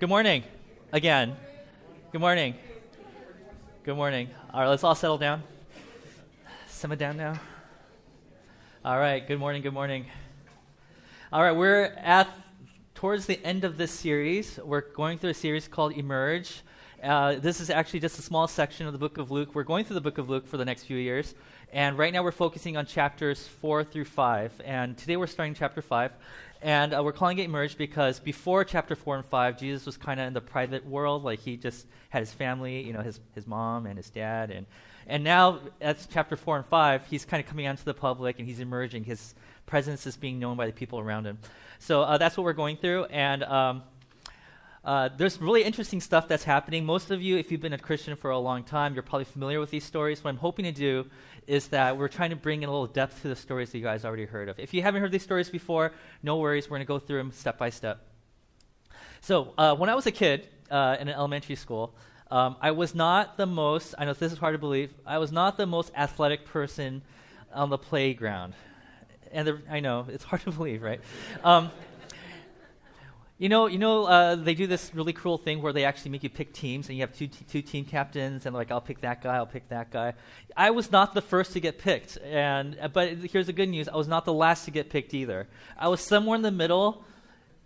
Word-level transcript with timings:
Good 0.00 0.08
morning. 0.08 0.44
Again. 0.92 1.34
Good 2.12 2.20
morning. 2.20 2.54
Good 3.82 3.96
morning. 3.96 4.28
All 4.54 4.60
right, 4.60 4.68
let's 4.68 4.84
all 4.84 4.94
settle 4.94 5.18
down. 5.18 5.42
Simmer 6.68 6.94
down 6.94 7.16
now. 7.16 7.34
All 8.84 8.96
right, 8.96 9.26
good 9.26 9.40
morning, 9.40 9.60
good 9.60 9.72
morning. 9.72 10.06
All 11.32 11.42
right, 11.42 11.50
we're 11.50 11.86
at 11.96 12.28
towards 12.94 13.26
the 13.26 13.44
end 13.44 13.64
of 13.64 13.76
this 13.76 13.90
series. 13.90 14.60
We're 14.64 14.82
going 14.82 15.18
through 15.18 15.30
a 15.30 15.34
series 15.34 15.66
called 15.66 15.94
Emerge. 15.94 16.62
Uh, 17.02 17.34
this 17.34 17.60
is 17.60 17.68
actually 17.68 17.98
just 17.98 18.20
a 18.20 18.22
small 18.22 18.46
section 18.46 18.86
of 18.86 18.92
the 18.92 19.00
book 19.00 19.18
of 19.18 19.32
Luke. 19.32 19.52
We're 19.52 19.64
going 19.64 19.84
through 19.84 19.94
the 19.94 20.00
book 20.00 20.18
of 20.18 20.30
Luke 20.30 20.46
for 20.46 20.58
the 20.58 20.64
next 20.64 20.84
few 20.84 20.96
years. 20.96 21.34
And 21.72 21.98
right 21.98 22.12
now 22.12 22.22
we're 22.22 22.30
focusing 22.30 22.76
on 22.76 22.86
chapters 22.86 23.46
4 23.46 23.84
through 23.84 24.04
5. 24.04 24.62
And 24.64 24.96
today 24.96 25.16
we're 25.16 25.26
starting 25.26 25.54
chapter 25.54 25.82
5. 25.82 26.12
And 26.60 26.92
uh, 26.92 27.02
we're 27.04 27.12
calling 27.12 27.38
it 27.38 27.44
Emerge 27.44 27.76
because 27.78 28.18
before 28.18 28.64
chapter 28.64 28.96
4 28.96 29.16
and 29.16 29.24
5, 29.24 29.58
Jesus 29.58 29.86
was 29.86 29.96
kind 29.96 30.18
of 30.18 30.26
in 30.26 30.32
the 30.32 30.40
private 30.40 30.84
world. 30.84 31.22
Like 31.22 31.38
he 31.38 31.56
just 31.56 31.86
had 32.08 32.20
his 32.20 32.32
family, 32.32 32.82
you 32.82 32.92
know, 32.92 33.00
his, 33.00 33.20
his 33.34 33.46
mom 33.46 33.86
and 33.86 33.96
his 33.96 34.10
dad. 34.10 34.50
And, 34.50 34.66
and 35.06 35.22
now, 35.22 35.60
that's 35.78 36.06
chapter 36.06 36.36
4 36.36 36.58
and 36.58 36.66
5, 36.66 37.06
he's 37.06 37.24
kind 37.24 37.42
of 37.42 37.48
coming 37.48 37.66
out 37.66 37.78
to 37.78 37.84
the 37.84 37.94
public 37.94 38.38
and 38.38 38.48
he's 38.48 38.60
emerging. 38.60 39.04
His 39.04 39.34
presence 39.66 40.06
is 40.06 40.16
being 40.16 40.38
known 40.38 40.56
by 40.56 40.66
the 40.66 40.72
people 40.72 40.98
around 40.98 41.26
him. 41.26 41.38
So 41.78 42.02
uh, 42.02 42.18
that's 42.18 42.36
what 42.36 42.42
we're 42.44 42.52
going 42.54 42.76
through. 42.76 43.04
And 43.04 43.44
um, 43.44 43.82
uh, 44.88 45.10
there's 45.18 45.38
really 45.38 45.64
interesting 45.64 46.00
stuff 46.00 46.28
that's 46.28 46.44
happening. 46.44 46.86
Most 46.86 47.10
of 47.10 47.20
you, 47.20 47.36
if 47.36 47.52
you've 47.52 47.60
been 47.60 47.74
a 47.74 47.78
Christian 47.78 48.16
for 48.16 48.30
a 48.30 48.38
long 48.38 48.64
time, 48.64 48.94
you're 48.94 49.02
probably 49.02 49.26
familiar 49.26 49.60
with 49.60 49.70
these 49.70 49.84
stories. 49.84 50.24
What 50.24 50.30
I'm 50.30 50.38
hoping 50.38 50.64
to 50.64 50.72
do 50.72 51.04
is 51.46 51.68
that 51.68 51.98
we're 51.98 52.08
trying 52.08 52.30
to 52.30 52.36
bring 52.36 52.62
in 52.62 52.70
a 52.70 52.72
little 52.72 52.86
depth 52.86 53.20
to 53.20 53.28
the 53.28 53.36
stories 53.36 53.70
that 53.70 53.76
you 53.76 53.84
guys 53.84 54.06
already 54.06 54.24
heard 54.24 54.48
of. 54.48 54.58
If 54.58 54.72
you 54.72 54.80
haven't 54.80 55.02
heard 55.02 55.12
these 55.12 55.22
stories 55.22 55.50
before, 55.50 55.92
no 56.22 56.38
worries. 56.38 56.70
We're 56.70 56.78
going 56.78 56.86
to 56.86 56.88
go 56.88 56.98
through 56.98 57.18
them 57.18 57.32
step 57.32 57.58
by 57.58 57.68
step. 57.68 58.00
So, 59.20 59.52
uh, 59.58 59.76
when 59.76 59.90
I 59.90 59.94
was 59.94 60.06
a 60.06 60.10
kid 60.10 60.48
uh, 60.70 60.96
in 60.98 61.08
an 61.08 61.14
elementary 61.14 61.56
school, 61.56 61.94
um, 62.30 62.56
I 62.58 62.70
was 62.70 62.94
not 62.94 63.36
the 63.36 63.44
most, 63.44 63.94
I 63.98 64.06
know 64.06 64.14
this 64.14 64.32
is 64.32 64.38
hard 64.38 64.54
to 64.54 64.58
believe, 64.58 64.94
I 65.04 65.18
was 65.18 65.30
not 65.30 65.58
the 65.58 65.66
most 65.66 65.92
athletic 65.94 66.46
person 66.46 67.02
on 67.52 67.68
the 67.68 67.76
playground. 67.76 68.54
And 69.32 69.48
the, 69.48 69.60
I 69.68 69.80
know, 69.80 70.06
it's 70.08 70.24
hard 70.24 70.40
to 70.44 70.50
believe, 70.58 70.82
right? 70.82 71.02
Um, 71.44 71.70
you 73.38 73.48
know, 73.48 73.66
you 73.68 73.78
know, 73.78 74.04
uh, 74.04 74.34
they 74.34 74.54
do 74.54 74.66
this 74.66 74.92
really 74.92 75.12
cruel 75.12 75.38
thing 75.38 75.62
where 75.62 75.72
they 75.72 75.84
actually 75.84 76.10
make 76.10 76.24
you 76.24 76.28
pick 76.28 76.52
teams, 76.52 76.88
and 76.88 76.98
you 76.98 77.02
have 77.02 77.16
two, 77.16 77.28
t- 77.28 77.44
two 77.48 77.62
team 77.62 77.84
captains, 77.84 78.46
and 78.46 78.54
like, 78.54 78.72
I'll 78.72 78.80
pick 78.80 79.00
that 79.02 79.22
guy, 79.22 79.36
I'll 79.36 79.46
pick 79.46 79.68
that 79.68 79.92
guy. 79.92 80.14
I 80.56 80.70
was 80.70 80.90
not 80.90 81.14
the 81.14 81.22
first 81.22 81.52
to 81.52 81.60
get 81.60 81.78
picked, 81.78 82.18
and 82.18 82.76
uh, 82.80 82.88
but 82.88 83.10
here's 83.12 83.46
the 83.46 83.52
good 83.52 83.68
news: 83.68 83.88
I 83.88 83.96
was 83.96 84.08
not 84.08 84.24
the 84.24 84.32
last 84.32 84.64
to 84.64 84.72
get 84.72 84.90
picked 84.90 85.14
either. 85.14 85.46
I 85.78 85.86
was 85.86 86.00
somewhere 86.00 86.34
in 86.34 86.42
the 86.42 86.50
middle, 86.50 87.04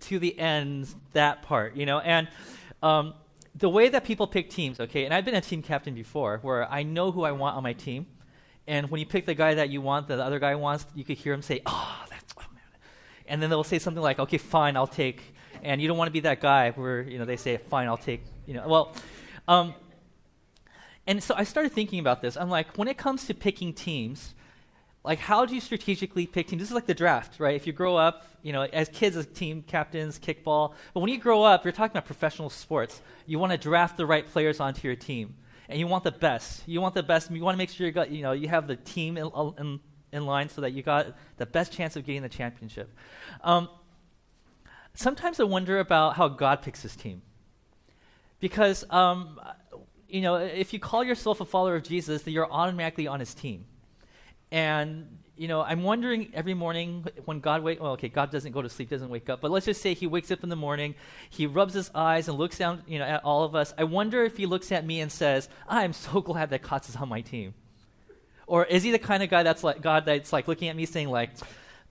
to 0.01 0.19
the 0.19 0.39
end, 0.39 0.95
that 1.15 1.43
part, 1.43 1.75
you 1.75 1.87
know. 1.87 2.01
And 2.01 2.29
um, 2.83 3.15
the 3.55 3.71
way 3.71 3.89
that 3.89 4.05
people 4.05 4.27
pick 4.27 4.51
teams, 4.51 4.79
okay, 4.79 5.07
and 5.07 5.15
I've 5.15 5.25
been 5.25 5.35
a 5.35 5.41
team 5.41 5.63
captain 5.63 5.95
before, 5.95 6.39
where 6.43 6.71
I 6.71 6.83
know 6.83 7.13
who 7.13 7.23
I 7.23 7.33
want 7.33 7.57
on 7.57 7.63
my 7.63 7.73
team, 7.73 8.07
and 8.67 8.91
when 8.91 8.99
you 8.99 9.07
pick 9.07 9.25
the 9.25 9.35
guy 9.35 9.55
that 9.55 9.71
you 9.71 9.81
want, 9.81 10.07
the 10.07 10.23
other 10.23 10.39
guy 10.39 10.55
wants, 10.55 10.85
you 10.95 11.05
could 11.05 11.17
hear 11.17 11.33
him 11.33 11.41
say, 11.41 11.63
"Oh, 11.65 12.05
that's," 12.11 12.35
oh, 12.37 12.45
man. 12.53 12.63
and 13.27 13.41
then 13.41 13.49
they'll 13.49 13.65
say 13.65 13.79
something 13.79 14.03
like, 14.03 14.19
"Okay, 14.19 14.37
fine, 14.37 14.77
I'll 14.77 14.87
take." 14.87 15.33
And 15.63 15.81
you 15.81 15.89
don't 15.89 15.97
want 15.97 16.09
to 16.09 16.13
be 16.13 16.21
that 16.21 16.41
guy 16.41 16.71
where 16.71 17.03
you 17.03 17.19
know 17.19 17.25
they 17.25 17.37
say, 17.37 17.57
"Fine, 17.57 17.89
I'll 17.89 17.97
take." 17.97 18.23
You 18.47 18.55
know, 18.55 18.69
well, 18.69 18.95
um, 19.49 19.75
and 21.07 21.23
so 21.23 21.35
I 21.37 21.45
started 21.45 21.73
thinking 21.73 21.99
about 21.99 22.23
this. 22.23 22.37
I'm 22.37 22.51
like, 22.51 22.77
when 22.77 22.89
it 22.89 22.97
comes 22.97 23.27
to 23.27 23.35
picking 23.35 23.73
teams, 23.73 24.35
like 25.05 25.19
how 25.19 25.45
do 25.45 25.55
you 25.55 25.61
strategically 25.61 26.27
pick 26.27 26.49
teams? 26.49 26.61
This 26.61 26.69
is 26.69 26.75
like 26.75 26.87
the 26.87 26.95
draft, 26.95 27.41
right? 27.41 27.57
If 27.57 27.67
you 27.67 27.73
grow 27.73 27.97
up, 27.97 28.27
you 28.43 28.53
know, 28.53 28.63
as 28.63 28.89
kids 28.89 29.17
as 29.17 29.27
team 29.27 29.63
captains, 29.63 30.19
kickball, 30.19 30.75
but 30.95 31.01
when 31.01 31.11
you 31.11 31.19
grow 31.19 31.43
up, 31.43 31.65
you're 31.65 31.73
talking 31.73 31.93
about 31.93 32.07
professional 32.07 32.51
sports. 32.51 33.01
You 33.27 33.39
want 33.39 33.53
to 33.53 33.59
draft 33.59 33.97
the 33.97 34.07
right 34.07 34.27
players 34.27 34.61
onto 34.61 34.87
your 34.87 34.97
team, 34.97 35.35
and 35.69 35.79
you 35.79 35.87
want 35.87 36.05
the 36.05 36.13
best. 36.13 36.67
You 36.67 36.81
want 36.81 36.95
the 36.95 37.03
best. 37.03 37.31
You 37.31 37.43
want 37.43 37.55
to 37.55 37.59
make 37.59 37.71
sure 37.71 37.87
you 37.87 37.93
got, 37.93 38.11
you 38.11 38.23
know, 38.23 38.33
you 38.33 38.49
have 38.49 38.67
the 38.67 38.77
team 38.77 39.17
in, 39.17 39.31
in, 39.59 39.81
in 40.13 40.27
line 40.27 40.49
so 40.49 40.61
that 40.61 40.73
you 40.73 40.83
got 40.83 41.17
the 41.37 41.47
best 41.47 41.73
chance 41.73 41.97
of 41.97 42.05
getting 42.05 42.23
the 42.23 42.29
championship. 42.29 42.95
Um, 43.43 43.69
sometimes 44.95 45.41
I 45.41 45.45
wonder 45.45 45.79
about 45.79 46.17
how 46.17 46.29
God 46.29 46.63
picks 46.63 46.83
his 46.83 46.97
team. 46.97 47.23
Because, 48.41 48.85
um, 48.91 49.41
you 50.09 50.21
know, 50.21 50.37
if 50.37 50.73
you 50.73 50.79
call 50.79 51.05
yourself 51.05 51.41
a 51.41 51.45
follower 51.45 51.77
of 51.77 51.85
Jesus, 51.85 52.23
then 52.23 52.35
you're 52.35 52.51
automatically 52.51 53.07
on 53.07 53.21
his 53.21 53.35
team. 53.35 53.67
And, 54.51 55.19
you 55.37 55.49
know, 55.49 55.63
I'm 55.63 55.83
wondering 55.83 56.31
every 56.35 56.53
morning 56.53 57.07
when 57.25 57.41
God 57.41 57.63
wake 57.63 57.81
well, 57.81 57.93
okay, 57.93 58.09
God 58.09 58.31
doesn't 58.31 58.53
go 58.53 58.61
to 58.61 58.69
sleep, 58.69 58.91
doesn't 58.91 59.09
wake 59.09 59.31
up, 59.31 59.41
but 59.41 59.51
let's 59.51 59.65
just 59.67 59.81
say 59.81 59.95
he 59.95 60.07
wakes 60.07 60.31
up 60.31 60.43
in 60.43 60.51
the 60.51 60.57
morning, 60.57 60.95
he 61.31 61.47
rubs 61.47 61.73
his 61.73 61.91
eyes 61.95 62.29
and 62.29 62.37
looks 62.37 62.59
down, 62.59 62.83
you 62.87 62.99
know, 62.99 63.07
at 63.07 63.25
all 63.25 63.45
of 63.45 63.55
us. 63.55 63.73
I 63.79 63.85
wonder 63.85 64.25
if 64.25 64.37
he 64.37 64.45
looks 64.45 64.71
at 64.71 64.85
me 64.85 65.01
and 65.01 65.11
says, 65.11 65.49
I'm 65.69 65.93
so 65.93 66.21
glad 66.21 66.51
that 66.51 66.63
Kotz 66.63 66.89
is 66.91 66.97
on 66.97 67.09
my 67.09 67.23
team. 67.23 67.55
Or 68.47 68.67
is 68.67 68.83
he 68.83 68.91
the 68.91 68.99
kind 68.99 69.23
of 69.23 69.31
guy 69.31 69.43
that's 69.45 69.65
like 69.65 69.81
God 69.81 70.05
that's 70.05 70.33
like 70.33 70.49
looking 70.49 70.69
at 70.69 70.77
me 70.77 70.85
saying 70.85 71.09
like, 71.09 71.31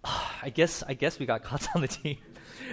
oh, 0.04 0.32
I 0.44 0.50
guess 0.50 0.84
I 0.88 0.94
guess 0.94 1.18
we 1.18 1.26
got 1.26 1.44
Kotz 1.44 1.68
on 1.76 1.82
the 1.82 1.88
team. 1.88 2.18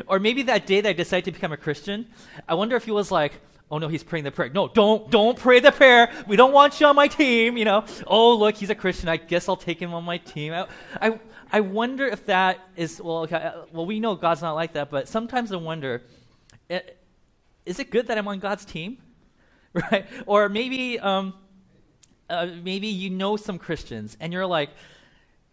Or 0.07 0.19
maybe 0.19 0.43
that 0.45 0.67
day 0.67 0.81
that 0.81 0.89
I 0.89 0.93
decided 0.93 1.25
to 1.27 1.33
become 1.33 1.53
a 1.53 1.57
Christian, 1.57 2.07
I 2.49 2.55
wonder 2.55 2.77
if 2.77 2.85
he 2.85 2.91
was 2.91 3.11
like, 3.11 3.33
oh 3.71 3.79
no, 3.79 3.89
he's 3.89 4.03
praying 4.03 4.25
the 4.25 4.31
prayer. 4.31 4.51
No, 4.51 4.69
don't, 4.69 5.11
don't 5.11 5.39
pray 5.39 5.61
the 5.61 5.73
prayer. 5.73 6.11
We 6.27 6.37
don't 6.37 6.53
want 6.53 6.81
you 6.81 6.87
on 6.87 6.97
my 6.97 7.09
team, 7.09 7.57
you 7.57 7.65
know. 7.65 7.85
Oh, 8.07 8.35
look, 8.37 8.57
he's 8.57 8.71
a 8.71 8.75
Christian. 8.75 9.09
I 9.09 9.17
guess 9.17 9.49
I'll 9.49 9.57
take 9.57 9.81
him 9.81 9.93
on 9.95 10.05
my 10.05 10.19
team. 10.19 10.53
I, 10.53 10.67
I, 11.01 11.21
I 11.53 11.61
wonder 11.61 12.07
if 12.07 12.27
that 12.27 12.61
is, 12.77 13.01
well, 13.01 13.19
okay, 13.21 13.37
uh, 13.37 13.63
well, 13.73 13.87
we 13.87 14.01
know 14.01 14.15
God's 14.15 14.43
not 14.43 14.53
like 14.53 14.73
that, 14.75 14.91
but 14.91 15.09
sometimes 15.09 15.53
I 15.53 15.57
wonder, 15.57 16.03
is 16.69 17.79
it 17.79 17.91
good 17.91 18.07
that 18.09 18.19
I'm 18.19 18.29
on 18.29 18.39
God's 18.39 18.65
team? 18.65 18.99
Right? 19.75 20.07
Or 20.25 20.49
maybe, 20.49 20.99
um, 20.99 21.35
uh, 22.31 22.47
maybe 22.65 22.89
you 22.89 23.11
know 23.11 23.37
some 23.37 23.59
Christians 23.59 24.17
and 24.19 24.33
you're 24.33 24.47
like, 24.47 24.71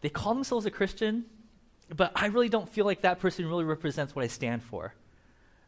they 0.01 0.09
call 0.09 0.33
themselves 0.33 0.65
a 0.65 0.71
Christian, 0.71 1.25
but 1.93 2.11
I 2.15 2.27
really 2.27 2.49
don't 2.49 2.69
feel 2.69 2.85
like 2.85 3.01
that 3.01 3.19
person 3.19 3.47
really 3.47 3.63
represents 3.63 4.15
what 4.15 4.23
I 4.23 4.27
stand 4.27 4.63
for. 4.63 4.93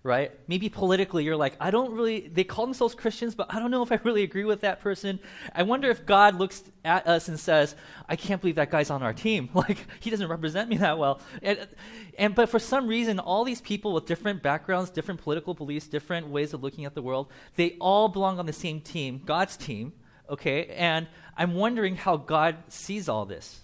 Right? 0.04 0.32
Maybe 0.48 0.70
politically, 0.70 1.26
you're 1.26 1.36
like, 1.36 1.58
I 1.60 1.70
don't 1.70 1.92
really, 1.92 2.30
they 2.30 2.46
call 2.46 2.66
themselves 2.66 2.96
Christians, 2.96 3.36
but 3.36 3.54
I 3.54 3.60
don't 3.60 3.72
know 3.72 3.84
if 3.84 3.92
I 3.92 4.00
really 4.06 4.24
agree 4.24 4.46
with 4.46 4.62
that 4.62 4.80
person. 4.80 5.20
I 5.54 5.64
wonder 5.64 5.90
if 5.90 6.06
God 6.06 6.36
looks 6.36 6.64
at 6.86 7.06
us 7.08 7.28
and 7.28 7.38
says, 7.38 7.76
I 8.08 8.16
can't 8.16 8.40
believe 8.40 8.56
that 8.56 8.72
guy's 8.72 8.90
on 8.90 9.04
our 9.04 9.12
team. 9.14 9.50
Like, 9.54 9.86
he 10.00 10.10
doesn't 10.10 10.30
represent 10.30 10.70
me 10.70 10.78
that 10.78 10.98
well. 10.98 11.20
And, 11.42 11.68
and, 12.18 12.36
but 12.36 12.48
for 12.48 12.60
some 12.60 12.88
reason, 12.88 13.20
all 13.20 13.44
these 13.44 13.60
people 13.60 13.92
with 13.92 14.06
different 14.06 14.42
backgrounds, 14.42 14.92
different 14.92 15.22
political 15.22 15.54
beliefs, 15.54 15.88
different 15.88 16.28
ways 16.28 16.54
of 16.54 16.64
looking 16.64 16.86
at 16.86 16.96
the 16.96 17.02
world, 17.02 17.30
they 17.56 17.76
all 17.82 18.08
belong 18.08 18.40
on 18.40 18.46
the 18.46 18.54
same 18.54 18.80
team, 18.80 19.22
God's 19.26 19.58
team, 19.58 19.92
okay? 20.30 20.68
And 20.68 21.08
I'm 21.36 21.54
wondering 21.54 21.98
how 21.98 22.16
God 22.16 22.56
sees 22.70 23.10
all 23.10 23.26
this. 23.26 23.62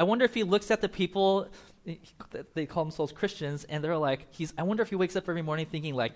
I 0.00 0.02
wonder 0.02 0.24
if 0.24 0.32
he 0.32 0.44
looks 0.44 0.70
at 0.70 0.80
the 0.80 0.88
people 0.88 1.48
they 2.54 2.66
call 2.66 2.84
themselves 2.84 3.12
Christians, 3.12 3.64
and 3.64 3.82
they're 3.82 3.96
like, 3.96 4.26
he's. 4.30 4.52
I 4.58 4.62
wonder 4.62 4.82
if 4.82 4.90
he 4.90 4.96
wakes 4.96 5.16
up 5.16 5.28
every 5.28 5.42
morning 5.42 5.66
thinking 5.66 5.94
like, 5.94 6.12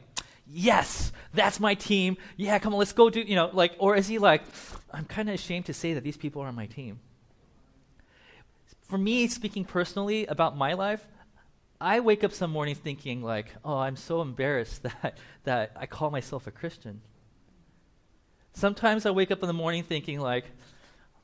yes, 0.46 1.12
that's 1.32 1.60
my 1.60 1.74
team. 1.74 2.16
Yeah, 2.36 2.58
come 2.58 2.74
on, 2.74 2.78
let's 2.78 2.92
go 2.92 3.10
do. 3.10 3.20
You 3.20 3.36
know, 3.36 3.50
like, 3.52 3.74
or 3.78 3.96
is 3.96 4.06
he 4.06 4.18
like, 4.18 4.42
I'm 4.92 5.04
kind 5.04 5.28
of 5.28 5.34
ashamed 5.34 5.66
to 5.66 5.74
say 5.74 5.94
that 5.94 6.04
these 6.04 6.16
people 6.16 6.42
are 6.42 6.48
on 6.48 6.54
my 6.54 6.66
team. 6.66 7.00
For 8.88 8.98
me, 8.98 9.26
speaking 9.28 9.64
personally 9.64 10.26
about 10.26 10.56
my 10.56 10.74
life, 10.74 11.04
I 11.80 12.00
wake 12.00 12.22
up 12.24 12.32
some 12.32 12.50
mornings 12.50 12.78
thinking 12.78 13.22
like, 13.22 13.54
oh, 13.64 13.76
I'm 13.76 13.96
so 13.96 14.20
embarrassed 14.20 14.82
that 15.02 15.18
that 15.44 15.72
I 15.76 15.86
call 15.86 16.10
myself 16.10 16.46
a 16.46 16.50
Christian. 16.50 17.00
Sometimes 18.52 19.04
I 19.04 19.10
wake 19.10 19.30
up 19.30 19.42
in 19.42 19.48
the 19.48 19.52
morning 19.52 19.82
thinking 19.82 20.20
like, 20.20 20.44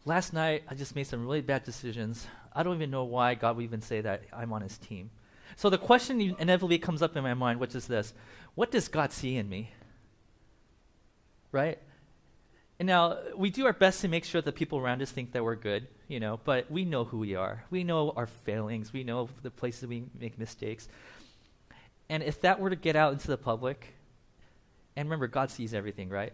last 0.05 0.33
night 0.33 0.65
I 0.69 0.75
just 0.75 0.97
made 0.97 1.07
some 1.07 1.23
really 1.23 1.43
bad 1.43 1.65
decisions. 1.65 2.27
I 2.53 2.63
don't 2.63 2.77
even 2.77 2.91
know 2.91 3.05
why 3.05 3.35
God 3.35 3.57
would 3.57 3.63
even 3.63 3.81
say 3.81 4.01
that 4.01 4.23
I'm 4.33 4.53
on 4.53 4.63
his 4.63 4.79
team. 4.79 5.11
So 5.57 5.71
the 5.71 5.79
question 5.79 6.21
inevitably 6.21 6.79
comes 6.79 7.03
up 7.03 7.17
in 7.17 7.23
my 7.23 7.35
mind, 7.35 7.61
which 7.61 7.75
is 7.75 7.87
this 7.87 8.15
What 8.55 8.71
does 8.71 8.89
God 8.89 9.13
see 9.13 9.37
in 9.37 9.49
me? 9.49 9.73
Right? 11.53 11.79
And 12.79 12.87
now, 12.87 13.19
we 13.37 13.51
do 13.51 13.67
our 13.67 13.75
best 13.75 14.01
to 14.01 14.09
make 14.09 14.25
sure 14.25 14.41
that 14.41 14.55
people 14.55 14.79
around 14.79 15.03
us 15.03 15.11
think 15.11 15.33
that 15.33 15.45
we're 15.45 15.55
good, 15.55 15.87
you 16.09 16.19
know, 16.19 16.41
but 16.45 16.71
we 16.71 16.87
know 16.87 17.05
who 17.05 17.19
we 17.19 17.35
are. 17.35 17.63
We 17.71 17.85
know 17.85 18.13
our 18.17 18.27
failings. 18.27 18.91
We 18.91 19.05
know 19.05 19.29
the 19.43 19.51
places 19.51 19.87
we 19.87 20.05
make 20.19 20.39
mistakes. 20.39 20.89
And 22.09 22.23
if 22.23 22.41
that 22.41 22.59
were 22.59 22.71
to 22.71 22.77
get 22.77 22.97
out 22.97 23.13
into 23.13 23.27
the 23.27 23.37
public, 23.37 23.93
and 24.97 25.07
remember, 25.07 25.27
God 25.27 25.51
sees 25.51 25.75
everything, 25.75 26.09
right? 26.09 26.33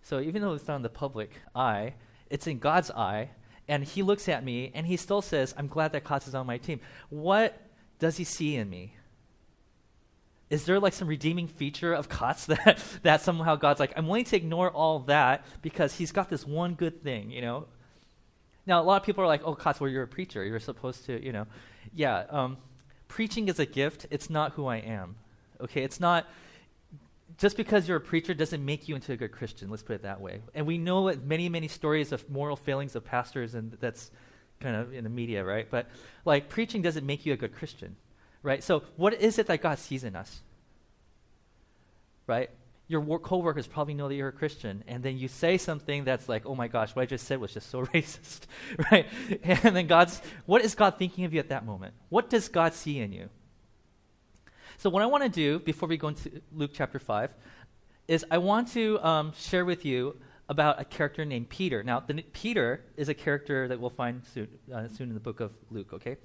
So 0.00 0.20
even 0.20 0.40
though 0.40 0.54
it's 0.54 0.66
not 0.66 0.76
in 0.76 0.82
the 0.82 0.88
public 0.88 1.32
eye, 1.54 1.94
it's 2.30 2.46
in 2.46 2.60
God's 2.60 2.90
eye, 2.90 3.28
and 3.68 3.84
he 3.84 4.02
looks 4.02 4.28
at 4.28 4.42
me 4.42 4.70
and 4.74 4.86
he 4.86 4.96
still 4.96 5.22
says, 5.22 5.54
I'm 5.56 5.68
glad 5.68 5.92
that 5.92 6.04
Kotz 6.04 6.26
is 6.26 6.34
on 6.34 6.46
my 6.46 6.58
team. 6.58 6.80
What 7.10 7.60
does 7.98 8.16
he 8.16 8.24
see 8.24 8.56
in 8.56 8.70
me? 8.70 8.94
Is 10.50 10.64
there 10.64 10.80
like 10.80 10.94
some 10.94 11.08
redeeming 11.08 11.46
feature 11.46 11.92
of 11.92 12.08
Kotz 12.08 12.46
that, 12.64 12.82
that 13.02 13.20
somehow 13.20 13.56
God's 13.56 13.80
like, 13.80 13.92
I'm 13.96 14.06
willing 14.06 14.24
to 14.24 14.36
ignore 14.36 14.70
all 14.70 15.00
that 15.00 15.44
because 15.60 15.94
he's 15.94 16.12
got 16.12 16.30
this 16.30 16.46
one 16.46 16.74
good 16.74 17.02
thing, 17.02 17.30
you 17.30 17.42
know? 17.42 17.66
Now, 18.66 18.82
a 18.82 18.84
lot 18.84 19.00
of 19.00 19.06
people 19.06 19.24
are 19.24 19.26
like, 19.26 19.42
oh, 19.44 19.54
Kotz, 19.54 19.80
well, 19.80 19.90
you're 19.90 20.02
a 20.02 20.08
preacher. 20.08 20.44
You're 20.44 20.60
supposed 20.60 21.06
to, 21.06 21.24
you 21.24 21.32
know. 21.32 21.46
Yeah, 21.94 22.24
um, 22.28 22.58
preaching 23.08 23.48
is 23.48 23.58
a 23.58 23.66
gift. 23.66 24.06
It's 24.10 24.28
not 24.28 24.52
who 24.52 24.66
I 24.66 24.76
am. 24.76 25.16
Okay, 25.60 25.82
it's 25.82 26.00
not 26.00 26.26
just 27.38 27.56
because 27.56 27.86
you're 27.86 27.96
a 27.96 28.00
preacher 28.00 28.34
doesn't 28.34 28.64
make 28.64 28.88
you 28.88 28.96
into 28.96 29.12
a 29.12 29.16
good 29.16 29.30
Christian. 29.30 29.70
Let's 29.70 29.84
put 29.84 29.94
it 29.94 30.02
that 30.02 30.20
way. 30.20 30.42
And 30.54 30.66
we 30.66 30.76
know 30.76 31.14
many, 31.24 31.48
many 31.48 31.68
stories 31.68 32.10
of 32.10 32.28
moral 32.28 32.56
failings 32.56 32.96
of 32.96 33.04
pastors, 33.04 33.54
and 33.54 33.76
that's 33.80 34.10
kind 34.60 34.74
of 34.74 34.92
in 34.92 35.04
the 35.04 35.10
media, 35.10 35.44
right? 35.44 35.68
But 35.70 35.86
like 36.24 36.48
preaching 36.48 36.82
doesn't 36.82 37.06
make 37.06 37.24
you 37.24 37.32
a 37.32 37.36
good 37.36 37.54
Christian, 37.54 37.96
right? 38.42 38.62
So 38.62 38.82
what 38.96 39.14
is 39.14 39.38
it 39.38 39.46
that 39.46 39.62
God 39.62 39.78
sees 39.78 40.02
in 40.02 40.16
us? 40.16 40.42
Right? 42.26 42.50
Your 42.88 43.00
work, 43.00 43.22
coworkers 43.22 43.68
probably 43.68 43.94
know 43.94 44.08
that 44.08 44.16
you're 44.16 44.28
a 44.28 44.32
Christian, 44.32 44.82
and 44.88 45.02
then 45.02 45.16
you 45.16 45.28
say 45.28 45.58
something 45.58 46.04
that's 46.04 46.28
like, 46.28 46.46
"Oh 46.46 46.54
my 46.54 46.68
gosh, 46.68 46.96
what 46.96 47.02
I 47.02 47.06
just 47.06 47.26
said 47.26 47.38
was 47.38 47.52
just 47.52 47.70
so 47.70 47.84
racist," 47.94 48.40
right? 48.90 49.06
And 49.44 49.76
then 49.76 49.86
God's, 49.86 50.20
what 50.46 50.64
is 50.64 50.74
God 50.74 50.98
thinking 50.98 51.24
of 51.24 51.34
you 51.34 51.38
at 51.38 51.50
that 51.50 51.66
moment? 51.66 51.94
What 52.08 52.30
does 52.30 52.48
God 52.48 52.74
see 52.74 52.98
in 52.98 53.12
you? 53.12 53.28
So 54.80 54.88
what 54.90 55.02
I 55.02 55.06
want 55.06 55.24
to 55.24 55.28
do 55.28 55.58
before 55.58 55.88
we 55.88 55.96
go 55.96 56.06
into 56.06 56.40
Luke 56.52 56.70
chapter 56.72 57.00
five 57.00 57.30
is 58.06 58.24
I 58.30 58.38
want 58.38 58.68
to 58.74 59.04
um, 59.04 59.32
share 59.36 59.64
with 59.64 59.84
you 59.84 60.16
about 60.48 60.80
a 60.80 60.84
character 60.84 61.24
named 61.24 61.48
Peter. 61.48 61.82
Now, 61.82 61.98
the, 61.98 62.22
Peter 62.32 62.84
is 62.96 63.08
a 63.08 63.14
character 63.14 63.66
that 63.66 63.80
we'll 63.80 63.90
find 63.90 64.22
soon, 64.24 64.46
uh, 64.72 64.86
soon 64.86 65.08
in 65.08 65.14
the 65.14 65.20
book 65.20 65.40
of 65.40 65.50
Luke, 65.72 65.92
okay? 65.94 66.16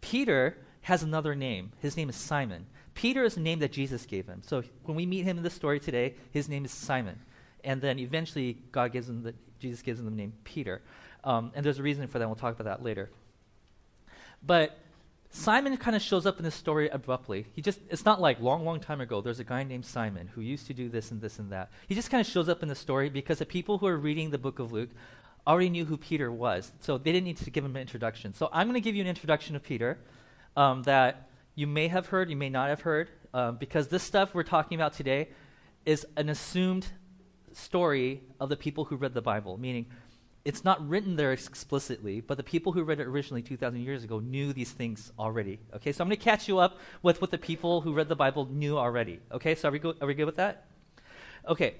Peter 0.00 0.58
has 0.80 1.04
another 1.04 1.36
name. 1.36 1.70
His 1.78 1.96
name 1.96 2.08
is 2.08 2.16
Simon. 2.16 2.66
Peter 2.94 3.22
is 3.22 3.36
the 3.36 3.40
name 3.40 3.60
that 3.60 3.70
Jesus 3.70 4.04
gave 4.04 4.26
him. 4.26 4.42
So 4.44 4.64
when 4.82 4.96
we 4.96 5.06
meet 5.06 5.22
him 5.22 5.36
in 5.36 5.44
the 5.44 5.48
story 5.48 5.78
today, 5.78 6.16
his 6.32 6.48
name 6.48 6.64
is 6.64 6.72
Simon. 6.72 7.20
And 7.62 7.80
then 7.80 8.00
eventually, 8.00 8.58
God 8.72 8.90
gives 8.90 9.08
him 9.08 9.22
the, 9.22 9.32
Jesus 9.60 9.80
gives 9.80 10.00
him 10.00 10.06
the 10.06 10.10
name 10.10 10.32
Peter. 10.42 10.82
Um, 11.22 11.52
and 11.54 11.64
there's 11.64 11.78
a 11.78 11.84
reason 11.84 12.08
for 12.08 12.18
that. 12.18 12.26
We'll 12.26 12.34
talk 12.34 12.58
about 12.58 12.64
that 12.64 12.84
later. 12.84 13.10
But 14.44 14.76
Simon 15.36 15.76
kind 15.76 15.94
of 15.94 16.00
shows 16.00 16.24
up 16.24 16.38
in 16.38 16.44
this 16.44 16.54
story 16.54 16.88
abruptly. 16.88 17.46
He 17.52 17.60
just, 17.60 17.78
it's 17.90 18.06
not 18.06 18.20
like 18.20 18.40
long, 18.40 18.64
long 18.64 18.80
time 18.80 19.02
ago, 19.02 19.20
there's 19.20 19.38
a 19.38 19.44
guy 19.44 19.62
named 19.64 19.84
Simon 19.84 20.28
who 20.28 20.40
used 20.40 20.66
to 20.68 20.74
do 20.74 20.88
this 20.88 21.10
and 21.10 21.20
this 21.20 21.38
and 21.38 21.52
that. 21.52 21.70
He 21.86 21.94
just 21.94 22.10
kind 22.10 22.20
of 22.22 22.26
shows 22.26 22.48
up 22.48 22.62
in 22.62 22.68
the 22.68 22.74
story 22.74 23.10
because 23.10 23.38
the 23.38 23.46
people 23.46 23.76
who 23.78 23.86
are 23.86 23.98
reading 23.98 24.30
the 24.30 24.38
book 24.38 24.58
of 24.58 24.72
Luke 24.72 24.88
already 25.46 25.68
knew 25.68 25.84
who 25.84 25.98
Peter 25.98 26.32
was. 26.32 26.72
So 26.80 26.96
they 26.96 27.12
didn't 27.12 27.24
need 27.24 27.36
to 27.36 27.50
give 27.50 27.64
him 27.64 27.76
an 27.76 27.82
introduction. 27.82 28.32
So 28.32 28.48
I'm 28.50 28.66
going 28.66 28.74
to 28.74 28.80
give 28.80 28.96
you 28.96 29.02
an 29.02 29.08
introduction 29.08 29.54
of 29.54 29.62
Peter 29.62 29.98
um, 30.56 30.82
that 30.84 31.28
you 31.54 31.66
may 31.66 31.88
have 31.88 32.06
heard, 32.06 32.30
you 32.30 32.36
may 32.36 32.48
not 32.48 32.70
have 32.70 32.80
heard, 32.80 33.10
um, 33.34 33.56
because 33.58 33.88
this 33.88 34.02
stuff 34.02 34.34
we're 34.34 34.42
talking 34.42 34.76
about 34.76 34.94
today 34.94 35.28
is 35.84 36.06
an 36.16 36.30
assumed 36.30 36.88
story 37.52 38.22
of 38.40 38.48
the 38.48 38.56
people 38.56 38.86
who 38.86 38.96
read 38.96 39.12
the 39.12 39.22
Bible, 39.22 39.58
meaning 39.58 39.86
it's 40.46 40.62
not 40.62 40.88
written 40.88 41.16
there 41.16 41.32
explicitly, 41.32 42.20
but 42.20 42.36
the 42.36 42.44
people 42.44 42.70
who 42.70 42.84
read 42.84 43.00
it 43.00 43.08
originally 43.08 43.42
2,000 43.42 43.80
years 43.80 44.04
ago 44.04 44.20
knew 44.20 44.52
these 44.52 44.70
things 44.70 45.12
already. 45.18 45.58
Okay, 45.74 45.90
so 45.90 46.04
I'm 46.04 46.08
going 46.08 46.16
to 46.16 46.24
catch 46.24 46.46
you 46.46 46.58
up 46.58 46.78
with 47.02 47.20
what 47.20 47.32
the 47.32 47.38
people 47.38 47.80
who 47.80 47.92
read 47.92 48.08
the 48.08 48.14
Bible 48.14 48.46
knew 48.46 48.78
already. 48.78 49.18
Okay, 49.32 49.56
so 49.56 49.68
are 49.68 49.72
we, 49.72 49.80
go- 49.80 49.96
are 50.00 50.06
we 50.06 50.14
good 50.14 50.24
with 50.24 50.36
that? 50.36 50.66
Okay, 51.48 51.74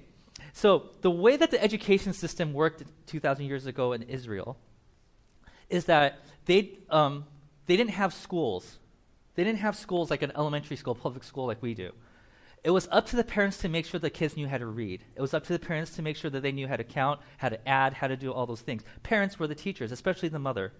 so 0.51 0.89
the 0.99 1.09
way 1.09 1.37
that 1.37 1.49
the 1.49 1.63
education 1.63 2.11
system 2.11 2.51
worked 2.51 2.83
2,000 3.05 3.45
years 3.45 3.67
ago 3.67 3.93
in 3.93 4.01
Israel 4.01 4.57
is 5.69 5.85
that 5.85 6.19
they, 6.43 6.77
um, 6.89 7.23
they 7.67 7.77
didn't 7.77 7.91
have 7.91 8.13
schools. 8.13 8.79
They 9.35 9.45
didn't 9.45 9.59
have 9.59 9.77
schools 9.77 10.11
like 10.11 10.23
an 10.23 10.33
elementary 10.35 10.75
school, 10.75 10.93
public 10.93 11.23
school 11.23 11.47
like 11.47 11.61
we 11.61 11.73
do. 11.73 11.93
It 12.63 12.71
was 12.71 12.87
up 12.91 13.05
to 13.07 13.15
the 13.15 13.23
parents 13.23 13.57
to 13.59 13.69
make 13.69 13.85
sure 13.85 13.99
the 13.99 14.09
kids 14.09 14.35
knew 14.35 14.47
how 14.47 14.57
to 14.57 14.65
read. 14.65 15.03
It 15.15 15.21
was 15.21 15.33
up 15.33 15.45
to 15.45 15.53
the 15.53 15.59
parents 15.59 15.95
to 15.95 16.01
make 16.01 16.17
sure 16.17 16.29
that 16.31 16.41
they 16.41 16.51
knew 16.51 16.67
how 16.67 16.75
to 16.75 16.83
count, 16.83 17.21
how 17.37 17.49
to 17.49 17.67
add, 17.67 17.93
how 17.93 18.07
to 18.07 18.17
do 18.17 18.33
all 18.33 18.45
those 18.45 18.61
things. 18.61 18.83
Parents 19.03 19.39
were 19.39 19.47
the 19.47 19.55
teachers, 19.55 19.91
especially 19.91 20.29
the 20.29 20.39
mother. 20.39 20.73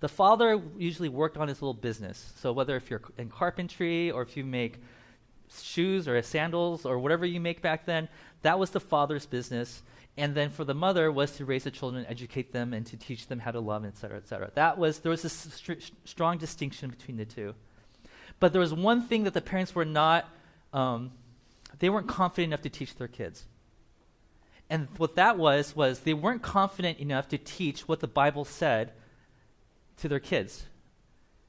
The 0.00 0.08
father 0.08 0.60
usually 0.76 1.08
worked 1.08 1.36
on 1.36 1.48
his 1.48 1.62
little 1.62 1.74
business. 1.74 2.32
So 2.36 2.52
whether 2.52 2.76
if 2.76 2.90
you're 2.90 3.02
in 3.18 3.30
carpentry 3.30 4.10
or 4.10 4.22
if 4.22 4.36
you 4.36 4.44
make 4.44 4.80
shoes 5.60 6.06
or 6.06 6.20
sandals 6.22 6.84
or 6.84 6.98
whatever 6.98 7.24
you 7.26 7.40
make 7.40 7.62
back 7.62 7.86
then, 7.86 8.08
that 8.42 8.58
was 8.58 8.70
the 8.70 8.80
father's 8.80 9.26
business. 9.26 9.82
And 10.16 10.34
then 10.34 10.50
for 10.50 10.64
the 10.64 10.74
mother 10.74 11.10
was 11.10 11.32
to 11.36 11.44
raise 11.44 11.64
the 11.64 11.70
children, 11.70 12.06
educate 12.08 12.52
them, 12.52 12.72
and 12.72 12.86
to 12.86 12.96
teach 12.96 13.26
them 13.26 13.40
how 13.40 13.50
to 13.50 13.60
love, 13.60 13.84
et 13.84 13.96
cetera, 13.96 14.18
et 14.18 14.28
cetera. 14.28 14.50
That 14.54 14.78
was 14.78 15.00
there 15.00 15.10
was 15.10 15.24
a 15.24 15.28
st- 15.28 15.90
strong 16.04 16.38
distinction 16.38 16.90
between 16.90 17.16
the 17.16 17.24
two. 17.24 17.54
But 18.38 18.52
there 18.52 18.60
was 18.60 18.72
one 18.72 19.02
thing 19.02 19.24
that 19.24 19.34
the 19.34 19.40
parents 19.40 19.74
were 19.74 19.84
not 19.84 20.28
um, 20.74 21.12
they 21.78 21.88
weren't 21.88 22.08
confident 22.08 22.52
enough 22.52 22.62
to 22.62 22.68
teach 22.68 22.96
their 22.96 23.08
kids. 23.08 23.44
And 24.68 24.88
what 24.96 25.14
that 25.14 25.38
was, 25.38 25.76
was 25.76 26.00
they 26.00 26.14
weren't 26.14 26.42
confident 26.42 26.98
enough 26.98 27.28
to 27.28 27.38
teach 27.38 27.88
what 27.88 28.00
the 28.00 28.08
Bible 28.08 28.44
said 28.44 28.92
to 29.98 30.08
their 30.08 30.20
kids. 30.20 30.64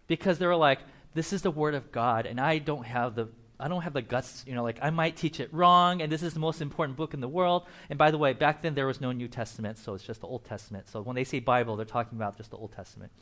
Because 0.08 0.38
they 0.38 0.46
were 0.46 0.56
like, 0.56 0.80
this 1.16 1.34
is 1.34 1.42
the 1.42 1.52
word 1.52 1.74
of 1.74 1.92
God, 1.92 2.26
and 2.26 2.40
I 2.40 2.60
don't 2.60 2.86
have 2.86 3.16
the 3.16 3.30
I 3.58 3.70
don't 3.70 3.84
have 3.84 3.94
the 3.94 4.02
guts, 4.02 4.44
you 4.46 4.54
know, 4.54 4.64
like 4.64 4.80
I 4.82 4.90
might 4.90 5.16
teach 5.16 5.40
it 5.40 5.54
wrong, 5.54 6.02
and 6.02 6.12
this 6.12 6.22
is 6.22 6.34
the 6.34 6.42
most 6.42 6.62
important 6.62 6.98
book 6.98 7.14
in 7.14 7.22
the 7.22 7.28
world. 7.28 7.66
And 7.90 7.98
by 7.98 8.12
the 8.12 8.18
way, 8.18 8.34
back 8.34 8.62
then 8.62 8.76
there 8.76 8.86
was 8.86 9.00
no 9.00 9.14
New 9.14 9.30
Testament, 9.30 9.78
so 9.78 9.94
it's 9.94 10.04
just 10.04 10.20
the 10.20 10.28
Old 10.28 10.44
Testament. 10.44 10.90
So 10.90 11.02
when 11.02 11.16
they 11.16 11.24
say 11.24 11.40
Bible, 11.40 11.78
they're 11.78 11.86
talking 11.86 12.18
about 12.18 12.36
just 12.36 12.52
the 12.52 12.58
Old 12.58 12.74
Testament. 12.74 13.14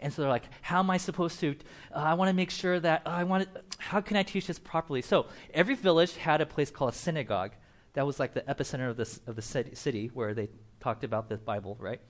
And 0.00 0.12
so 0.12 0.22
they're 0.22 0.30
like, 0.30 0.48
how 0.62 0.80
am 0.80 0.90
I 0.90 0.96
supposed 0.96 1.40
to? 1.40 1.56
Uh, 1.94 1.98
I 1.98 2.14
want 2.14 2.28
to 2.28 2.34
make 2.34 2.50
sure 2.50 2.78
that 2.80 3.02
uh, 3.06 3.10
I 3.10 3.24
want 3.24 3.52
to, 3.54 3.62
how 3.78 4.00
can 4.00 4.16
I 4.16 4.22
teach 4.22 4.46
this 4.46 4.58
properly? 4.58 5.02
So 5.02 5.26
every 5.52 5.74
village 5.74 6.16
had 6.16 6.40
a 6.40 6.46
place 6.46 6.70
called 6.70 6.92
a 6.92 6.96
synagogue. 6.96 7.52
That 7.94 8.06
was 8.06 8.18
like 8.18 8.34
the 8.34 8.42
epicenter 8.42 8.90
of, 8.90 8.96
this, 8.96 9.20
of 9.26 9.36
the 9.36 9.42
city 9.42 10.10
where 10.12 10.34
they 10.34 10.48
talked 10.80 11.04
about 11.04 11.28
the 11.28 11.36
Bible, 11.36 11.76
right? 11.80 12.00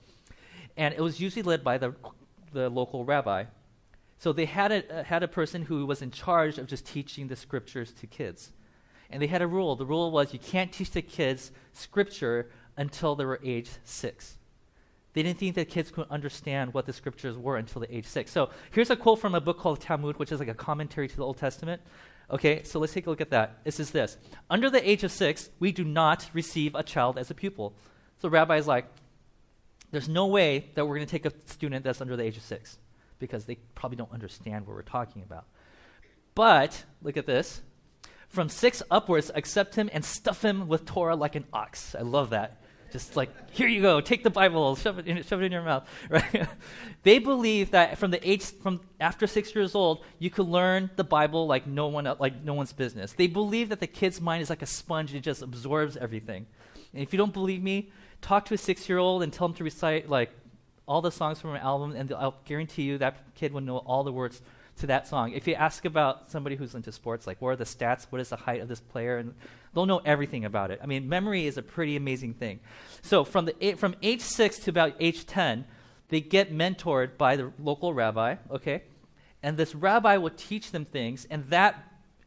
And 0.77 0.93
it 0.93 1.01
was 1.01 1.19
usually 1.19 1.43
led 1.43 1.63
by 1.63 1.77
the, 1.77 1.95
the 2.51 2.69
local 2.69 3.05
rabbi. 3.05 3.45
So 4.17 4.33
they 4.33 4.45
had 4.45 4.71
a, 4.71 4.99
uh, 4.99 5.03
had 5.03 5.23
a 5.23 5.27
person 5.27 5.63
who 5.63 5.85
was 5.85 6.01
in 6.01 6.11
charge 6.11 6.57
of 6.57 6.67
just 6.67 6.85
teaching 6.85 7.27
the 7.27 7.35
scriptures 7.35 7.91
to 7.93 8.07
kids. 8.07 8.51
And 9.09 9.21
they 9.21 9.27
had 9.27 9.41
a 9.41 9.47
rule. 9.47 9.75
The 9.75 9.85
rule 9.85 10.11
was 10.11 10.33
you 10.33 10.39
can't 10.39 10.71
teach 10.71 10.91
the 10.91 11.01
kids 11.01 11.51
scripture 11.73 12.49
until 12.77 13.15
they 13.15 13.25
were 13.25 13.39
age 13.43 13.69
six. 13.83 14.37
They 15.15 15.23
didn't 15.23 15.39
think 15.39 15.55
that 15.55 15.69
kids 15.69 15.91
could 15.91 16.07
understand 16.09 16.73
what 16.73 16.85
the 16.85 16.91
scriptures 16.91 17.37
were 17.37 17.55
until 17.55 17.79
the 17.79 17.95
age 17.95 18.05
six. 18.05 18.31
So 18.31 18.49
here's 18.71 18.89
a 18.89 18.97
quote 18.97 19.19
from 19.19 19.33
a 19.33 19.39
book 19.39 19.57
called 19.57 19.79
Talmud, 19.79 20.19
which 20.19 20.29
is 20.29 20.39
like 20.39 20.49
a 20.49 20.53
commentary 20.53 21.07
to 21.07 21.15
the 21.15 21.23
Old 21.23 21.37
Testament. 21.37 21.81
Okay, 22.29 22.63
so 22.63 22.79
let's 22.79 22.91
take 22.91 23.07
a 23.07 23.09
look 23.09 23.21
at 23.21 23.29
that. 23.29 23.59
It 23.63 23.73
says 23.73 23.91
this 23.91 24.17
Under 24.49 24.69
the 24.69 24.87
age 24.87 25.05
of 25.05 25.13
six, 25.13 25.49
we 25.57 25.71
do 25.71 25.85
not 25.85 26.29
receive 26.33 26.75
a 26.75 26.83
child 26.83 27.17
as 27.17 27.31
a 27.31 27.33
pupil. 27.33 27.77
So 28.17 28.27
Rabbi 28.27 28.57
is 28.57 28.67
like, 28.67 28.87
there's 29.91 30.09
no 30.09 30.27
way 30.27 30.69
that 30.75 30.85
we're 30.85 30.95
going 30.95 31.07
to 31.07 31.11
take 31.11 31.25
a 31.25 31.31
student 31.49 31.85
that's 31.85 32.01
under 32.01 32.17
the 32.17 32.23
age 32.23 32.35
of 32.35 32.43
six 32.43 32.77
because 33.17 33.45
they 33.45 33.55
probably 33.73 33.95
don't 33.95 34.11
understand 34.11 34.67
what 34.67 34.75
we're 34.75 34.81
talking 34.81 35.23
about. 35.23 35.45
But, 36.33 36.83
look 37.01 37.15
at 37.15 37.25
this. 37.25 37.61
From 38.27 38.49
six 38.49 38.83
upwards, 38.91 39.31
accept 39.33 39.75
him 39.75 39.89
and 39.93 40.03
stuff 40.03 40.43
him 40.43 40.67
with 40.67 40.85
Torah 40.85 41.15
like 41.15 41.35
an 41.35 41.45
ox. 41.53 41.95
I 41.95 42.01
love 42.01 42.31
that. 42.31 42.61
Just 42.95 43.17
like, 43.17 43.29
here 43.51 43.67
you 43.67 43.81
go, 43.81 43.99
take 43.99 44.23
the 44.23 44.29
Bible, 44.29 44.73
shove 44.77 44.99
it 44.99 45.05
in, 45.05 45.21
shove 45.23 45.41
it 45.41 45.47
in 45.47 45.51
your 45.51 45.63
mouth, 45.63 45.85
right? 46.09 46.47
they 47.03 47.19
believe 47.19 47.71
that 47.71 47.97
from 47.97 48.09
the 48.09 48.25
age, 48.25 48.43
from 48.63 48.79
after 49.01 49.27
six 49.27 49.53
years 49.53 49.75
old, 49.75 50.05
you 50.17 50.29
could 50.29 50.47
learn 50.47 50.89
the 50.95 51.03
Bible 51.03 51.45
like 51.45 51.67
no 51.67 51.87
one, 51.87 52.05
like 52.21 52.41
no 52.41 52.53
one's 52.53 52.71
business. 52.71 53.11
They 53.11 53.27
believe 53.27 53.67
that 53.67 53.81
the 53.81 53.87
kid's 53.87 54.21
mind 54.21 54.43
is 54.43 54.49
like 54.49 54.61
a 54.61 54.65
sponge; 54.65 55.13
it 55.13 55.19
just 55.19 55.41
absorbs 55.41 55.97
everything. 55.97 56.45
And 56.93 57.03
if 57.03 57.11
you 57.11 57.17
don't 57.17 57.33
believe 57.33 57.61
me, 57.61 57.91
talk 58.21 58.45
to 58.45 58.53
a 58.53 58.57
six-year-old 58.57 59.23
and 59.23 59.33
tell 59.33 59.47
him 59.47 59.53
to 59.55 59.65
recite 59.65 60.09
like 60.09 60.31
all 60.87 61.01
the 61.01 61.11
songs 61.11 61.41
from 61.41 61.49
an 61.49 61.61
album, 61.61 61.97
and 61.97 62.13
I'll 62.13 62.39
guarantee 62.45 62.83
you 62.83 62.97
that 62.99 63.35
kid 63.35 63.51
will 63.51 63.59
know 63.59 63.79
all 63.79 64.05
the 64.05 64.13
words 64.13 64.41
to 64.77 64.87
that 64.87 65.07
song. 65.07 65.31
If 65.31 65.47
you 65.47 65.53
ask 65.53 65.85
about 65.85 66.29
somebody 66.29 66.55
who's 66.55 66.75
into 66.75 66.91
sports, 66.91 67.25
like 67.25 67.41
what 67.41 67.49
are 67.49 67.55
the 67.55 67.63
stats, 67.63 68.07
what 68.09 68.19
is 68.21 68.29
the 68.29 68.35
height 68.35 68.61
of 68.61 68.67
this 68.67 68.79
player, 68.79 69.17
and 69.17 69.33
they'll 69.73 69.85
know 69.85 70.01
everything 70.05 70.45
about 70.45 70.71
it. 70.71 70.79
I 70.83 70.85
mean, 70.85 71.07
memory 71.07 71.45
is 71.45 71.57
a 71.57 71.61
pretty 71.61 71.95
amazing 71.95 72.33
thing. 72.33 72.59
So 73.01 73.23
from 73.23 73.45
the 73.45 73.75
from 73.75 73.95
age 74.01 74.21
six 74.21 74.59
to 74.59 74.69
about 74.69 74.93
age 74.99 75.25
ten, 75.25 75.65
they 76.09 76.21
get 76.21 76.53
mentored 76.53 77.17
by 77.17 77.35
the 77.35 77.51
local 77.59 77.93
rabbi. 77.93 78.35
Okay, 78.51 78.83
and 79.41 79.57
this 79.57 79.73
rabbi 79.73 80.17
will 80.17 80.31
teach 80.31 80.71
them 80.71 80.85
things, 80.85 81.25
and 81.29 81.45
that 81.49 81.75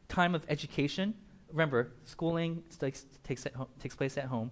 time 0.07 0.35
of 0.35 0.45
education. 0.49 1.13
Remember, 1.51 1.91
schooling 2.05 2.63
takes 2.79 3.05
takes, 3.23 3.45
takes 3.79 3.95
place 3.95 4.17
at 4.17 4.25
home 4.25 4.51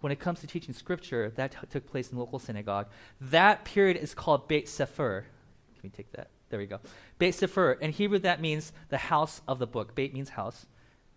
when 0.00 0.12
it 0.12 0.18
comes 0.18 0.40
to 0.40 0.46
teaching 0.46 0.74
scripture, 0.74 1.30
that 1.36 1.52
t- 1.52 1.58
took 1.68 1.86
place 1.86 2.10
in 2.10 2.18
local 2.18 2.38
synagogue. 2.38 2.86
That 3.20 3.64
period 3.64 3.96
is 3.96 4.14
called 4.14 4.48
Beit 4.48 4.68
Sefer. 4.68 5.26
Can 5.74 5.80
we 5.82 5.90
take 5.90 6.12
that? 6.12 6.30
There 6.50 6.58
we 6.58 6.66
go. 6.66 6.80
Beit 7.18 7.34
Sefer. 7.34 7.72
In 7.72 7.92
Hebrew, 7.92 8.18
that 8.18 8.40
means 8.40 8.72
the 8.88 8.98
house 8.98 9.40
of 9.48 9.58
the 9.58 9.66
book. 9.66 9.94
Beit 9.94 10.12
means 10.12 10.30
house. 10.30 10.66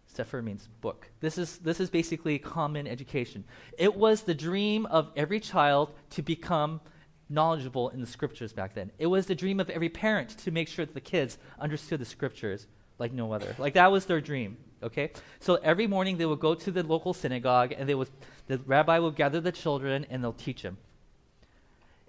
Sefer 0.06 0.44
means 0.44 0.70
book. 0.82 1.10
This 1.22 1.40
is, 1.40 1.58
this 1.58 1.80
is 1.80 1.90
basically 1.90 2.38
common 2.38 2.88
education. 2.88 3.44
It 3.78 3.96
was 3.96 4.22
the 4.22 4.36
dream 4.36 4.86
of 4.86 5.12
every 5.16 5.40
child 5.40 5.92
to 6.12 6.22
become 6.22 6.82
knowledgeable 7.30 7.90
in 7.90 8.00
the 8.00 8.06
scriptures 8.06 8.54
back 8.54 8.76
then. 8.76 8.92
It 9.00 9.08
was 9.08 9.26
the 9.26 9.34
dream 9.34 9.60
of 9.60 9.72
every 9.72 9.90
parent 9.90 10.30
to 10.40 10.52
make 10.52 10.68
sure 10.68 10.86
that 10.86 10.94
the 10.94 11.02
kids 11.02 11.40
understood 11.60 12.00
the 12.00 12.06
scriptures 12.06 12.68
like 13.00 13.12
no 13.12 13.34
other. 13.34 13.56
Like 13.58 13.74
that 13.74 13.92
was 13.92 14.06
their 14.06 14.22
dream. 14.22 14.58
Okay? 14.84 15.12
So 15.40 15.56
every 15.56 15.88
morning 15.88 16.18
they 16.18 16.28
would 16.28 16.42
go 16.42 16.54
to 16.54 16.70
the 16.70 16.84
local 16.84 17.14
synagogue 17.14 17.74
and 17.76 17.90
they 17.90 17.96
would 17.96 18.10
the 18.46 18.60
rabbi 18.60 19.00
would 19.00 19.16
gather 19.16 19.42
the 19.42 19.52
children 19.52 20.06
and 20.10 20.24
they'll 20.24 20.34
teach 20.34 20.62
them 20.62 20.78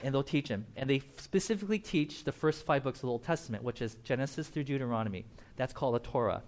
and 0.05 0.15
they'll 0.15 0.23
teach 0.23 0.49
him. 0.49 0.67
And 0.77 0.89
they 0.89 1.03
specifically 1.17 1.79
teach 1.79 2.25
the 2.25 2.33
first 2.33 2.65
five 2.65 2.85
books 2.85 2.99
of 2.99 3.03
the 3.03 3.09
Old 3.09 3.25
Testament, 3.25 3.65
which 3.65 3.83
is 3.83 3.97
Genesis 4.05 4.49
through 4.49 4.65
Deuteronomy. 4.65 5.25
That's 5.57 5.73
called 5.73 5.95
the 5.95 6.01
Torah. 6.01 6.43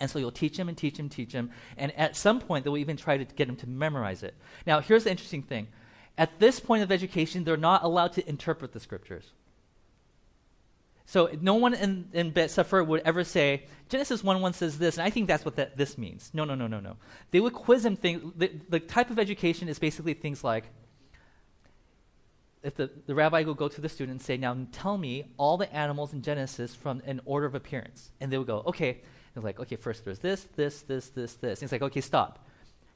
And 0.00 0.10
so 0.10 0.18
you'll 0.18 0.32
teach 0.32 0.58
him 0.58 0.68
and 0.68 0.76
teach 0.76 0.98
him, 0.98 1.08
teach 1.08 1.32
him, 1.32 1.50
and 1.76 1.96
at 1.96 2.16
some 2.16 2.40
point 2.40 2.64
they'll 2.64 2.76
even 2.76 2.96
try 2.96 3.16
to 3.16 3.24
get 3.24 3.48
him 3.48 3.56
to 3.56 3.68
memorize 3.68 4.24
it. 4.24 4.34
Now, 4.66 4.80
here's 4.80 5.04
the 5.04 5.10
interesting 5.10 5.42
thing. 5.42 5.68
At 6.18 6.40
this 6.40 6.58
point 6.58 6.82
of 6.82 6.90
education, 6.90 7.44
they're 7.44 7.56
not 7.56 7.84
allowed 7.84 8.12
to 8.14 8.28
interpret 8.28 8.72
the 8.72 8.80
scriptures. 8.80 9.30
So 11.06 11.30
no 11.40 11.54
one 11.54 11.74
in, 11.74 12.08
in 12.12 12.30
Bet 12.30 12.50
Sefer 12.50 12.82
would 12.82 13.02
ever 13.04 13.24
say, 13.24 13.64
Genesis 13.88 14.24
1 14.24 14.40
1 14.40 14.52
says 14.54 14.78
this, 14.78 14.96
and 14.96 15.06
I 15.06 15.10
think 15.10 15.28
that's 15.28 15.44
what 15.44 15.56
that, 15.56 15.76
this 15.76 15.98
means. 15.98 16.30
No, 16.32 16.44
no, 16.44 16.54
no, 16.54 16.66
no, 16.66 16.80
no. 16.80 16.96
They 17.30 17.40
would 17.40 17.52
quiz 17.52 17.84
him. 17.84 17.94
Thing, 17.94 18.32
the, 18.36 18.50
the 18.68 18.80
type 18.80 19.10
of 19.10 19.18
education 19.18 19.68
is 19.68 19.78
basically 19.78 20.14
things 20.14 20.42
like, 20.42 20.64
if 22.64 22.74
the, 22.74 22.90
the 23.06 23.14
rabbi 23.14 23.42
would 23.42 23.56
go 23.56 23.68
to 23.68 23.80
the 23.80 23.88
student 23.88 24.12
and 24.12 24.22
say, 24.22 24.36
now 24.36 24.56
tell 24.72 24.96
me 24.96 25.32
all 25.36 25.56
the 25.56 25.72
animals 25.72 26.14
in 26.14 26.22
Genesis 26.22 26.74
from 26.74 27.02
an 27.04 27.20
order 27.26 27.46
of 27.46 27.54
appearance. 27.54 28.10
And 28.20 28.32
they 28.32 28.38
would 28.38 28.46
go, 28.46 28.62
okay. 28.66 29.02
They're 29.34 29.42
like, 29.42 29.60
okay, 29.60 29.76
first 29.76 30.04
there's 30.04 30.20
this, 30.20 30.46
this, 30.56 30.82
this, 30.82 31.08
this, 31.08 31.34
this. 31.34 31.58
And 31.60 31.64
it's 31.64 31.72
like, 31.72 31.82
okay, 31.82 32.00
stop. 32.00 32.46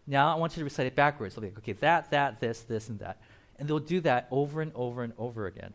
Now 0.07 0.33
I 0.33 0.39
want 0.39 0.57
you 0.57 0.61
to 0.61 0.65
recite 0.65 0.87
it 0.87 0.95
backwards. 0.95 1.35
They'll 1.35 1.43
be 1.43 1.49
like, 1.49 1.59
okay, 1.59 1.73
that, 1.75 2.11
that, 2.13 2.41
this, 2.41 2.61
this, 2.63 2.89
and 2.89 2.99
that. 3.01 3.21
And 3.59 3.69
they'll 3.69 3.79
do 3.81 4.01
that 4.01 4.29
over 4.31 4.63
and 4.63 4.73
over 4.75 5.03
and 5.03 5.13
over 5.19 5.47
again. 5.47 5.75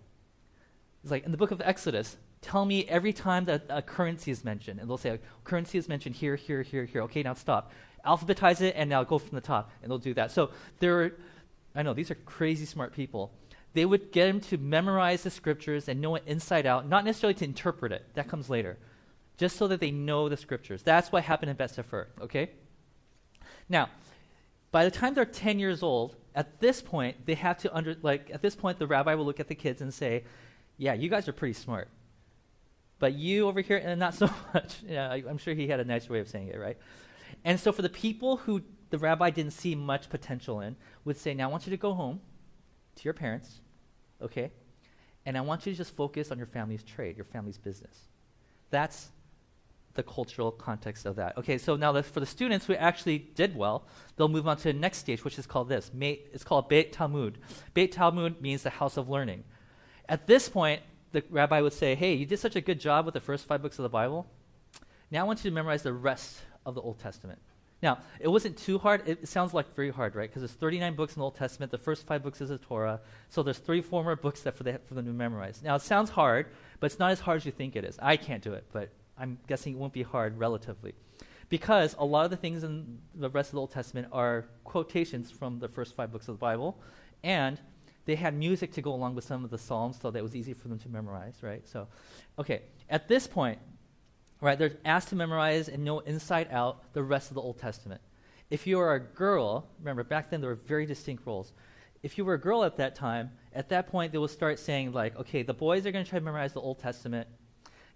It's 1.04 1.12
like 1.12 1.26
in 1.26 1.32
the 1.32 1.38
book 1.38 1.52
of 1.52 1.62
Exodus, 1.62 2.16
tell 2.42 2.66
me 2.66 2.86
every 2.88 3.14
time 3.14 3.46
that 3.46 3.66
a 3.70 3.82
currency 3.82 4.32
is 4.32 4.44
mentioned. 4.44 4.80
And 4.80 4.90
they'll 4.90 4.98
say, 4.98 5.20
currency 5.44 5.78
is 5.78 5.90
mentioned 5.90 6.16
here, 6.16 6.38
here, 6.38 6.64
here, 6.64 6.86
here. 6.86 7.02
Okay, 7.04 7.24
now 7.24 7.34
stop. 7.34 7.72
Alphabetize 8.06 8.62
it 8.62 8.74
and 8.76 8.90
now 8.90 9.04
go 9.04 9.20
from 9.20 9.36
the 9.36 9.42
top. 9.42 9.70
And 9.82 9.92
they'll 9.92 9.98
do 9.98 10.14
that. 10.14 10.32
So 10.32 10.52
there 10.80 11.04
are, 11.04 11.12
I 11.76 11.84
know, 11.84 11.94
these 11.94 12.10
are 12.10 12.16
crazy 12.16 12.66
smart 12.66 12.94
people 12.94 13.34
they 13.74 13.86
would 13.86 14.12
get 14.12 14.28
him 14.28 14.40
to 14.40 14.58
memorize 14.58 15.24
the 15.24 15.30
scriptures 15.30 15.88
and 15.88 16.00
know 16.00 16.16
it 16.16 16.24
inside 16.26 16.66
out, 16.66 16.88
not 16.88 17.06
necessarily 17.06 17.34
to 17.36 17.46
interpret 17.46 17.92
it. 17.92 18.06
That 18.14 18.28
comes 18.28 18.50
later. 18.50 18.78
Just 19.38 19.58
so 19.58 19.68
that 19.68 19.80
they 19.80 19.90
know 19.90 20.30
the 20.30 20.38
scriptures. 20.38 20.84
That's 20.84 21.12
what 21.12 21.24
happened 21.24 21.50
in 21.50 21.58
Bet 21.58 21.72
Sefer, 21.72 22.10
okay? 22.22 22.52
Now, 23.68 23.90
by 24.72 24.86
the 24.86 24.92
time 24.92 25.16
they're 25.16 25.26
10 25.26 25.58
years 25.58 25.82
old, 25.82 26.16
at 26.36 26.60
this 26.60 26.82
point, 26.82 27.26
they 27.26 27.34
have 27.34 27.58
to 27.60 27.76
under, 27.76 27.96
like, 28.04 28.30
at 28.32 28.44
this 28.44 28.56
point, 28.56 28.78
the 28.78 28.88
rabbi 28.88 29.16
will 29.16 29.26
look 29.26 29.40
at 29.40 29.48
the 29.48 29.56
kids 29.56 29.82
and 29.82 29.92
say, 29.92 30.24
yeah, 30.78 30.94
you 30.94 31.10
guys 31.10 31.28
are 31.28 31.34
pretty 31.34 31.54
smart. 31.54 31.90
But 33.00 33.14
you 33.14 33.48
over 33.48 33.62
here, 33.62 33.78
and 33.78 34.00
not 34.00 34.14
so 34.14 34.30
much. 34.54 34.84
yeah, 34.88 35.10
I, 35.10 35.24
I'm 35.28 35.40
sure 35.40 35.56
he 35.56 35.68
had 35.68 35.80
a 35.80 35.86
nicer 35.86 36.14
way 36.14 36.20
of 36.20 36.28
saying 36.30 36.50
it, 36.50 36.60
right? 36.60 36.78
And 37.44 37.60
so 37.60 37.72
for 37.72 37.82
the 37.82 37.90
people 37.90 38.38
who 38.38 38.62
the 38.92 39.00
rabbi 39.00 39.32
didn't 39.32 39.54
see 39.54 39.74
much 39.74 40.10
potential 40.10 40.62
in, 40.62 40.76
would 41.06 41.18
say, 41.18 41.34
now 41.34 41.50
I 41.50 41.52
want 41.52 41.66
you 41.66 41.72
to 41.72 41.78
go 41.78 41.94
home 41.96 42.22
to 42.96 43.04
your 43.04 43.14
parents 43.14 43.62
okay? 44.24 44.52
And 45.26 45.38
I 45.38 45.42
want 45.42 45.66
you 45.66 45.72
to 45.72 45.78
just 45.78 45.96
focus 45.96 46.32
on 46.32 46.38
your 46.38 46.48
family's 46.48 46.84
trade, 46.84 47.18
your 47.18 47.26
family's 47.26 47.58
business. 47.58 47.98
That's 48.70 49.10
the 49.94 50.04
cultural 50.04 50.52
context 50.52 51.06
of 51.06 51.16
that. 51.18 51.38
Okay, 51.38 51.58
so 51.58 51.76
now 51.76 52.00
for 52.02 52.20
the 52.20 52.26
students 52.26 52.66
who 52.66 52.74
actually 52.74 53.20
did 53.20 53.56
well, 53.56 53.86
they'll 54.16 54.28
move 54.28 54.48
on 54.48 54.58
to 54.58 54.64
the 54.64 54.74
next 54.74 54.98
stage, 54.98 55.24
which 55.24 55.38
is 55.38 55.46
called 55.46 55.70
this. 55.70 55.92
It's 56.00 56.44
called 56.44 56.68
Beit 56.68 56.92
Talmud. 56.92 57.38
Beit 57.74 57.92
Talmud 57.92 58.42
means 58.42 58.64
the 58.64 58.72
house 58.72 58.98
of 58.98 59.10
learning. 59.10 59.44
At 60.10 60.28
this 60.28 60.50
point, 60.50 60.82
the 61.12 61.24
rabbi 61.30 61.62
would 61.62 61.74
say, 61.74 61.96
Hey, 61.96 62.16
you 62.16 62.26
did 62.26 62.40
such 62.40 62.56
a 62.56 62.62
good 62.62 62.80
job 62.80 63.06
with 63.06 63.14
the 63.14 63.20
first 63.20 63.46
five 63.46 63.62
books 63.62 63.78
of 63.78 63.84
the 63.84 63.90
Bible. 63.90 64.28
Now 65.12 65.22
I 65.22 65.24
want 65.24 65.44
you 65.44 65.52
to 65.52 65.56
memorize 65.56 65.84
the 65.84 65.94
rest 65.94 66.40
of 66.66 66.76
the 66.76 66.82
Old 66.82 67.00
Testament. 67.00 67.40
Now, 67.84 68.00
it 68.22 68.30
wasn't 68.30 68.58
too 68.58 68.80
hard. 68.80 69.04
It, 69.06 69.28
sounds 69.28 69.54
like 69.54 69.76
very 69.76 69.90
hard, 69.90 70.16
right? 70.16 70.30
Because 70.30 70.42
there's 70.42 70.54
39 70.54 70.96
books 70.96 71.16
in 71.16 71.20
the 71.20 71.26
Old 71.26 71.36
Testament. 71.36 71.70
The 71.70 71.78
first 71.78 72.08
five 72.08 72.24
books 72.24 72.40
is 72.40 72.48
the 72.48 72.58
Torah. 72.58 73.02
So 73.28 73.44
there's 73.44 73.58
three, 73.58 73.82
four 73.82 74.06
more 74.06 74.16
books 74.16 74.42
that 74.44 74.56
for, 74.56 74.64
the, 74.64 74.80
for 74.88 74.94
them 74.94 75.06
to 75.06 75.12
memorize. 75.12 75.62
Now, 75.62 75.76
it 75.76 75.82
sounds 75.82 76.10
hard, 76.10 76.48
but 76.80 76.86
it's 76.86 76.98
not 76.98 77.12
as 77.12 77.20
hard 77.20 77.42
as 77.42 77.46
you 77.46 77.52
think 77.52 77.76
it 77.76 77.84
is. 77.84 78.00
I 78.02 78.16
can't 78.16 78.42
do 78.42 78.54
it, 78.54 78.64
but 78.72 78.90
I'm 79.18 79.38
guessing 79.48 79.74
it 79.74 79.80
won't 79.80 79.92
be 79.92 80.02
hard 80.02 80.40
relatively. 80.40 80.94
Because 81.50 81.94
a 82.00 82.06
lot 82.06 82.24
of 82.24 82.32
the 82.32 82.38
things 82.38 82.64
in 82.64 83.00
the 83.16 83.30
rest 83.30 83.50
of 83.50 83.56
the 83.56 83.60
Old 83.60 83.72
Testament 83.72 84.08
are 84.14 84.46
quotations 84.64 85.30
from 85.30 85.60
the 85.60 85.68
first 85.68 85.94
five 85.94 86.10
books 86.10 86.30
of 86.30 86.36
the 86.36 86.40
Bible, 86.40 86.80
and 87.22 87.60
they 88.06 88.16
had 88.16 88.34
music 88.34 88.72
to 88.74 88.82
go 88.82 88.94
along 88.94 89.16
with 89.16 89.26
some 89.26 89.44
of 89.44 89.50
the 89.50 89.58
Psalms, 89.58 90.00
so 90.02 90.10
that 90.10 90.24
was 90.24 90.38
easy 90.38 90.54
for 90.54 90.70
them 90.70 90.80
to 90.80 90.90
memorize, 90.90 91.36
right? 91.42 91.68
So, 91.68 91.90
okay, 92.40 92.62
at 92.90 93.10
this 93.10 93.28
point, 93.28 93.60
right? 94.44 94.60
They're 94.60 94.78
asked 94.84 95.10
to 95.10 95.16
memorize 95.16 95.70
and 95.70 95.84
know 95.84 96.00
inside 96.00 96.50
out 96.52 96.94
the 96.94 97.02
rest 97.02 97.32
of 97.32 97.36
the 97.36 97.42
Old 97.42 97.60
Testament. 97.60 98.02
If 98.50 98.68
you 98.68 98.78
are 98.80 98.94
a 98.94 99.00
girl, 99.00 99.66
remember 99.80 100.04
back 100.04 100.30
then 100.30 100.42
there 100.42 100.50
were 100.50 100.56
very 100.56 100.86
distinct 100.86 101.26
roles. 101.26 101.54
If 102.04 102.18
you 102.18 102.26
were 102.26 102.34
a 102.34 102.40
girl 102.40 102.66
at 102.66 102.76
that 102.78 102.94
time, 102.94 103.32
at 103.54 103.70
that 103.70 103.88
point 103.88 104.12
they 104.12 104.18
will 104.18 104.28
start 104.28 104.60
saying 104.60 104.92
like, 104.92 105.18
okay, 105.18 105.44
the 105.44 105.54
boys 105.54 105.86
are 105.86 105.92
going 105.92 106.04
to 106.04 106.10
try 106.10 106.20
to 106.20 106.26
memorize 106.26 106.52
the 106.52 106.60
Old 106.60 106.80
Testament. 106.80 107.28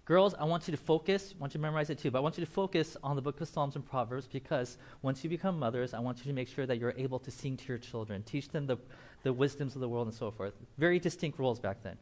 Girls, 0.06 0.34
I 0.38 0.44
want 0.44 0.66
you 0.66 0.72
to 0.72 0.78
focus. 0.82 1.34
I 1.36 1.38
want 1.38 1.52
you 1.52 1.58
to 1.58 1.62
memorize 1.62 1.90
it 1.90 1.98
too, 1.98 2.10
but 2.10 2.18
I 2.18 2.22
want 2.22 2.38
you 2.38 2.44
to 2.46 2.50
focus 2.50 2.96
on 3.04 3.14
the 3.14 3.20
book 3.20 3.42
of 3.42 3.48
Psalms 3.48 3.76
and 3.76 3.84
Proverbs 3.84 4.26
because 4.26 4.78
once 5.02 5.22
you 5.22 5.28
become 5.28 5.58
mothers, 5.58 5.92
I 5.92 6.00
want 6.00 6.16
you 6.18 6.24
to 6.24 6.32
make 6.32 6.48
sure 6.48 6.64
that 6.64 6.78
you're 6.78 6.94
able 6.96 7.18
to 7.18 7.30
sing 7.30 7.58
to 7.58 7.68
your 7.68 7.76
children, 7.76 8.22
teach 8.22 8.48
them 8.48 8.66
the, 8.66 8.78
the 9.22 9.34
wisdoms 9.34 9.74
of 9.74 9.82
the 9.82 9.88
world 9.88 10.06
and 10.06 10.16
so 10.16 10.30
forth. 10.30 10.54
Very 10.78 10.98
distinct 10.98 11.38
roles 11.38 11.60
back 11.60 11.82
then. 11.82 11.98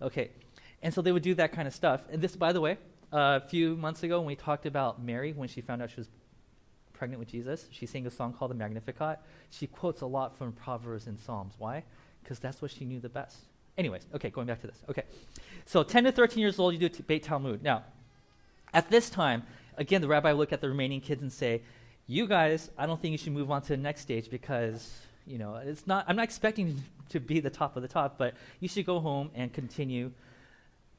Okay, 0.00 0.30
and 0.82 0.94
so 0.94 1.02
they 1.02 1.12
would 1.12 1.22
do 1.22 1.34
that 1.34 1.52
kind 1.52 1.68
of 1.68 1.74
stuff. 1.74 2.00
And 2.10 2.22
this, 2.22 2.34
by 2.34 2.54
the 2.54 2.62
way, 2.62 2.78
a 3.12 3.40
few 3.40 3.76
months 3.76 4.02
ago 4.02 4.18
when 4.18 4.26
we 4.26 4.36
talked 4.36 4.66
about 4.66 5.02
Mary 5.02 5.32
when 5.32 5.48
she 5.48 5.60
found 5.60 5.82
out 5.82 5.90
she 5.90 6.00
was 6.00 6.08
pregnant 6.92 7.18
with 7.18 7.28
Jesus. 7.28 7.66
She 7.70 7.86
sang 7.86 8.06
a 8.06 8.10
song 8.10 8.32
called 8.32 8.50
the 8.50 8.54
Magnificat. 8.54 9.20
She 9.50 9.66
quotes 9.66 10.02
a 10.02 10.06
lot 10.06 10.36
from 10.36 10.52
Proverbs 10.52 11.06
and 11.06 11.18
Psalms. 11.18 11.54
Why? 11.58 11.82
Because 12.22 12.38
that's 12.38 12.60
what 12.60 12.70
she 12.70 12.84
knew 12.84 13.00
the 13.00 13.08
best. 13.08 13.38
Anyways, 13.78 14.06
okay, 14.14 14.28
going 14.28 14.46
back 14.46 14.60
to 14.60 14.66
this. 14.66 14.82
Okay. 14.88 15.04
So 15.64 15.82
10 15.82 16.04
to 16.04 16.12
13 16.12 16.38
years 16.38 16.58
old, 16.58 16.74
you 16.74 16.88
do 16.88 17.02
Beit 17.04 17.22
Talmud. 17.22 17.62
Now, 17.62 17.84
at 18.74 18.90
this 18.90 19.08
time, 19.08 19.44
again, 19.78 20.02
the 20.02 20.08
rabbi 20.08 20.32
look 20.32 20.52
at 20.52 20.60
the 20.60 20.68
remaining 20.68 21.00
kids 21.00 21.22
and 21.22 21.32
say, 21.32 21.62
you 22.06 22.26
guys, 22.26 22.70
I 22.76 22.86
don't 22.86 23.00
think 23.00 23.12
you 23.12 23.18
should 23.18 23.32
move 23.32 23.50
on 23.50 23.62
to 23.62 23.68
the 23.68 23.76
next 23.76 24.02
stage 24.02 24.30
because, 24.30 25.00
you 25.26 25.38
know, 25.38 25.54
it's 25.56 25.86
not, 25.86 26.04
I'm 26.08 26.16
not 26.16 26.24
expecting 26.24 26.82
to 27.08 27.20
be 27.20 27.40
the 27.40 27.50
top 27.50 27.76
of 27.76 27.82
the 27.82 27.88
top, 27.88 28.18
but 28.18 28.34
you 28.60 28.68
should 28.68 28.84
go 28.84 29.00
home 29.00 29.30
and 29.34 29.52
continue 29.52 30.10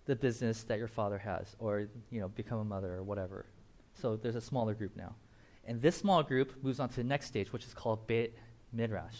the 0.05 0.15
business 0.15 0.63
that 0.63 0.77
your 0.77 0.87
father 0.87 1.17
has 1.17 1.55
or 1.59 1.87
you 2.09 2.19
know 2.19 2.27
become 2.29 2.59
a 2.59 2.65
mother 2.65 2.93
or 2.95 3.03
whatever. 3.03 3.45
So 3.93 4.15
there's 4.15 4.35
a 4.35 4.41
smaller 4.41 4.73
group 4.73 4.95
now. 4.95 5.15
And 5.65 5.81
this 5.81 5.95
small 5.95 6.23
group 6.23 6.63
moves 6.63 6.79
on 6.79 6.89
to 6.89 6.95
the 6.95 7.03
next 7.03 7.27
stage 7.27 7.53
which 7.53 7.65
is 7.65 7.73
called 7.73 8.07
beit 8.07 8.35
midrash. 8.73 9.15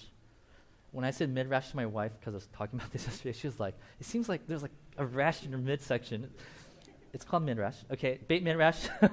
When 0.92 1.06
i 1.06 1.12
said 1.12 1.30
midrash 1.30 1.70
to 1.70 1.76
my 1.76 1.86
wife 1.86 2.12
because 2.20 2.34
i 2.34 2.38
was 2.38 2.48
talking 2.54 2.80
about 2.80 2.92
this 2.92 3.06
yesterday 3.06 3.38
she 3.38 3.48
was 3.48 3.60
like 3.60 3.76
it 4.00 4.06
seems 4.06 4.28
like 4.28 4.48
there's 4.48 4.62
like 4.62 4.72
a 4.98 5.06
rash 5.06 5.44
in 5.44 5.52
your 5.52 5.60
midsection. 5.60 6.30
It's 7.14 7.24
called 7.24 7.44
midrash. 7.44 7.78
Okay 7.92 8.20
beit 8.28 8.44
midrash. 8.44 8.88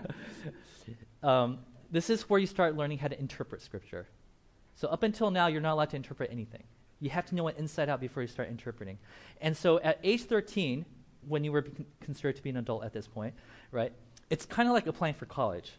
Um, 1.22 1.58
this 1.90 2.10
is 2.10 2.28
where 2.28 2.38
you 2.38 2.46
start 2.46 2.76
learning 2.76 2.98
how 2.98 3.08
to 3.08 3.18
interpret 3.18 3.62
scripture. 3.62 4.06
So 4.74 4.88
up 4.88 5.02
until 5.02 5.30
now 5.30 5.48
you're 5.48 5.60
not 5.60 5.72
allowed 5.72 5.90
to 5.90 5.96
interpret 5.96 6.30
anything. 6.30 6.62
You 7.00 7.10
have 7.10 7.26
to 7.26 7.34
know 7.34 7.48
it 7.48 7.56
inside 7.58 7.88
out 7.88 8.00
before 8.00 8.22
you 8.22 8.28
start 8.28 8.48
interpreting. 8.48 8.98
And 9.40 9.56
so 9.56 9.80
at 9.80 9.98
age 10.02 10.22
13 10.24 10.84
when 11.26 11.44
you 11.44 11.52
were 11.52 11.64
considered 12.00 12.36
to 12.36 12.42
be 12.42 12.50
an 12.50 12.56
adult 12.56 12.84
at 12.84 12.92
this 12.92 13.06
point, 13.06 13.34
right? 13.72 13.92
It's 14.30 14.44
kind 14.46 14.68
of 14.68 14.74
like 14.74 14.86
applying 14.86 15.14
for 15.14 15.26
college. 15.26 15.72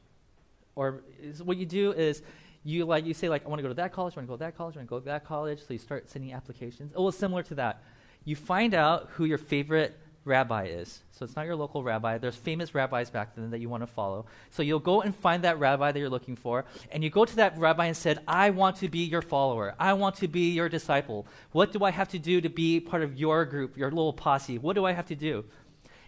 Or 0.75 1.03
what 1.43 1.57
you 1.57 1.65
do 1.65 1.91
is 1.91 2.21
you 2.63 2.85
like 2.85 3.05
you 3.05 3.13
say 3.13 3.29
like 3.29 3.45
I 3.45 3.49
want 3.49 3.59
to 3.59 3.63
go 3.63 3.69
to 3.69 3.75
that 3.75 3.93
college, 3.93 4.13
I 4.15 4.19
want 4.19 4.27
to 4.27 4.31
go 4.31 4.35
to 4.35 4.39
that 4.39 4.57
college, 4.57 4.75
I 4.75 4.79
want 4.79 4.87
to 4.87 4.89
go 4.89 4.99
to 4.99 5.05
that 5.05 5.25
college. 5.25 5.59
So 5.65 5.73
you 5.73 5.79
start 5.79 6.09
sending 6.09 6.33
applications. 6.33 6.91
It 6.91 6.99
was 6.99 7.17
similar 7.17 7.43
to 7.43 7.55
that. 7.55 7.83
You 8.25 8.35
find 8.35 8.73
out 8.73 9.09
who 9.13 9.25
your 9.25 9.37
favorite 9.37 9.97
rabbi 10.29 10.67
is. 10.67 11.01
So 11.11 11.25
it's 11.25 11.35
not 11.35 11.45
your 11.45 11.57
local 11.57 11.83
rabbi. 11.83 12.17
There's 12.17 12.37
famous 12.37 12.73
rabbis 12.73 13.09
back 13.09 13.35
then 13.35 13.49
that 13.49 13.59
you 13.59 13.67
want 13.67 13.83
to 13.83 13.87
follow. 13.87 14.27
So 14.51 14.63
you'll 14.63 14.79
go 14.79 15.01
and 15.01 15.13
find 15.13 15.43
that 15.43 15.59
rabbi 15.59 15.91
that 15.91 15.99
you're 15.99 16.09
looking 16.09 16.37
for, 16.37 16.63
and 16.91 17.03
you 17.03 17.09
go 17.09 17.25
to 17.25 17.35
that 17.35 17.57
rabbi 17.57 17.87
and 17.87 17.97
said, 17.97 18.19
"I 18.27 18.51
want 18.51 18.77
to 18.77 18.87
be 18.87 18.99
your 18.99 19.21
follower. 19.21 19.75
I 19.77 19.91
want 19.93 20.15
to 20.17 20.29
be 20.29 20.51
your 20.51 20.69
disciple. 20.69 21.27
What 21.51 21.73
do 21.73 21.83
I 21.83 21.91
have 21.91 22.07
to 22.09 22.19
do 22.19 22.39
to 22.39 22.49
be 22.49 22.79
part 22.79 23.03
of 23.03 23.17
your 23.17 23.43
group, 23.43 23.75
your 23.75 23.89
little 23.89 24.13
posse? 24.13 24.57
What 24.57 24.75
do 24.75 24.85
I 24.85 24.93
have 24.93 25.07
to 25.07 25.15
do?" 25.15 25.43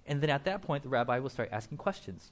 And 0.06 0.22
then 0.22 0.30
at 0.30 0.46
that 0.46 0.62
point, 0.62 0.84
the 0.84 0.90
rabbi 0.90 1.20
will 1.20 1.30
start 1.30 1.50
asking 1.52 1.78
questions. 1.78 2.32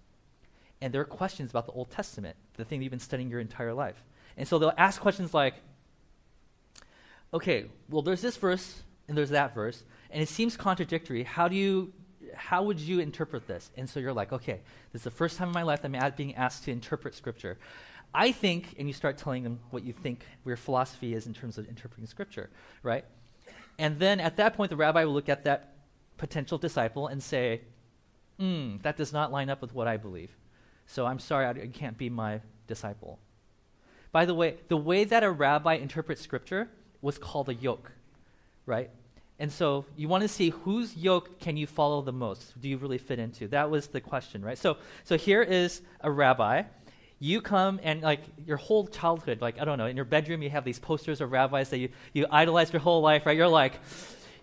And 0.81 0.93
there 0.93 1.01
are 1.01 1.05
questions 1.05 1.49
about 1.49 1.65
the 1.65 1.73
Old 1.73 1.89
Testament, 1.91 2.37
the 2.55 2.63
thing 2.63 2.81
you've 2.81 2.89
been 2.89 2.99
studying 2.99 3.29
your 3.29 3.41
entire 3.41 3.73
life. 3.73 4.01
And 4.37 4.47
so 4.47 4.57
they'll 4.57 4.73
ask 4.77 5.01
questions 5.01 5.33
like, 5.33 5.55
okay, 7.33 7.65
well, 7.89 8.01
there's 8.01 8.21
this 8.21 8.37
verse 8.37 8.81
and 9.07 9.17
there's 9.17 9.31
that 9.31 9.53
verse 9.53 9.83
and 10.11 10.21
it 10.21 10.29
seems 10.29 10.57
contradictory. 10.57 11.23
How 11.23 11.47
do 11.47 11.55
you 11.55 11.93
how 12.35 12.63
would 12.63 12.79
you 12.79 12.99
interpret 12.99 13.47
this? 13.47 13.71
And 13.75 13.89
so 13.89 13.99
you're 13.99 14.13
like, 14.13 14.31
okay, 14.31 14.61
this 14.91 15.01
is 15.01 15.03
the 15.03 15.11
first 15.11 15.37
time 15.37 15.49
in 15.49 15.53
my 15.53 15.63
life 15.63 15.81
I'm 15.83 15.95
being 16.15 16.35
asked 16.35 16.63
to 16.65 16.71
interpret 16.71 17.15
scripture. 17.15 17.57
I 18.13 18.31
think, 18.31 18.75
and 18.79 18.87
you 18.87 18.93
start 18.93 19.17
telling 19.17 19.43
them 19.43 19.59
what 19.69 19.83
you 19.83 19.93
think 19.93 20.25
your 20.45 20.57
philosophy 20.57 21.13
is 21.13 21.27
in 21.27 21.33
terms 21.33 21.57
of 21.57 21.67
interpreting 21.67 22.07
scripture, 22.07 22.49
right? 22.81 23.05
And 23.77 23.99
then 23.99 24.19
at 24.19 24.37
that 24.37 24.55
point, 24.55 24.69
the 24.69 24.75
rabbi 24.75 25.03
will 25.03 25.13
look 25.13 25.29
at 25.29 25.43
that 25.43 25.73
potential 26.17 26.57
disciple 26.57 27.07
and 27.07 27.21
say, 27.21 27.61
hmm, 28.39 28.77
that 28.81 28.97
does 28.97 29.13
not 29.13 29.31
line 29.31 29.49
up 29.49 29.61
with 29.61 29.73
what 29.73 29.87
I 29.87 29.97
believe. 29.97 30.31
So 30.87 31.05
I'm 31.05 31.19
sorry, 31.19 31.45
I, 31.45 31.51
I 31.51 31.67
can't 31.67 31.97
be 31.97 32.09
my 32.09 32.41
disciple. 32.67 33.19
By 34.11 34.25
the 34.25 34.33
way, 34.33 34.57
the 34.69 34.77
way 34.77 35.03
that 35.03 35.23
a 35.23 35.29
rabbi 35.29 35.75
interprets 35.75 36.21
scripture 36.21 36.69
was 37.01 37.17
called 37.17 37.47
a 37.47 37.53
yoke, 37.53 37.91
right? 38.65 38.89
And 39.39 39.51
so 39.51 39.85
you 39.95 40.09
want 40.09 40.23
to 40.23 40.27
see 40.27 40.49
whose 40.49 40.95
yoke 40.97 41.39
can 41.39 41.55
you 41.55 41.65
follow 41.65 42.01
the 42.01 42.11
most? 42.11 42.59
Do 42.59 42.67
you 42.67 42.77
really 42.77 42.97
fit 42.97 43.19
into? 43.19 43.47
That 43.47 43.71
was 43.71 43.87
the 43.87 44.01
question, 44.01 44.43
right? 44.43 44.57
So, 44.57 44.77
so 45.05 45.17
here 45.17 45.41
is 45.41 45.81
a 46.01 46.11
rabbi. 46.11 46.63
You 47.19 47.41
come 47.41 47.79
and 47.81 48.01
like 48.01 48.21
your 48.45 48.57
whole 48.57 48.87
childhood, 48.87 49.41
like 49.41 49.59
I 49.59 49.65
don't 49.65 49.77
know, 49.77 49.85
in 49.85 49.95
your 49.95 50.05
bedroom 50.05 50.41
you 50.41 50.49
have 50.49 50.65
these 50.65 50.79
posters 50.79 51.21
of 51.21 51.31
rabbis 51.31 51.69
that 51.69 51.77
you, 51.77 51.89
you 52.13 52.25
idolize 52.29 52.71
your 52.73 52.81
whole 52.81 53.01
life, 53.01 53.25
right? 53.25 53.35
You're 53.35 53.47
like, 53.47 53.79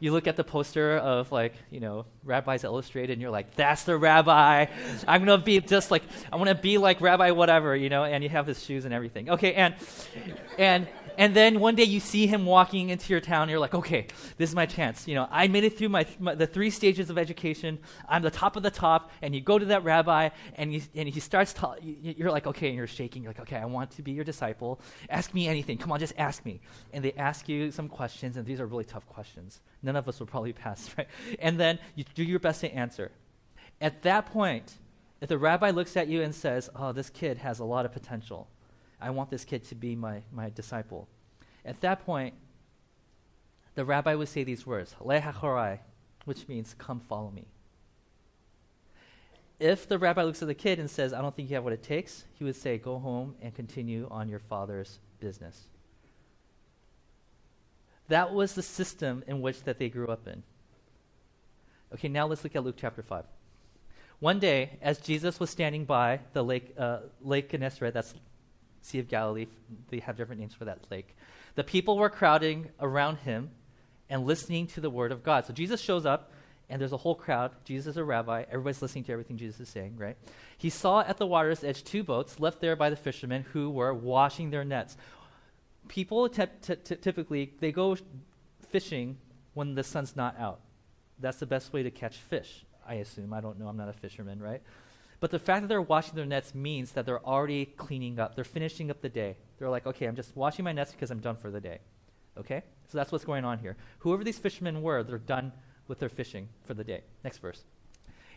you 0.01 0.13
look 0.13 0.27
at 0.27 0.37
the 0.37 0.45
poster 0.45 0.99
of 0.99 1.33
like 1.33 1.55
you 1.71 1.81
know 1.81 2.05
rabbis 2.23 2.65
illustrated 2.65 3.15
and 3.15 3.23
you're 3.23 3.31
like 3.31 3.55
that's 3.55 3.85
the 3.85 3.97
rabbi 3.97 4.67
i'm 5.09 5.25
gonna 5.25 5.39
be 5.39 5.59
just 5.61 5.91
like 5.91 6.03
i 6.31 6.37
want 6.37 6.49
to 6.49 6.55
be 6.55 6.77
like 6.77 7.01
rabbi 7.01 7.31
whatever 7.31 7.75
you 7.75 7.89
know 7.89 8.05
and 8.05 8.23
you 8.23 8.29
have 8.29 8.47
his 8.47 8.63
shoes 8.63 8.85
and 8.85 8.93
everything 8.93 9.31
okay 9.31 9.55
and 9.55 9.75
and 10.59 10.87
and 11.17 11.35
then 11.35 11.61
one 11.61 11.75
day 11.75 11.85
you 11.85 12.01
see 12.01 12.27
him 12.27 12.47
walking 12.47 12.91
into 12.91 13.13
your 13.13 13.21
town 13.21 13.49
you're 13.49 13.59
like 13.59 13.75
okay 13.75 14.07
this 14.37 14.51
is 14.51 14.55
my 14.55 14.67
chance. 14.67 15.09
You 15.09 15.15
know 15.15 15.29
i 15.31 15.49
made 15.49 15.65
it 15.65 15.79
through 15.79 15.89
my, 15.89 16.07
my 16.19 16.35
the 16.35 16.47
three 16.47 16.71
stages 16.71 17.11
of 17.11 17.19
education. 17.19 17.79
I'm 18.09 18.23
the 18.23 18.31
top 18.31 18.57
of 18.57 18.63
the 18.63 18.71
top 18.71 19.11
and 19.23 19.35
you 19.35 19.41
go 19.41 19.59
to 19.59 19.67
that 19.67 19.85
rabbi 19.85 20.31
and, 20.55 20.73
you, 20.73 20.83
and 20.95 21.09
he 21.09 21.21
starts 21.21 21.53
ta- 21.53 21.77
you're 21.83 22.31
like 22.31 22.47
okay 22.47 22.69
and 22.69 22.77
you're 22.77 22.87
shaking. 22.87 23.23
You're 23.23 23.31
like 23.31 23.41
okay 23.41 23.57
i 23.57 23.65
want 23.65 23.91
to 23.93 24.03
be 24.03 24.13
your 24.13 24.25
disciple. 24.25 24.81
Ask 25.11 25.35
me 25.35 25.49
anything. 25.49 25.79
Come 25.79 25.93
on 25.93 26.01
just 26.01 26.15
ask 26.19 26.45
me. 26.45 26.61
And 26.93 27.05
they 27.05 27.13
ask 27.13 27.49
you 27.49 27.71
some 27.71 27.89
questions 27.89 28.37
and 28.37 28.47
these 28.47 28.61
are 28.61 28.67
really 28.67 28.85
tough 28.85 29.07
questions. 29.09 29.61
None 29.83 29.97
of 29.97 30.09
us 30.09 30.21
will 30.21 30.27
probably 30.27 30.53
pass 30.65 30.91
right? 30.97 31.09
And 31.41 31.59
then 31.59 31.79
you 31.95 32.05
do 32.15 32.25
your 32.25 32.39
best 32.39 32.61
to 32.61 32.73
answer. 32.73 33.11
At 33.81 34.03
that 34.03 34.27
point 34.27 34.75
if 35.21 35.29
the 35.29 35.39
rabbi 35.39 35.71
looks 35.71 35.97
at 35.97 36.09
you 36.09 36.23
and 36.23 36.35
says 36.35 36.69
oh 36.77 36.93
this 36.93 37.11
kid 37.11 37.39
has 37.39 37.59
a 37.59 37.65
lot 37.65 37.87
of 37.87 37.93
potential 37.93 38.49
I 39.01 39.11
want 39.11 39.31
this 39.31 39.45
kid 39.45 39.65
to 39.65 39.75
be 39.75 39.95
my, 39.95 40.23
my 40.33 40.51
disciple. 40.51 41.09
At 41.65 41.81
that 41.81 42.05
point, 42.05 42.35
the 43.75 43.85
rabbi 43.85 44.15
would 44.15 44.29
say 44.29 44.45
these 44.45 44.67
words, 44.67 44.95
Lehachorai, 45.01 45.81
which 46.25 46.49
means, 46.49 46.75
come 46.79 47.01
follow 47.01 47.31
me. 47.31 47.47
If 49.59 49.89
the 49.89 49.99
rabbi 49.99 50.23
looks 50.23 50.43
at 50.43 50.49
the 50.49 50.55
kid 50.55 50.79
and 50.79 50.91
says, 50.91 51.13
I 51.13 51.23
don't 51.23 51.35
think 51.35 51.49
you 51.49 51.57
have 51.57 51.65
what 51.65 51.73
it 51.73 51.83
takes, 51.83 52.25
he 52.35 52.45
would 52.45 52.57
say, 52.57 52.79
Go 52.79 52.99
home 52.99 53.35
and 53.41 53.55
continue 53.55 54.07
on 54.11 54.29
your 54.29 54.39
father's 54.39 54.99
business. 55.19 55.67
That 58.09 58.33
was 58.33 58.55
the 58.55 58.63
system 58.63 59.25
in 59.27 59.41
which 59.41 59.63
that 59.65 59.79
they 59.79 59.89
grew 59.89 60.09
up 60.09 60.29
in. 60.29 60.43
Okay, 61.95 62.09
now 62.09 62.27
let's 62.27 62.45
look 62.45 62.55
at 62.55 62.65
Luke 62.65 62.77
chapter 62.79 63.03
5. 63.03 63.25
One 64.19 64.39
day, 64.39 64.79
as 64.81 64.99
Jesus 64.99 65.41
was 65.41 65.51
standing 65.51 65.85
by 65.85 66.21
the 66.33 66.43
lake, 66.43 66.75
uh, 66.79 67.01
Lake 67.21 67.51
Gennesaret, 67.51 67.93
that's 67.93 68.15
Sea 68.87 69.01
of 69.01 69.09
Galilee. 69.09 69.47
They 69.89 69.99
have 69.99 70.17
different 70.17 70.41
names 70.41 70.55
for 70.55 70.65
that 70.65 70.81
lake. 70.91 71.17
The 71.57 71.65
people 71.65 71.99
were 71.99 72.09
crowding 72.09 72.71
around 72.81 73.17
him 73.19 73.51
and 74.09 74.25
listening 74.25 74.67
to 74.69 74.81
the 74.81 74.91
word 74.91 75.11
of 75.11 75.25
God. 75.25 75.47
So 75.47 75.53
Jesus 75.53 75.81
shows 75.81 76.07
up, 76.07 76.31
and 76.69 76.81
there's 76.81 76.93
a 76.93 76.97
whole 76.97 77.15
crowd. 77.15 77.51
Jesus 77.65 77.93
is 77.93 77.97
a 77.97 78.05
rabbi. 78.05 78.45
Everybody's 78.49 78.83
listening 78.83 79.05
to 79.05 79.13
everything 79.13 79.37
Jesus 79.37 79.61
is 79.61 79.69
saying, 79.69 79.97
right? 79.97 80.17
He 80.57 80.71
saw 80.71 81.01
at 81.01 81.17
the 81.17 81.27
water's 81.27 81.65
edge 81.65 81.83
two 81.83 82.05
boats 82.05 82.39
left 82.39 82.61
there 82.61 82.77
by 82.77 82.91
the 82.91 82.97
fishermen 82.97 83.45
who 83.53 83.71
were 83.71 83.93
washing 83.93 84.51
their 84.51 84.65
nets. 84.65 84.97
People 85.89 86.29
t- 86.29 86.45
t- 86.63 86.77
t- 86.77 86.97
typically 86.97 87.53
they 87.61 87.73
go 87.73 87.97
fishing 88.71 89.19
when 89.55 89.75
the 89.75 89.83
sun's 89.83 90.17
not 90.17 90.39
out. 90.39 90.61
That's 91.19 91.39
the 91.39 91.47
best 91.47 91.73
way 91.73 91.83
to 91.83 91.91
catch 91.91 92.17
fish, 92.17 92.65
I 92.87 92.95
assume. 92.95 93.33
I 93.33 93.41
don't 93.41 93.59
know. 93.59 93.69
I'm 93.69 93.77
not 93.77 93.89
a 93.89 93.93
fisherman, 93.93 94.41
right? 94.41 94.63
But 95.19 95.31
the 95.31 95.39
fact 95.39 95.63
that 95.63 95.69
they're 95.69 95.83
washing 95.83 96.15
their 96.15 96.27
nets 96.27 96.55
means 96.55 96.93
that 96.93 97.07
they're 97.07 97.25
already 97.25 97.65
cleaning 97.65 98.19
up. 98.19 98.35
They're 98.35 98.45
finishing 98.45 98.91
up 98.91 99.01
the 99.01 99.09
day. 99.09 99.37
They're 99.59 99.71
like, 99.71 99.87
okay, 99.87 100.07
I'm 100.07 100.17
just 100.17 100.37
washing 100.37 100.65
my 100.65 100.73
nets 100.73 100.93
because 100.93 101.11
I'm 101.11 101.21
done 101.21 101.37
for 101.37 101.51
the 101.51 101.61
day. 101.61 101.79
Okay? 102.39 102.63
So 102.89 102.99
that's 102.99 103.11
what's 103.11 103.25
going 103.25 103.45
on 103.45 103.59
here. 103.59 103.77
Whoever 104.01 104.25
these 104.25 104.39
fishermen 104.39 104.83
were, 104.83 105.03
they're 105.03 105.19
done 105.19 105.53
with 105.89 105.99
their 105.99 106.09
fishing 106.09 106.49
for 106.67 106.75
the 106.75 106.85
day. 106.85 107.03
Next 107.25 107.39
verse. 107.39 107.65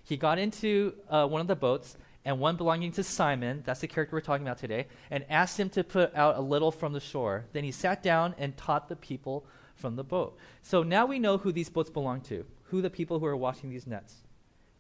He 0.04 0.16
got 0.16 0.40
into 0.40 0.94
uh, 1.10 1.28
one 1.28 1.42
of 1.42 1.48
the 1.48 1.56
boats, 1.56 1.98
and 2.26 2.40
one 2.40 2.58
belonging 2.58 2.92
to 2.94 3.04
Simon, 3.04 3.64
that's 3.66 3.80
the 3.80 3.88
character 3.88 4.16
we're 4.16 4.22
talking 4.22 4.46
about 4.46 4.58
today, 4.58 4.88
and 5.10 5.26
asked 5.30 5.60
him 5.60 5.70
to 5.72 5.84
put 5.84 6.14
out 6.16 6.38
a 6.38 6.42
little 6.42 6.72
from 6.72 6.94
the 6.94 7.00
shore. 7.00 7.46
Then 7.54 7.64
he 7.64 7.72
sat 7.72 8.04
down 8.04 8.36
and 8.38 8.56
taught 8.58 8.90
the 8.90 8.96
people 8.96 9.46
from 9.76 9.96
the 9.96 10.04
boat. 10.04 10.38
So 10.62 10.84
now 10.84 11.06
we 11.06 11.20
know 11.20 11.38
who 11.38 11.52
these 11.52 11.70
boats 11.70 11.90
belong 11.90 12.22
to, 12.22 12.46
who 12.64 12.82
the 12.82 12.90
people 12.90 13.20
who 13.20 13.26
are 13.26 13.38
washing 13.38 13.70
these 13.70 13.88
nets. 13.88 14.16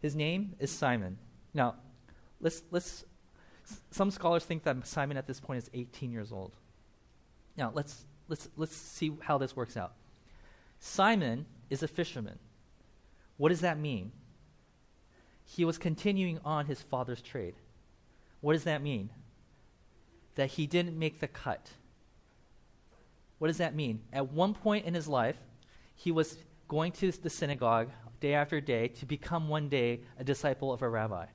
His 0.01 0.15
name 0.15 0.55
is 0.59 0.69
Simon. 0.71 1.17
Now, 1.53 1.75
let's, 2.41 2.63
let's, 2.71 3.06
some 3.91 4.12
scholars 4.12 4.43
think 4.43 4.63
that 4.63 4.86
Simon 4.86 5.17
at 5.17 5.28
this 5.28 5.39
point 5.39 5.63
is 5.63 5.69
18 5.73 6.12
years 6.12 6.32
old. 6.32 6.54
Now, 7.58 7.71
let's, 7.73 8.06
let's, 8.28 8.47
let's 8.58 8.75
see 8.75 9.12
how 9.21 9.38
this 9.38 9.56
works 9.56 9.75
out. 9.78 9.93
Simon 10.80 11.45
is 11.69 11.84
a 11.84 11.88
fisherman. 11.88 12.39
What 13.38 13.49
does 13.49 13.62
that 13.62 13.78
mean? 13.78 14.12
He 15.45 15.65
was 15.65 15.78
continuing 15.78 16.39
on 16.45 16.67
his 16.67 16.82
father's 16.82 17.21
trade. 17.21 17.56
What 18.41 18.54
does 18.54 18.63
that 18.63 18.82
mean? 18.82 19.10
That 20.36 20.52
he 20.52 20.67
didn't 20.67 20.97
make 20.97 21.19
the 21.19 21.28
cut. 21.28 21.71
What 23.39 23.47
does 23.47 23.58
that 23.58 23.75
mean? 23.75 24.02
At 24.13 24.32
one 24.32 24.54
point 24.54 24.86
in 24.86 24.93
his 24.93 25.08
life, 25.08 25.38
he 25.95 26.12
was 26.12 26.38
going 26.67 26.91
to 26.93 27.12
the 27.12 27.30
synagogue 27.30 27.89
day 28.19 28.34
after 28.34 28.62
day 28.62 28.89
to 28.89 29.06
become 29.06 29.47
one 29.47 29.69
day 29.69 30.02
a 30.17 30.23
disciple 30.23 30.71
of 30.71 30.82
a 30.82 30.89
rabbi 30.89 31.25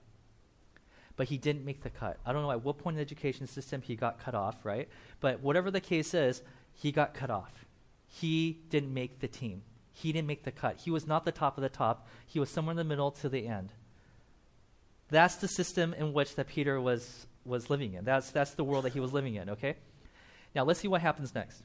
but 1.17 1.29
he 1.29 1.39
didn't 1.39 1.65
make 1.65 1.83
the 1.83 1.91
cut. 1.91 2.19
I 2.27 2.33
don't 2.33 2.43
know 2.43 2.51
at 2.51 2.65
what 2.65 2.79
point 2.79 2.95
in 2.95 2.97
the 2.97 3.03
education 3.03 3.47
system 3.47 3.83
he 3.83 3.95
got 3.97 4.19
cut 4.19 4.35
off, 4.35 4.65
right? 4.65 4.89
But 5.21 5.41
whatever 5.41 5.71
the 5.71 5.81
case 5.81 6.15
is, 6.15 6.43
he 6.73 6.93
got 6.93 7.15
cut 7.15 7.31
off. 7.31 7.65
He 8.09 8.59
didn't 8.71 8.93
make 8.93 9.21
the 9.21 9.29
team. 9.29 9.63
He 9.93 10.13
didn't 10.13 10.27
make 10.27 10.43
the 10.43 10.51
cut. 10.51 10.79
He 10.79 10.91
was 10.91 11.07
not 11.07 11.25
the 11.25 11.33
top 11.33 11.57
of 11.57 11.63
the 11.63 11.69
top. 11.69 12.09
He 12.27 12.41
was 12.41 12.51
somewhere 12.51 12.73
in 12.73 12.77
the 12.77 12.85
middle 12.85 13.13
to 13.13 13.29
the 13.29 13.47
end. 13.47 13.73
That's 15.09 15.37
the 15.37 15.49
system 15.49 15.95
in 15.95 16.13
which 16.13 16.35
that 16.35 16.49
Peter 16.49 16.81
was 16.81 17.27
was 17.45 17.71
living 17.71 17.95
in. 17.95 18.05
That's 18.05 18.31
that's 18.31 18.53
the 18.53 18.65
world 18.65 18.85
that 18.85 18.95
he 18.95 19.01
was 19.01 19.13
living 19.13 19.35
in, 19.37 19.51
okay? 19.51 19.77
Now 20.55 20.65
let's 20.65 20.81
see 20.81 20.89
what 20.89 21.01
happens 21.01 21.35
next. 21.35 21.63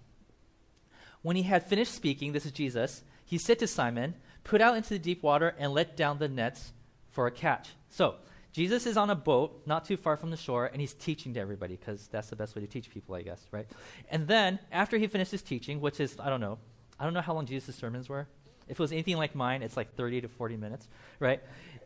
When 1.21 1.35
he 1.35 1.43
had 1.43 1.67
finished 1.67 1.93
speaking, 1.93 2.31
this 2.33 2.45
is 2.45 2.51
Jesus, 2.51 3.03
he 3.25 3.37
said 3.37 3.59
to 3.59 3.67
Simon, 3.67 4.15
Put 4.43 4.61
out 4.61 4.77
into 4.77 4.89
the 4.89 4.99
deep 4.99 5.21
water 5.21 5.55
and 5.57 5.73
let 5.73 5.97
down 5.97 6.17
the 6.17 6.27
nets 6.27 6.71
for 7.11 7.27
a 7.27 7.31
catch. 7.31 7.69
So 7.89 8.15
Jesus 8.51 8.85
is 8.85 8.97
on 8.97 9.09
a 9.09 9.15
boat 9.15 9.61
not 9.65 9.85
too 9.85 9.97
far 9.97 10.17
from 10.17 10.31
the 10.31 10.37
shore, 10.37 10.65
and 10.65 10.81
he's 10.81 10.93
teaching 10.93 11.33
to 11.35 11.39
everybody 11.39 11.75
because 11.75 12.07
that's 12.07 12.29
the 12.29 12.35
best 12.35 12.55
way 12.55 12.61
to 12.61 12.67
teach 12.67 12.89
people, 12.89 13.15
I 13.15 13.21
guess, 13.21 13.45
right? 13.51 13.67
And 14.09 14.27
then 14.27 14.59
after 14.71 14.97
he 14.97 15.07
finishes 15.07 15.41
teaching, 15.41 15.79
which 15.81 15.99
is, 15.99 16.17
I 16.19 16.29
don't 16.29 16.41
know, 16.41 16.57
I 16.99 17.03
don't 17.03 17.13
know 17.13 17.21
how 17.21 17.33
long 17.33 17.45
Jesus' 17.45 17.75
sermons 17.75 18.09
were. 18.09 18.27
If 18.67 18.79
it 18.79 18.79
was 18.79 18.91
anything 18.91 19.17
like 19.17 19.35
mine, 19.35 19.63
it's 19.63 19.77
like 19.77 19.95
30 19.95 20.21
to 20.21 20.27
40 20.27 20.57
minutes, 20.57 20.87
right? 21.19 21.41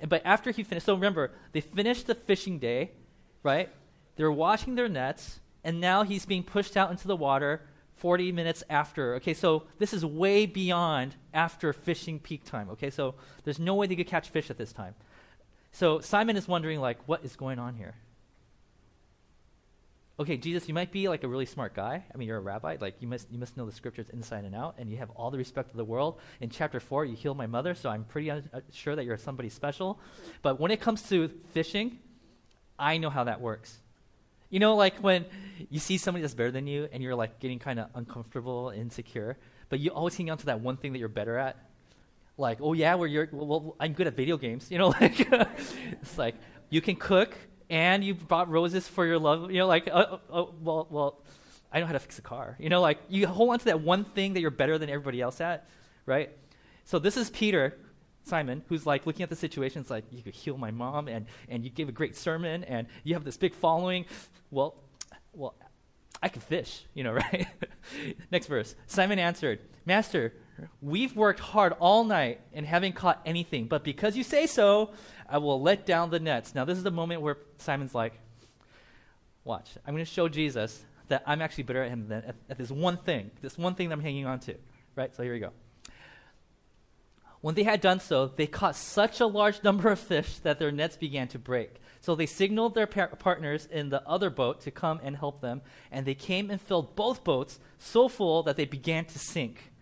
But 0.08 0.22
after 0.26 0.52
he 0.52 0.64
finished, 0.64 0.86
so 0.86 0.94
remember, 0.94 1.32
they 1.52 1.62
finished 1.62 2.08
the 2.08 2.16
fishing 2.16 2.60
day, 2.60 2.92
right? 3.42 3.70
They're 4.16 4.32
washing 4.32 4.76
their 4.76 4.90
nets, 4.90 5.40
and 5.64 5.80
now 5.80 6.04
he's 6.04 6.26
being 6.26 6.44
pushed 6.44 6.76
out 6.76 6.92
into 6.92 7.08
the 7.08 7.16
water 7.16 7.62
40 7.96 8.32
minutes 8.32 8.64
after. 8.70 9.16
Okay, 9.16 9.34
so 9.34 9.64
this 9.80 9.94
is 9.94 10.06
way 10.06 10.46
beyond 10.46 11.16
after 11.34 11.72
fishing 11.72 12.20
peak 12.20 12.44
time. 12.44 12.70
Okay, 12.72 12.90
so 12.90 13.16
there's 13.44 13.60
no 13.60 13.76
way 13.76 13.88
they 13.88 13.96
could 13.96 14.08
catch 14.08 14.30
fish 14.30 14.50
at 14.50 14.58
this 14.58 14.74
time. 14.74 14.96
So 15.74 16.00
Simon 16.00 16.38
is 16.38 16.48
wondering, 16.48 16.80
like, 16.80 17.00
what 17.08 17.26
is 17.26 17.36
going 17.36 17.58
on 17.58 17.76
here? 17.76 17.96
Okay, 20.20 20.38
Jesus, 20.38 20.68
you 20.68 20.76
might 20.76 20.92
be 20.92 21.10
like 21.10 21.24
a 21.24 21.28
really 21.28 21.48
smart 21.48 21.74
guy. 21.74 22.04
I 22.14 22.18
mean, 22.18 22.28
you're 22.28 22.38
a 22.38 22.42
rabbi. 22.42 22.78
Like, 22.80 22.98
you 23.00 23.08
must 23.08 23.28
you 23.32 23.40
must 23.40 23.58
know 23.58 23.66
the 23.66 23.72
scriptures 23.72 24.08
inside 24.10 24.46
and 24.46 24.56
out, 24.56 24.76
and 24.78 24.88
you 24.88 24.98
have 24.98 25.10
all 25.16 25.32
the 25.32 25.40
respect 25.40 25.72
of 25.72 25.78
the 25.78 25.84
world. 25.84 26.20
In 26.40 26.52
chapter 26.52 26.80
four, 26.80 27.04
you 27.06 27.16
healed 27.16 27.38
my 27.38 27.48
mother, 27.48 27.74
so 27.74 27.90
I'm 27.90 28.04
pretty 28.04 28.30
un- 28.30 28.48
uh, 28.54 28.60
sure 28.72 28.96
that 28.96 29.06
you're 29.06 29.18
somebody 29.18 29.50
special. 29.50 30.00
But 30.44 30.60
when 30.60 30.70
it 30.70 30.80
comes 30.80 31.10
to 31.10 31.30
fishing, 31.54 31.98
I 32.78 33.00
know 33.00 33.10
how 33.10 33.24
that 33.24 33.42
works. 33.42 33.80
You 34.52 34.60
know, 34.60 34.76
like 34.76 34.98
when 34.98 35.26
you 35.72 35.80
see 35.80 35.98
somebody 35.98 36.22
that's 36.22 36.36
better 36.36 36.52
than 36.52 36.68
you, 36.68 36.88
and 36.92 37.02
you're 37.02 37.16
like 37.16 37.40
getting 37.40 37.58
kind 37.58 37.80
of 37.80 37.90
uncomfortable, 37.96 38.70
insecure, 38.70 39.38
but 39.70 39.80
you 39.80 39.90
always 39.90 40.16
hang 40.16 40.30
on 40.30 40.38
to 40.38 40.46
that 40.46 40.62
one 40.62 40.78
thing 40.78 40.94
that 40.94 41.00
you're 41.00 41.10
better 41.10 41.36
at 41.40 41.58
like, 42.38 42.60
oh 42.62 42.74
yeah, 42.74 42.96
well, 42.96 43.08
you're, 43.08 43.30
well, 43.32 43.48
well 43.48 43.76
I'm 43.80 43.94
good 43.94 44.08
at 44.08 44.16
video 44.16 44.38
games. 44.38 44.68
You 44.72 44.78
know, 44.80 44.88
like 44.90 45.28
it's 46.02 46.18
like 46.18 46.36
you 46.70 46.82
can 46.82 46.96
cook 46.96 47.36
and 47.70 48.04
you 48.04 48.16
bought 48.16 48.50
roses 48.50 48.88
for 48.88 49.06
your 49.06 49.20
love. 49.20 49.52
You 49.52 49.60
know, 49.60 49.68
like, 49.68 49.88
uh, 49.88 50.18
uh, 50.32 50.46
well, 50.62 50.88
well, 50.90 51.22
I 51.72 51.80
know 51.80 51.86
how 51.86 51.94
to 51.94 52.00
fix 52.00 52.20
a 52.20 52.22
car. 52.22 52.58
You 52.60 52.70
know, 52.70 52.82
like 52.82 53.00
you 53.10 53.28
hold 53.28 53.52
on 53.52 53.60
to 53.60 53.66
that 53.66 53.82
one 53.82 54.06
thing 54.06 54.34
that 54.34 54.42
you're 54.42 54.52
better 54.52 54.78
than 54.78 54.90
everybody 54.90 55.22
else 55.22 55.42
at, 55.42 55.68
right? 56.06 56.32
So 56.86 57.00
this 57.00 57.18
is 57.18 57.30
Peter, 57.30 57.78
Simon, 58.24 58.64
who's 58.68 58.86
like 58.86 59.06
looking 59.06 59.24
at 59.24 59.30
the 59.30 59.36
situation. 59.36 59.82
It's 59.82 59.90
like 59.90 60.06
you 60.12 60.22
could 60.22 60.36
heal 60.36 60.58
my 60.58 60.72
mom, 60.72 61.08
and 61.08 61.26
and 61.50 61.64
you 61.64 61.70
gave 61.70 61.90
a 61.90 61.92
great 61.92 62.16
sermon, 62.16 62.64
and 62.64 62.88
you 63.04 63.14
have 63.14 63.24
this 63.24 63.38
big 63.38 63.54
following. 63.54 64.06
Well, 64.52 64.76
well, 65.34 65.56
I 66.22 66.30
can 66.30 66.42
fish, 66.42 66.86
you 66.94 67.04
know, 67.04 67.12
right? 67.34 67.48
Next 68.32 68.48
verse. 68.48 68.76
Simon 68.88 69.20
answered, 69.20 69.60
Master, 69.86 70.34
We've 70.82 71.16
worked 71.16 71.40
hard 71.40 71.74
all 71.80 72.04
night 72.04 72.42
and 72.54 72.66
haven't 72.66 72.94
caught 72.94 73.22
anything, 73.26 73.66
but 73.66 73.84
because 73.84 74.16
you 74.16 74.24
say 74.24 74.48
so, 74.48 74.92
I 75.28 75.40
will 75.40 75.62
let 75.62 75.86
down 75.86 76.10
the 76.10 76.20
nets. 76.20 76.54
Now, 76.54 76.66
this 76.66 76.78
is 76.78 76.84
the 76.84 76.92
moment 76.92 77.22
where 77.22 77.38
Simon's 77.58 77.96
like, 77.96 78.14
Watch, 79.46 79.72
I'm 79.86 79.94
going 79.94 80.06
to 80.06 80.10
show 80.10 80.30
Jesus 80.30 80.86
that 81.10 81.24
I'm 81.26 81.42
actually 81.42 81.66
better 81.66 81.84
at 81.84 81.90
him 81.90 82.08
than 82.08 82.24
at, 82.24 82.36
at 82.50 82.58
this 82.58 82.72
one 82.72 82.98
thing, 82.98 83.30
this 83.42 83.58
one 83.58 83.76
thing 83.76 83.90
that 83.90 83.96
I'm 83.96 84.02
hanging 84.02 84.26
on 84.26 84.40
to. 84.42 84.56
Right? 84.96 85.14
So 85.14 85.24
here 85.24 85.34
we 85.34 85.40
go. 85.40 85.52
When 87.42 87.56
they 87.56 87.64
had 87.64 87.82
done 87.82 88.00
so, 88.00 88.28
they 88.28 88.48
caught 88.48 88.78
such 88.78 89.20
a 89.20 89.26
large 89.26 89.64
number 89.66 89.90
of 89.90 90.00
fish 90.00 90.38
that 90.40 90.60
their 90.60 90.72
nets 90.72 90.96
began 90.96 91.28
to 91.30 91.40
break. 91.40 91.76
So 92.00 92.16
they 92.16 92.26
signaled 92.26 92.74
their 92.74 92.88
par- 92.88 93.16
partners 93.20 93.68
in 93.70 93.90
the 93.90 94.02
other 94.08 94.30
boat 94.30 94.62
to 94.62 94.72
come 94.72 95.02
and 95.04 95.18
help 95.18 95.42
them, 95.42 95.62
and 95.92 96.06
they 96.06 96.16
came 96.16 96.50
and 96.50 96.62
filled 96.62 96.96
both 96.96 97.24
boats 97.24 97.60
so 97.80 98.08
full 98.08 98.44
that 98.44 98.56
they 98.56 98.66
began 98.66 99.06
to 99.06 99.20
sink. 99.20 99.73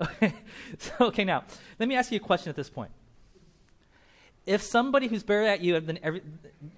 Okay, 0.00 0.34
so, 0.78 0.92
okay 1.00 1.24
now, 1.24 1.44
let 1.78 1.88
me 1.88 1.94
ask 1.94 2.10
you 2.10 2.16
a 2.16 2.20
question 2.20 2.50
at 2.50 2.56
this 2.56 2.70
point. 2.70 2.90
If 4.46 4.62
somebody 4.62 5.06
who's 5.06 5.22
better 5.22 5.44
at 5.44 5.60
you 5.60 5.78
than, 5.78 5.98
every, 6.02 6.22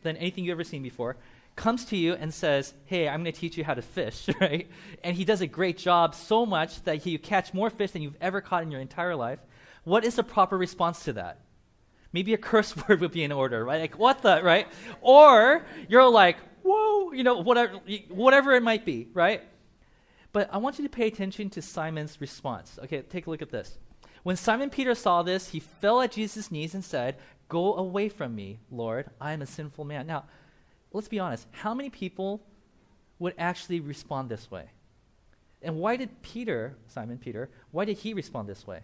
than 0.03 0.16
anything 0.16 0.44
you've 0.44 0.53
ever 0.53 0.64
seen 0.64 0.83
before 0.83 1.16
comes 1.57 1.85
to 1.87 1.96
you 1.96 2.14
and 2.14 2.33
says, 2.33 2.74
Hey, 2.87 3.09
I'm 3.09 3.22
going 3.22 3.33
to 3.33 3.38
teach 3.38 3.57
you 3.57 3.64
how 3.64 3.74
to 3.74 3.83
fish, 3.83 4.29
right? 4.40 4.68
And 5.03 5.16
he 5.16 5.24
does 5.24 5.40
a 5.40 5.46
great 5.46 5.79
job 5.79 6.14
so 6.14 6.44
much 6.44 6.83
that 6.85 7.07
you 7.07 7.18
catch 7.18 7.55
more 7.55 7.70
fish 7.70 7.92
than 7.92 8.03
you've 8.03 8.16
ever 8.20 8.40
caught 8.40 8.62
in 8.62 8.70
your 8.70 8.81
entire 8.81 9.16
life. 9.16 9.38
What 9.85 10.05
is 10.05 10.16
the 10.16 10.22
proper 10.22 10.57
response 10.59 11.05
to 11.05 11.14
that? 11.14 11.38
Maybe 12.12 12.35
a 12.35 12.38
curse 12.50 12.74
word 12.77 13.00
would 13.00 13.12
be 13.12 13.24
in 13.24 13.33
order, 13.33 13.64
right? 13.64 13.81
Like, 13.81 13.98
what 13.98 14.22
the, 14.22 14.42
right? 14.42 14.66
Or 15.00 15.64
you're 15.88 16.09
like, 16.09 16.37
whoa, 16.62 17.12
you 17.12 17.22
know, 17.22 17.38
whatever, 17.38 17.81
whatever 18.09 18.53
it 18.53 18.62
might 18.62 18.85
be, 18.85 19.09
right? 19.14 19.42
But 20.35 20.53
I 20.53 20.59
want 20.59 20.81
you 20.81 20.85
to 20.85 20.90
pay 20.90 21.07
attention 21.07 21.49
to 21.51 21.62
Simon's 21.62 22.20
response. 22.20 22.77
Okay, 22.83 23.03
take 23.03 23.29
a 23.29 23.31
look 23.31 23.40
at 23.40 23.53
this. 23.53 23.79
When 24.25 24.35
Simon 24.35 24.68
Peter 24.68 24.97
saw 24.97 25.23
this, 25.23 25.51
he 25.51 25.61
fell 25.61 26.03
at 26.03 26.11
Jesus' 26.11 26.51
knees 26.51 26.75
and 26.75 26.85
said, 26.85 27.18
Go 27.49 27.77
away 27.77 28.09
from 28.09 28.35
me, 28.35 28.59
Lord. 28.68 29.07
I 29.20 29.33
am 29.33 29.42
a 29.42 29.47
sinful 29.47 29.85
man. 29.85 30.09
Now, 30.09 30.25
let's 30.92 31.07
be 31.07 31.20
honest, 31.20 31.47
how 31.53 31.73
many 31.73 31.88
people 31.88 32.42
would 33.20 33.35
actually 33.38 33.79
respond 33.79 34.29
this 34.29 34.51
way? 34.51 34.70
And 35.62 35.77
why 35.77 35.94
did 35.94 36.20
Peter, 36.23 36.75
Simon 36.88 37.18
Peter, 37.18 37.49
why 37.70 37.85
did 37.85 37.99
he 37.99 38.12
respond 38.12 38.49
this 38.49 38.66
way? 38.66 38.81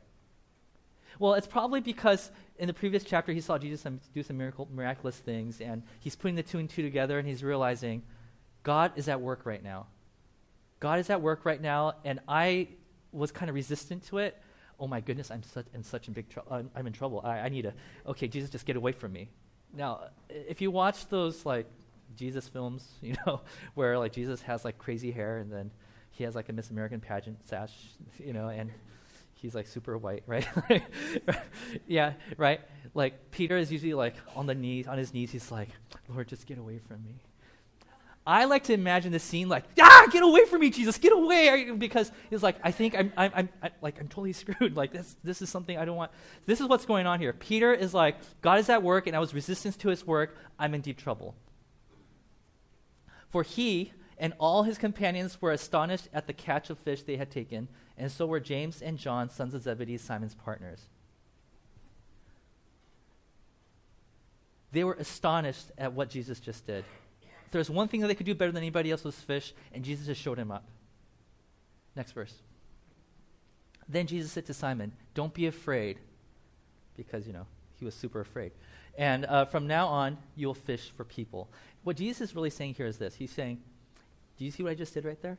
Well, 1.19 1.35
it's 1.35 1.49
probably 1.49 1.81
because 1.81 2.31
in 2.61 2.69
the 2.69 2.73
previous 2.73 3.03
chapter 3.03 3.33
he 3.33 3.41
saw 3.41 3.59
Jesus 3.59 3.85
do 4.15 4.23
some 4.23 4.39
miracle, 4.39 4.69
miraculous 4.73 5.17
things, 5.17 5.61
and 5.61 5.83
he's 5.99 6.15
putting 6.15 6.37
the 6.37 6.45
two 6.45 6.59
and 6.59 6.71
two 6.71 6.83
together, 6.83 7.19
and 7.19 7.27
he's 7.27 7.43
realizing 7.43 8.05
God 8.63 8.93
is 8.95 9.09
at 9.09 9.21
work 9.21 9.45
right 9.45 9.65
now. 9.65 9.89
God 10.81 10.99
is 10.99 11.11
at 11.11 11.21
work 11.21 11.45
right 11.45 11.61
now, 11.61 11.95
and 12.05 12.21
I 12.27 12.69
was 13.13 13.31
kind 13.31 13.49
of 13.49 13.55
resistant 13.55 14.07
to 14.07 14.19
it. 14.19 14.41
Oh 14.79 14.87
my 14.87 15.01
goodness, 15.01 15.31
I'm 15.31 15.43
such 15.43 15.67
in 15.75 15.85
such 15.85 16.09
a 16.09 16.11
big 16.11 16.31
trouble. 16.31 16.53
I'm, 16.53 16.71
I'm, 16.75 16.87
in 16.87 16.95
trouble. 16.95 17.21
I, 17.23 17.41
I 17.41 17.49
need 17.51 17.63
to. 17.63 17.75
Okay, 18.07 18.29
Jesus, 18.29 18.49
just 18.49 18.65
get 18.65 18.77
away 18.77 18.93
from 18.93 19.13
me. 19.13 19.29
Now, 19.75 20.09
if 20.29 20.61
you 20.63 20.71
watch 20.71 21.07
those 21.09 21.45
like 21.45 21.67
Jesus 22.17 22.49
films, 22.49 22.89
you 23.03 23.15
know, 23.27 23.43
where 23.75 23.99
like 23.99 24.13
Jesus 24.13 24.41
has 24.43 24.65
like 24.65 24.79
crazy 24.79 25.11
hair 25.11 25.39
and 25.39 25.53
then 25.53 25.71
he 26.11 26.25
has 26.25 26.35
like 26.35 26.49
a 26.49 26.53
Miss 26.53 26.71
American 26.71 27.01
pageant 27.01 27.47
sash, 27.47 27.73
you 28.19 28.33
know, 28.33 28.49
and 28.49 28.71
he's 29.35 29.55
like 29.55 29.67
super 29.67 29.99
white, 29.99 30.23
right? 30.27 30.47
yeah, 31.87 32.15
right? 32.39 32.61
Like 32.95 33.31
Peter 33.31 33.59
is 33.59 33.71
usually 33.71 33.95
like 33.95 34.15
on 34.35 34.47
the 34.47 34.55
knees, 34.55 34.87
on 34.87 34.97
his 34.97 35.13
knees, 35.13 35.31
he's 35.31 35.51
like, 35.53 35.69
Lord, 36.09 36.29
just 36.29 36.47
get 36.47 36.57
away 36.57 36.79
from 36.79 37.05
me. 37.05 37.21
I 38.27 38.45
like 38.45 38.65
to 38.65 38.75
imagine 38.75 39.13
the 39.13 39.19
scene 39.19 39.49
like, 39.49 39.65
ah, 39.81 40.07
get 40.13 40.23
away 40.23 40.45
from 40.45 40.61
me, 40.61 40.71
Jesus, 40.71 40.99
get 40.99 41.13
away, 41.13 41.71
because 41.73 42.13
he's 42.29 42.43
like, 42.43 42.57
I 42.63 42.71
think 42.71 42.95
I'm, 42.95 43.13
I'm, 43.17 43.33
I'm, 43.35 43.49
I'm, 43.63 43.71
like, 43.81 43.99
I'm 43.99 44.09
totally 44.09 44.33
screwed. 44.35 44.77
Like 44.77 44.93
this, 44.93 45.17
this 45.25 45.43
is 45.43 45.49
something 45.49 45.77
I 45.77 45.85
don't 45.85 45.97
want. 45.97 46.13
This 46.47 46.61
is 46.61 46.67
what's 46.67 46.85
going 46.85 47.07
on 47.07 47.19
here. 47.19 47.33
Peter 47.33 47.73
is 47.73 47.95
like, 47.95 48.17
God 48.43 48.59
is 48.59 48.69
at 48.69 48.83
work, 48.83 49.07
and 49.07 49.17
I 49.17 49.19
was 49.19 49.33
resistance 49.33 49.77
to 49.79 49.89
His 49.89 50.07
work. 50.07 50.37
I'm 50.59 50.75
in 50.75 50.83
deep 50.83 50.99
trouble. 50.99 51.35
For 53.31 53.43
he 53.43 53.93
and 54.19 54.35
all 54.39 54.65
his 54.65 54.77
companions 54.77 55.41
were 55.41 55.53
astonished 55.53 56.09
at 56.13 56.27
the 56.27 56.33
catch 56.33 56.69
of 56.69 56.79
fish 56.79 57.03
they 57.03 57.17
had 57.17 57.31
taken, 57.31 57.69
and 57.97 58.13
so 58.13 58.27
were 58.27 58.41
James 58.41 58.83
and 58.83 58.99
John, 58.99 59.31
sons 59.31 59.55
of 59.55 59.63
Zebedee, 59.63 59.97
Simon's 59.97 60.35
partners. 60.35 60.89
They 64.73 64.85
were 64.85 64.95
astonished 64.95 65.71
at 65.79 65.95
what 65.95 66.11
Jesus 66.11 66.39
just 66.39 66.67
did. 66.67 66.85
If 67.51 67.55
there's 67.55 67.69
one 67.69 67.89
thing 67.89 68.01
that 68.03 68.07
they 68.07 68.15
could 68.15 68.27
do 68.27 68.35
better 68.37 68.53
than 68.53 68.63
anybody 68.63 68.93
else 68.93 69.03
was 69.03 69.17
fish, 69.17 69.53
and 69.75 69.85
Jesus 69.85 70.07
just 70.07 70.21
showed 70.21 70.39
him 70.39 70.53
up. 70.53 70.69
Next 71.97 72.13
verse. 72.13 72.33
Then 73.89 74.07
Jesus 74.07 74.31
said 74.31 74.47
to 74.47 74.55
Simon, 74.55 74.93
Don't 75.15 75.35
be 75.35 75.49
afraid, 75.49 75.99
because, 76.97 77.27
you 77.27 77.33
know, 77.33 77.47
he 77.75 77.85
was 77.85 77.93
super 77.93 78.21
afraid. 78.21 78.53
And 78.97 79.27
uh, 79.27 79.47
from 79.47 79.67
now 79.67 79.89
on, 79.89 80.19
you'll 80.37 80.55
fish 80.55 80.93
for 80.97 81.03
people. 81.03 81.51
What 81.83 81.97
Jesus 81.97 82.21
is 82.21 82.37
really 82.37 82.51
saying 82.51 82.75
here 82.75 82.87
is 82.87 82.99
this 82.99 83.17
He's 83.17 83.33
saying, 83.33 83.61
Do 84.39 84.45
you 84.45 84.53
see 84.53 84.63
what 84.63 84.71
I 84.71 84.77
just 84.77 84.95
did 84.95 85.05
right 85.05 85.21
there? 85.21 85.37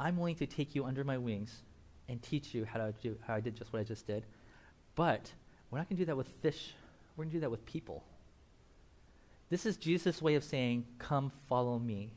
I'm 0.00 0.16
willing 0.16 0.34
to 0.34 0.46
take 0.46 0.74
you 0.74 0.86
under 0.86 1.04
my 1.04 1.18
wings 1.18 1.54
and 2.08 2.20
teach 2.20 2.52
you 2.52 2.64
how, 2.64 2.78
to 2.80 2.92
do, 3.00 3.16
how 3.24 3.36
I 3.36 3.40
did 3.40 3.54
just 3.54 3.72
what 3.72 3.78
I 3.78 3.84
just 3.84 4.08
did. 4.08 4.26
But 4.96 5.30
we're 5.70 5.78
not 5.78 5.88
going 5.88 5.98
to 5.98 6.02
do 6.02 6.06
that 6.06 6.16
with 6.16 6.26
fish, 6.42 6.74
we're 7.16 7.26
going 7.26 7.30
to 7.30 7.36
do 7.36 7.40
that 7.42 7.50
with 7.52 7.64
people. 7.64 8.02
This 9.48 9.64
is 9.66 9.76
Jesus' 9.76 10.20
way 10.20 10.34
of 10.34 10.44
saying, 10.44 10.86
Come 10.98 11.30
follow 11.48 11.78
me. 11.78 12.12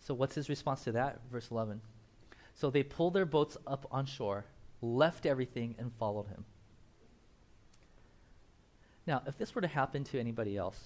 So, 0.00 0.14
what's 0.14 0.34
his 0.34 0.48
response 0.48 0.84
to 0.84 0.92
that? 0.92 1.20
Verse 1.30 1.50
11. 1.50 1.80
So 2.54 2.70
they 2.70 2.82
pulled 2.82 3.14
their 3.14 3.24
boats 3.24 3.56
up 3.66 3.86
on 3.90 4.06
shore, 4.06 4.44
left 4.80 5.26
everything, 5.26 5.74
and 5.78 5.90
followed 5.98 6.28
him. 6.28 6.44
Now, 9.06 9.22
if 9.26 9.38
this 9.38 9.54
were 9.54 9.62
to 9.62 9.68
happen 9.68 10.04
to 10.04 10.20
anybody 10.20 10.56
else, 10.56 10.78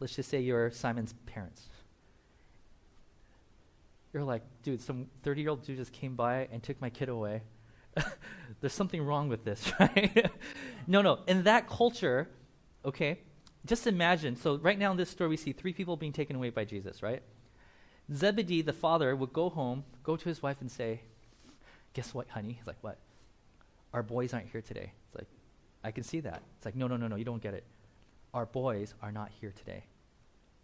let's 0.00 0.16
just 0.16 0.28
say 0.28 0.40
you're 0.40 0.70
Simon's 0.70 1.14
parents. 1.26 1.68
You're 4.12 4.24
like, 4.24 4.42
dude, 4.62 4.80
some 4.80 5.06
30 5.22 5.40
year 5.40 5.50
old 5.50 5.64
dude 5.64 5.76
just 5.76 5.92
came 5.92 6.16
by 6.16 6.48
and 6.50 6.62
took 6.62 6.80
my 6.80 6.90
kid 6.90 7.08
away. 7.08 7.42
There's 8.60 8.72
something 8.72 9.02
wrong 9.02 9.28
with 9.28 9.44
this, 9.44 9.72
right? 9.80 10.30
no, 10.86 11.02
no. 11.02 11.20
In 11.26 11.44
that 11.44 11.68
culture, 11.68 12.28
okay, 12.86 13.18
just 13.66 13.86
imagine. 13.86 14.36
So, 14.36 14.56
right 14.56 14.78
now 14.78 14.90
in 14.92 14.96
this 14.96 15.10
story, 15.10 15.28
we 15.28 15.36
see 15.36 15.52
three 15.52 15.72
people 15.72 15.96
being 15.96 16.12
taken 16.12 16.36
away 16.36 16.50
by 16.50 16.64
Jesus, 16.64 17.02
right? 17.02 17.22
Zebedee, 18.12 18.62
the 18.62 18.72
father, 18.72 19.14
would 19.14 19.32
go 19.32 19.50
home, 19.50 19.84
go 20.02 20.16
to 20.16 20.28
his 20.28 20.42
wife, 20.42 20.60
and 20.60 20.70
say, 20.70 21.00
Guess 21.92 22.14
what, 22.14 22.28
honey? 22.28 22.52
He's 22.52 22.66
like, 22.66 22.76
What? 22.82 22.98
Our 23.92 24.02
boys 24.02 24.32
aren't 24.32 24.48
here 24.48 24.62
today. 24.62 24.92
It's 25.06 25.14
like, 25.14 25.28
I 25.86 25.92
can 25.92 26.02
see 26.02 26.20
that. 26.20 26.42
It's 26.56 26.66
like, 26.66 26.74
no, 26.74 26.88
no, 26.88 26.96
no, 26.96 27.06
no, 27.06 27.14
you 27.14 27.24
don't 27.24 27.40
get 27.40 27.54
it. 27.54 27.64
Our 28.34 28.44
boys 28.44 28.94
are 29.02 29.12
not 29.12 29.30
here 29.40 29.52
today. 29.56 29.84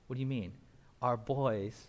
What 0.08 0.16
do 0.16 0.20
you 0.20 0.26
mean? 0.26 0.52
Our 1.00 1.16
boys 1.16 1.86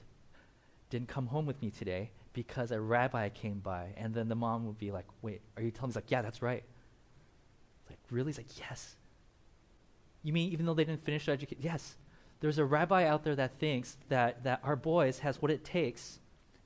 didn't 0.92 1.08
come 1.08 1.26
home 1.26 1.48
with 1.48 1.60
me 1.60 1.72
today 1.72 2.12
because 2.34 2.72
a 2.72 2.80
rabbi 2.80 3.30
came 3.30 3.60
by. 3.60 3.88
And 3.98 4.14
then 4.14 4.30
the 4.30 4.36
mom 4.36 4.68
would 4.68 4.78
be 4.78 4.92
like, 4.92 5.08
wait, 5.24 5.42
are 5.58 5.64
you 5.64 5.72
telling 5.72 5.90
me? 5.90 5.94
He's 5.94 5.96
like, 5.96 6.12
yeah, 6.12 6.22
that's 6.22 6.44
right. 6.44 6.64
It's 7.82 7.90
like, 7.90 8.00
really? 8.12 8.28
He's 8.28 8.38
like, 8.38 8.60
yes. 8.60 8.96
You 10.24 10.34
mean 10.34 10.52
even 10.52 10.66
though 10.66 10.74
they 10.74 10.86
didn't 10.86 11.04
finish 11.04 11.26
their 11.26 11.34
education? 11.34 11.64
Yes. 11.64 11.96
There's 12.40 12.58
a 12.58 12.66
rabbi 12.66 13.06
out 13.06 13.24
there 13.24 13.36
that 13.36 13.60
thinks 13.60 13.98
that, 14.10 14.44
that 14.44 14.62
our 14.64 14.76
boys 14.76 15.20
has 15.20 15.42
what 15.42 15.52
it 15.52 15.64
takes 15.64 16.20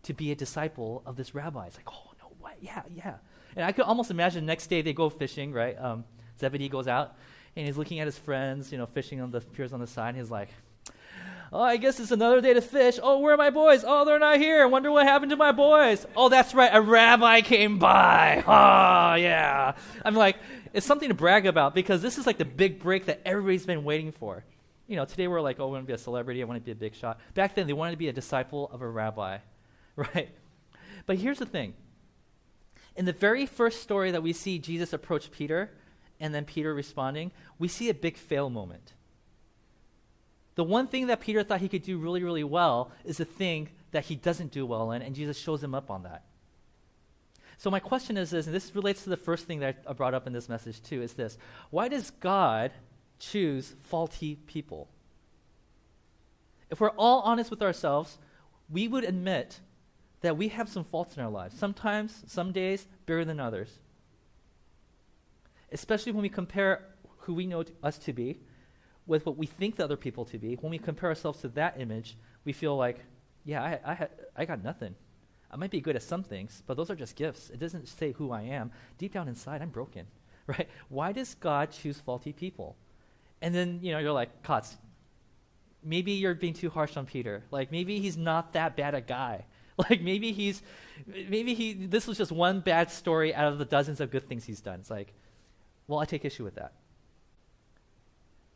to 0.04 0.14
be 0.14 0.32
a 0.32 0.36
disciple 0.36 1.04
of 1.06 1.18
this 1.18 1.36
rabbi. 1.36 1.68
It's 1.68 1.76
like, 1.76 1.90
oh, 1.92 2.12
no, 2.20 2.32
what? 2.40 2.56
Yeah, 2.62 2.82
yeah. 2.96 3.16
And 3.56 3.66
I 3.66 3.72
could 3.72 3.86
almost 3.86 4.10
imagine 4.10 4.46
next 4.46 4.68
day 4.68 4.82
they 4.82 4.94
go 4.94 5.10
fishing, 5.10 5.52
right? 5.52 5.78
Um, 5.80 6.06
Zebedee 6.40 6.70
goes 6.70 6.88
out 6.88 7.16
and 7.56 7.66
he's 7.66 7.78
looking 7.78 8.00
at 8.00 8.06
his 8.06 8.18
friends, 8.18 8.72
you 8.72 8.78
know, 8.78 8.86
fishing 8.86 9.20
on 9.22 9.32
the 9.32 9.42
piers 9.42 9.74
on 9.74 9.80
the 9.80 9.88
side. 9.88 10.10
And 10.10 10.18
he's 10.18 10.32
like, 10.32 10.50
Oh, 11.52 11.62
I 11.62 11.78
guess 11.78 12.00
it's 12.00 12.12
another 12.12 12.42
day 12.42 12.54
to 12.54 12.62
fish. 12.62 13.00
Oh, 13.02 13.20
where 13.20 13.34
are 13.34 13.38
my 13.38 13.50
boys? 13.50 13.84
Oh, 13.88 14.04
they're 14.04 14.20
not 14.20 14.38
here. 14.38 14.62
I 14.62 14.66
wonder 14.66 14.92
what 14.92 15.06
happened 15.06 15.32
to 15.32 15.38
my 15.38 15.52
boys. 15.54 16.06
Oh, 16.16 16.28
that's 16.28 16.54
right. 16.54 16.70
A 16.74 16.82
rabbi 16.82 17.42
came 17.42 17.80
by. 17.80 18.44
Oh, 18.58 19.16
yeah. 19.16 19.76
I'm 20.04 20.16
like, 20.16 20.38
it's 20.74 20.86
something 20.86 21.10
to 21.10 21.16
brag 21.16 21.46
about 21.46 21.74
because 21.74 22.02
this 22.02 22.18
is 22.18 22.26
like 22.26 22.38
the 22.38 22.46
big 22.46 22.80
break 22.80 23.06
that 23.06 23.22
everybody's 23.26 23.66
been 23.66 23.84
waiting 23.84 24.12
for. 24.12 24.44
You 24.88 24.96
know, 24.96 25.06
today 25.06 25.28
we're 25.28 25.42
like, 25.42 25.60
oh, 25.60 25.68
I 25.68 25.72
want 25.72 25.84
to 25.84 25.88
be 25.88 25.94
a 25.94 25.98
celebrity. 25.98 26.42
I 26.42 26.46
want 26.46 26.60
to 26.60 26.66
be 26.66 26.72
a 26.72 26.76
big 26.76 26.96
shot. 26.96 27.20
Back 27.34 27.56
then, 27.56 27.68
they 27.68 27.74
wanted 27.74 27.92
to 27.92 27.98
be 27.98 28.08
a 28.10 28.14
disciple 28.14 28.70
of 28.72 28.82
a 28.82 28.88
rabbi, 28.88 29.40
right? 29.96 30.30
But 31.06 31.18
here's 31.18 31.40
the 31.40 31.46
thing. 31.46 31.74
In 32.96 33.06
the 33.06 33.14
very 33.14 33.46
first 33.46 33.82
story 33.82 34.12
that 34.12 34.24
we 34.24 34.34
see 34.34 34.60
Jesus 34.60 34.94
approach 34.94 35.32
Peter, 35.32 35.72
and 36.20 36.34
then 36.34 36.46
Peter 36.46 36.74
responding, 36.74 37.32
we 37.60 37.68
see 37.68 37.90
a 37.90 37.94
big 37.94 38.18
fail 38.18 38.50
moment. 38.50 38.94
The 40.58 40.64
one 40.64 40.88
thing 40.88 41.08
that 41.08 41.22
Peter 41.22 41.44
thought 41.44 41.62
he 41.62 41.70
could 41.70 41.84
do 41.84 41.98
really, 41.98 42.22
really 42.22 42.44
well 42.44 42.92
is 43.06 43.18
the 43.18 43.26
thing 43.26 43.70
that 43.92 44.06
he 44.06 44.16
doesn't 44.16 44.52
do 44.52 44.66
well 44.66 44.92
in, 44.92 45.02
and 45.02 45.16
Jesus 45.16 45.38
shows 45.38 45.64
him 45.64 45.74
up 45.74 45.90
on 45.90 46.04
that. 46.04 46.26
So 47.58 47.72
my 47.72 47.80
question 47.80 48.18
is 48.18 48.32
this, 48.32 48.46
and 48.46 48.54
this 48.54 48.76
relates 48.76 49.04
to 49.04 49.10
the 49.10 49.18
first 49.18 49.46
thing 49.46 49.60
that 49.62 49.78
I 49.88 49.94
brought 49.94 50.14
up 50.14 50.28
in 50.28 50.34
this 50.34 50.50
message 50.50 50.84
too, 50.84 51.02
is 51.02 51.14
this. 51.14 51.38
Why 51.70 51.88
does 51.88 52.12
God 52.12 52.72
choose 53.18 53.76
faulty 53.84 54.36
people? 54.36 54.90
If 56.70 56.82
we're 56.82 56.90
all 56.90 57.22
honest 57.22 57.50
with 57.50 57.62
ourselves, 57.62 58.18
we 58.70 58.90
would 58.90 59.06
admit 59.06 59.62
that 60.20 60.38
we 60.38 60.50
have 60.50 60.68
some 60.68 60.84
faults 60.84 61.16
in 61.16 61.24
our 61.24 61.32
lives. 61.32 61.58
Sometimes, 61.58 62.24
some 62.28 62.52
days, 62.52 62.88
bigger 63.06 63.24
than 63.24 63.40
others 63.40 63.80
especially 65.72 66.12
when 66.12 66.22
we 66.22 66.30
compare 66.30 66.84
who 67.20 67.34
we 67.34 67.46
know 67.46 67.64
us 67.84 67.98
to 67.98 68.14
be 68.14 68.40
with 69.08 69.26
what 69.26 69.38
we 69.38 69.46
think 69.46 69.78
the 69.78 69.84
other 69.84 69.98
people 69.98 70.26
to 70.26 70.38
be. 70.38 70.56
When 70.56 70.70
we 70.70 70.78
compare 70.78 71.10
ourselves 71.10 71.42
to 71.42 71.48
that 71.50 71.80
image, 71.80 72.18
we 72.46 72.54
feel 72.54 72.76
like, 72.76 73.00
yeah, 73.46 73.64
I, 73.64 73.92
I, 73.92 74.08
I 74.36 74.46
got 74.46 74.64
nothing. 74.64 74.96
I 75.50 75.56
might 75.56 75.72
be 75.72 75.80
good 75.80 75.96
at 75.96 76.04
some 76.04 76.24
things, 76.24 76.62
but 76.68 76.76
those 76.76 76.90
are 76.90 76.96
just 76.96 77.16
gifts. 77.16 77.50
It 77.50 77.60
doesn't 77.60 77.88
say 77.88 78.12
who 78.12 78.32
I 78.32 78.42
am. 78.42 78.72
Deep 78.98 79.14
down 79.14 79.30
inside, 79.30 79.62
I'm 79.62 79.70
broken, 79.70 80.06
right? 80.48 80.68
Why 80.90 81.14
does 81.14 81.36
God 81.36 81.72
choose 81.72 82.00
faulty 82.00 82.34
people? 82.34 82.76
And 83.42 83.56
then, 83.56 83.80
you 83.82 83.92
know, 83.92 84.00
you're 84.00 84.12
like, 84.12 84.44
Kotz, 84.44 84.76
maybe 85.84 86.14
you're 86.14 86.36
being 86.36 86.54
too 86.54 86.70
harsh 86.70 86.98
on 86.98 87.06
Peter. 87.06 87.44
Like, 87.50 87.72
maybe 87.72 88.00
he's 88.00 88.18
not 88.18 88.54
that 88.54 88.76
bad 88.76 88.94
a 88.94 89.02
guy. 89.02 89.46
Like, 89.92 90.02
maybe 90.02 90.32
he's, 90.32 90.64
maybe 91.06 91.54
he, 91.54 91.74
this 91.74 92.08
was 92.08 92.18
just 92.18 92.32
one 92.32 92.62
bad 92.62 92.90
story 92.90 93.36
out 93.36 93.54
of 93.54 93.60
the 93.60 93.64
dozens 93.64 94.02
of 94.02 94.10
good 94.10 94.28
things 94.28 94.44
he's 94.44 94.60
done. 94.60 94.80
It's 94.80 94.90
like, 94.90 95.14
well, 95.88 96.00
I 96.00 96.06
take 96.06 96.26
issue 96.26 96.44
with 96.44 96.56
that. 96.56 96.74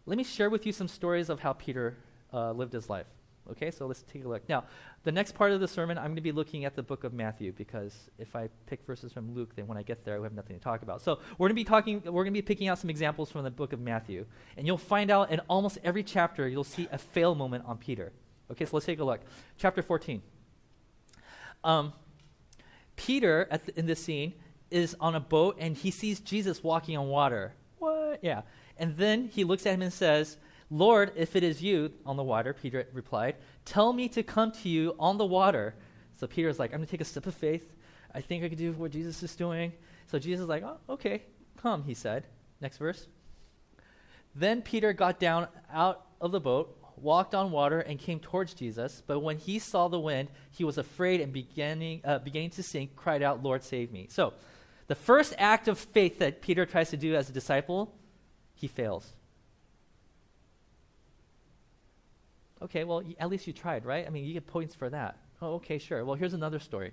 Let 0.06 0.18
me 0.18 0.24
share 0.24 0.50
with 0.50 0.66
you 0.66 0.72
some 0.72 0.88
stories 0.88 1.30
of 1.30 1.40
how 1.40 1.54
Peter 1.54 1.98
uh, 2.34 2.52
lived 2.52 2.74
his 2.74 2.90
life. 2.90 3.06
Okay, 3.50 3.72
so 3.72 3.88
let's 3.88 4.04
take 4.04 4.24
a 4.24 4.28
look. 4.28 4.48
Now, 4.48 4.66
the 5.04 5.12
next 5.12 5.34
part 5.34 5.52
of 5.52 5.60
the 5.60 5.68
sermon, 5.68 5.98
I'm 5.98 6.06
going 6.06 6.16
to 6.16 6.22
be 6.22 6.32
looking 6.32 6.64
at 6.66 6.76
the 6.76 6.84
book 6.84 7.04
of 7.04 7.12
Matthew 7.12 7.52
because 7.52 8.10
if 8.18 8.36
I 8.36 8.50
pick 8.68 8.86
verses 8.86 9.12
from 9.12 9.34
Luke, 9.34 9.56
then 9.56 9.68
when 9.68 9.78
I 9.78 9.84
get 9.84 10.06
there, 10.06 10.20
we 10.22 10.26
have 10.26 10.34
nothing 10.34 10.58
to 10.58 10.64
talk 10.64 10.84
about. 10.84 11.02
So 11.02 11.20
we're 11.38 11.48
going 11.48 11.56
to 11.56 11.62
be 11.62 11.64
talking, 11.64 12.02
we're 12.06 12.24
going 12.24 12.34
to 12.34 12.38
be 12.38 12.42
picking 12.42 12.68
out 12.68 12.78
some 12.78 12.90
examples 12.90 13.32
from 13.32 13.44
the 13.44 13.52
book 13.52 13.74
of 13.74 13.80
Matthew, 13.80 14.26
and 14.58 14.68
you'll 14.68 14.78
find 14.78 15.10
out 15.10 15.32
in 15.32 15.40
almost 15.50 15.80
every 15.84 16.04
chapter 16.04 16.48
you'll 16.48 16.64
see 16.64 16.88
a 16.92 16.98
fail 16.98 17.36
moment 17.36 17.66
on 17.66 17.78
Peter. 17.78 18.12
Okay, 18.52 18.66
so 18.66 18.76
let's 18.76 18.86
take 18.86 19.00
a 19.00 19.04
look. 19.04 19.22
Chapter 19.58 19.82
14. 19.82 20.22
Um, 21.64 21.94
Peter 22.96 23.48
the, 23.66 23.78
in 23.78 23.86
this 23.86 24.04
scene 24.04 24.34
is 24.70 24.96
on 25.00 25.16
a 25.16 25.20
boat 25.20 25.58
and 25.60 25.76
he 25.76 25.92
sees 25.92 26.20
Jesus 26.20 26.64
walking 26.64 26.98
on 26.98 27.08
water. 27.08 27.54
What? 27.80 28.20
Yeah. 28.22 28.42
And 28.78 28.98
then 28.98 29.30
he 29.32 29.44
looks 29.44 29.66
at 29.66 29.74
him 29.74 29.82
and 29.82 29.94
says, 29.94 30.38
Lord, 30.70 31.12
if 31.16 31.36
it 31.36 31.44
is 31.44 31.62
you 31.62 31.92
on 32.06 32.16
the 32.16 32.24
water, 32.24 32.54
Peter 32.54 32.88
replied, 32.94 33.36
tell 33.66 33.92
me 33.92 34.08
to 34.10 34.24
come 34.24 34.52
to 34.54 34.70
you 34.70 34.96
on 35.00 35.18
the 35.18 35.26
water. 35.26 35.76
So 36.18 36.28
Peter's 36.28 36.60
like, 36.60 36.72
I'm 36.72 36.78
going 36.78 36.88
to 36.88 36.92
take 36.92 37.02
a 37.02 37.06
step 37.06 37.28
of 37.28 37.36
faith. 37.36 37.74
I 38.14 38.22
think 38.22 38.44
I 38.44 38.50
can 38.50 38.58
do 38.58 38.72
what 38.74 38.92
Jesus 38.92 39.22
is 39.22 39.36
doing. 39.36 39.74
So 40.08 40.18
Jesus 40.20 40.44
is 40.44 40.50
like, 40.50 40.64
oh, 40.64 40.78
okay, 40.90 41.24
come, 41.62 41.84
he 41.84 41.94
said. 41.94 42.28
Next 42.62 42.78
verse. 42.78 43.08
Then 44.36 44.62
Peter 44.62 44.94
got 44.94 45.20
down 45.20 45.48
out 45.72 46.06
of 46.22 46.32
the 46.32 46.40
boat, 46.40 46.78
walked 46.96 47.36
on 47.36 47.52
water, 47.52 47.80
and 47.80 48.00
came 48.00 48.20
towards 48.20 48.54
Jesus. 48.54 49.02
But 49.06 49.20
when 49.20 49.38
he 49.38 49.60
saw 49.60 49.88
the 49.88 50.00
wind, 50.00 50.30
he 50.52 50.64
was 50.64 50.78
afraid 50.78 51.20
and 51.20 51.34
beginning, 51.34 52.02
uh, 52.06 52.20
beginning 52.20 52.52
to 52.52 52.64
sink, 52.64 52.96
cried 52.96 53.24
out, 53.24 53.44
Lord, 53.44 53.64
save 53.64 53.92
me. 53.92 54.08
So 54.10 54.34
the 54.88 54.96
first 54.96 55.34
act 55.38 55.68
of 55.68 55.80
faith 55.80 56.20
that 56.20 56.42
Peter 56.42 56.66
tries 56.66 56.90
to 56.92 56.98
do 56.98 57.16
as 57.16 57.30
a 57.30 57.34
disciple, 57.34 57.94
he 58.62 58.67
fails. 58.67 59.13
Okay, 62.62 62.84
well, 62.84 63.02
at 63.19 63.28
least 63.28 63.47
you 63.47 63.54
tried, 63.54 63.86
right? 63.86 64.06
I 64.06 64.12
mean, 64.12 64.24
you 64.24 64.34
get 64.34 64.45
points 64.45 64.76
for 64.76 64.88
that. 64.89 65.17
Oh, 65.41 65.56
okay, 65.56 65.80
sure. 65.80 66.06
Well, 66.06 66.15
here's 66.15 66.36
another 66.36 66.60
story. 66.60 66.91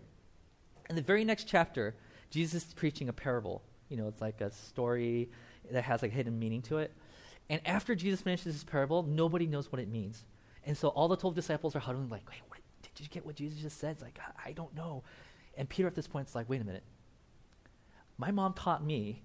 In 0.88 0.96
the 0.96 1.02
very 1.02 1.26
next 1.26 1.44
chapter, 1.44 1.94
Jesus 2.30 2.66
is 2.66 2.72
preaching 2.72 3.10
a 3.10 3.12
parable. 3.12 3.62
You 3.90 3.98
know, 3.98 4.08
it's 4.08 4.22
like 4.22 4.40
a 4.40 4.50
story 4.50 5.28
that 5.70 5.84
has 5.84 6.00
like 6.00 6.10
hidden 6.10 6.38
meaning 6.38 6.62
to 6.62 6.78
it. 6.78 6.90
And 7.50 7.60
after 7.66 7.94
Jesus 7.94 8.22
finishes 8.22 8.54
his 8.54 8.64
parable, 8.64 9.02
nobody 9.02 9.46
knows 9.46 9.70
what 9.70 9.80
it 9.80 9.88
means. 9.88 10.24
And 10.64 10.74
so 10.74 10.88
all 10.88 11.06
the 11.06 11.16
12 11.16 11.34
disciples 11.34 11.76
are 11.76 11.80
huddling, 11.80 12.08
like, 12.08 12.26
wait, 12.30 12.40
what, 12.48 12.60
did 12.94 13.04
you 13.04 13.10
get 13.10 13.26
what 13.26 13.34
Jesus 13.34 13.60
just 13.60 13.78
said? 13.78 13.92
It's 13.92 14.02
like, 14.02 14.18
I, 14.18 14.48
I 14.48 14.52
don't 14.52 14.74
know. 14.74 15.02
And 15.58 15.68
Peter 15.68 15.86
at 15.86 15.94
this 15.94 16.06
point 16.06 16.28
is 16.28 16.34
like, 16.34 16.48
wait 16.48 16.62
a 16.62 16.64
minute. 16.64 16.84
My 18.16 18.30
mom 18.30 18.54
taught 18.54 18.82
me 18.82 19.22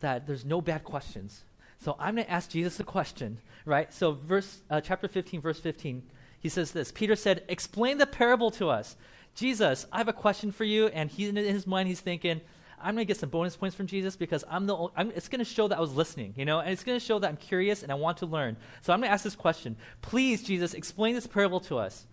that 0.00 0.26
there's 0.26 0.44
no 0.44 0.60
bad 0.60 0.82
questions. 0.82 1.44
So 1.84 1.96
I'm 1.98 2.14
going 2.14 2.24
to 2.24 2.32
ask 2.32 2.48
Jesus 2.48 2.80
a 2.80 2.84
question, 2.84 3.36
right? 3.66 3.92
So 3.92 4.12
verse 4.12 4.62
uh, 4.70 4.80
chapter 4.80 5.06
15 5.06 5.42
verse 5.42 5.60
15, 5.60 6.02
he 6.40 6.48
says 6.48 6.72
this. 6.72 6.90
Peter 6.90 7.14
said, 7.14 7.44
"Explain 7.46 7.98
the 7.98 8.06
parable 8.06 8.50
to 8.52 8.70
us." 8.70 8.96
Jesus, 9.34 9.84
I 9.92 9.98
have 9.98 10.08
a 10.08 10.14
question 10.14 10.50
for 10.50 10.64
you 10.64 10.86
and 10.86 11.10
he 11.10 11.28
in 11.28 11.36
his 11.36 11.66
mind 11.66 11.88
he's 11.88 12.00
thinking, 12.00 12.40
I'm 12.80 12.94
going 12.94 13.04
to 13.06 13.08
get 13.08 13.18
some 13.18 13.28
bonus 13.28 13.54
points 13.54 13.76
from 13.76 13.86
Jesus 13.86 14.16
because 14.16 14.44
I'm 14.48 14.64
the 14.66 14.74
Only, 14.74 14.92
I'm, 14.96 15.10
it's 15.10 15.28
going 15.28 15.40
to 15.40 15.44
show 15.44 15.68
that 15.68 15.76
I 15.76 15.80
was 15.82 15.94
listening, 15.94 16.32
you 16.38 16.46
know, 16.46 16.60
and 16.60 16.70
it's 16.70 16.84
going 16.84 16.98
to 16.98 17.04
show 17.04 17.18
that 17.18 17.28
I'm 17.28 17.36
curious 17.36 17.82
and 17.82 17.92
I 17.92 17.96
want 17.96 18.16
to 18.18 18.26
learn. 18.26 18.56
So 18.80 18.94
I'm 18.94 19.00
going 19.00 19.10
to 19.10 19.12
ask 19.12 19.22
this 19.22 19.36
question. 19.36 19.76
Please, 20.00 20.42
Jesus, 20.42 20.72
explain 20.72 21.14
this 21.14 21.26
parable 21.26 21.60
to 21.60 21.76
us. 21.76 22.06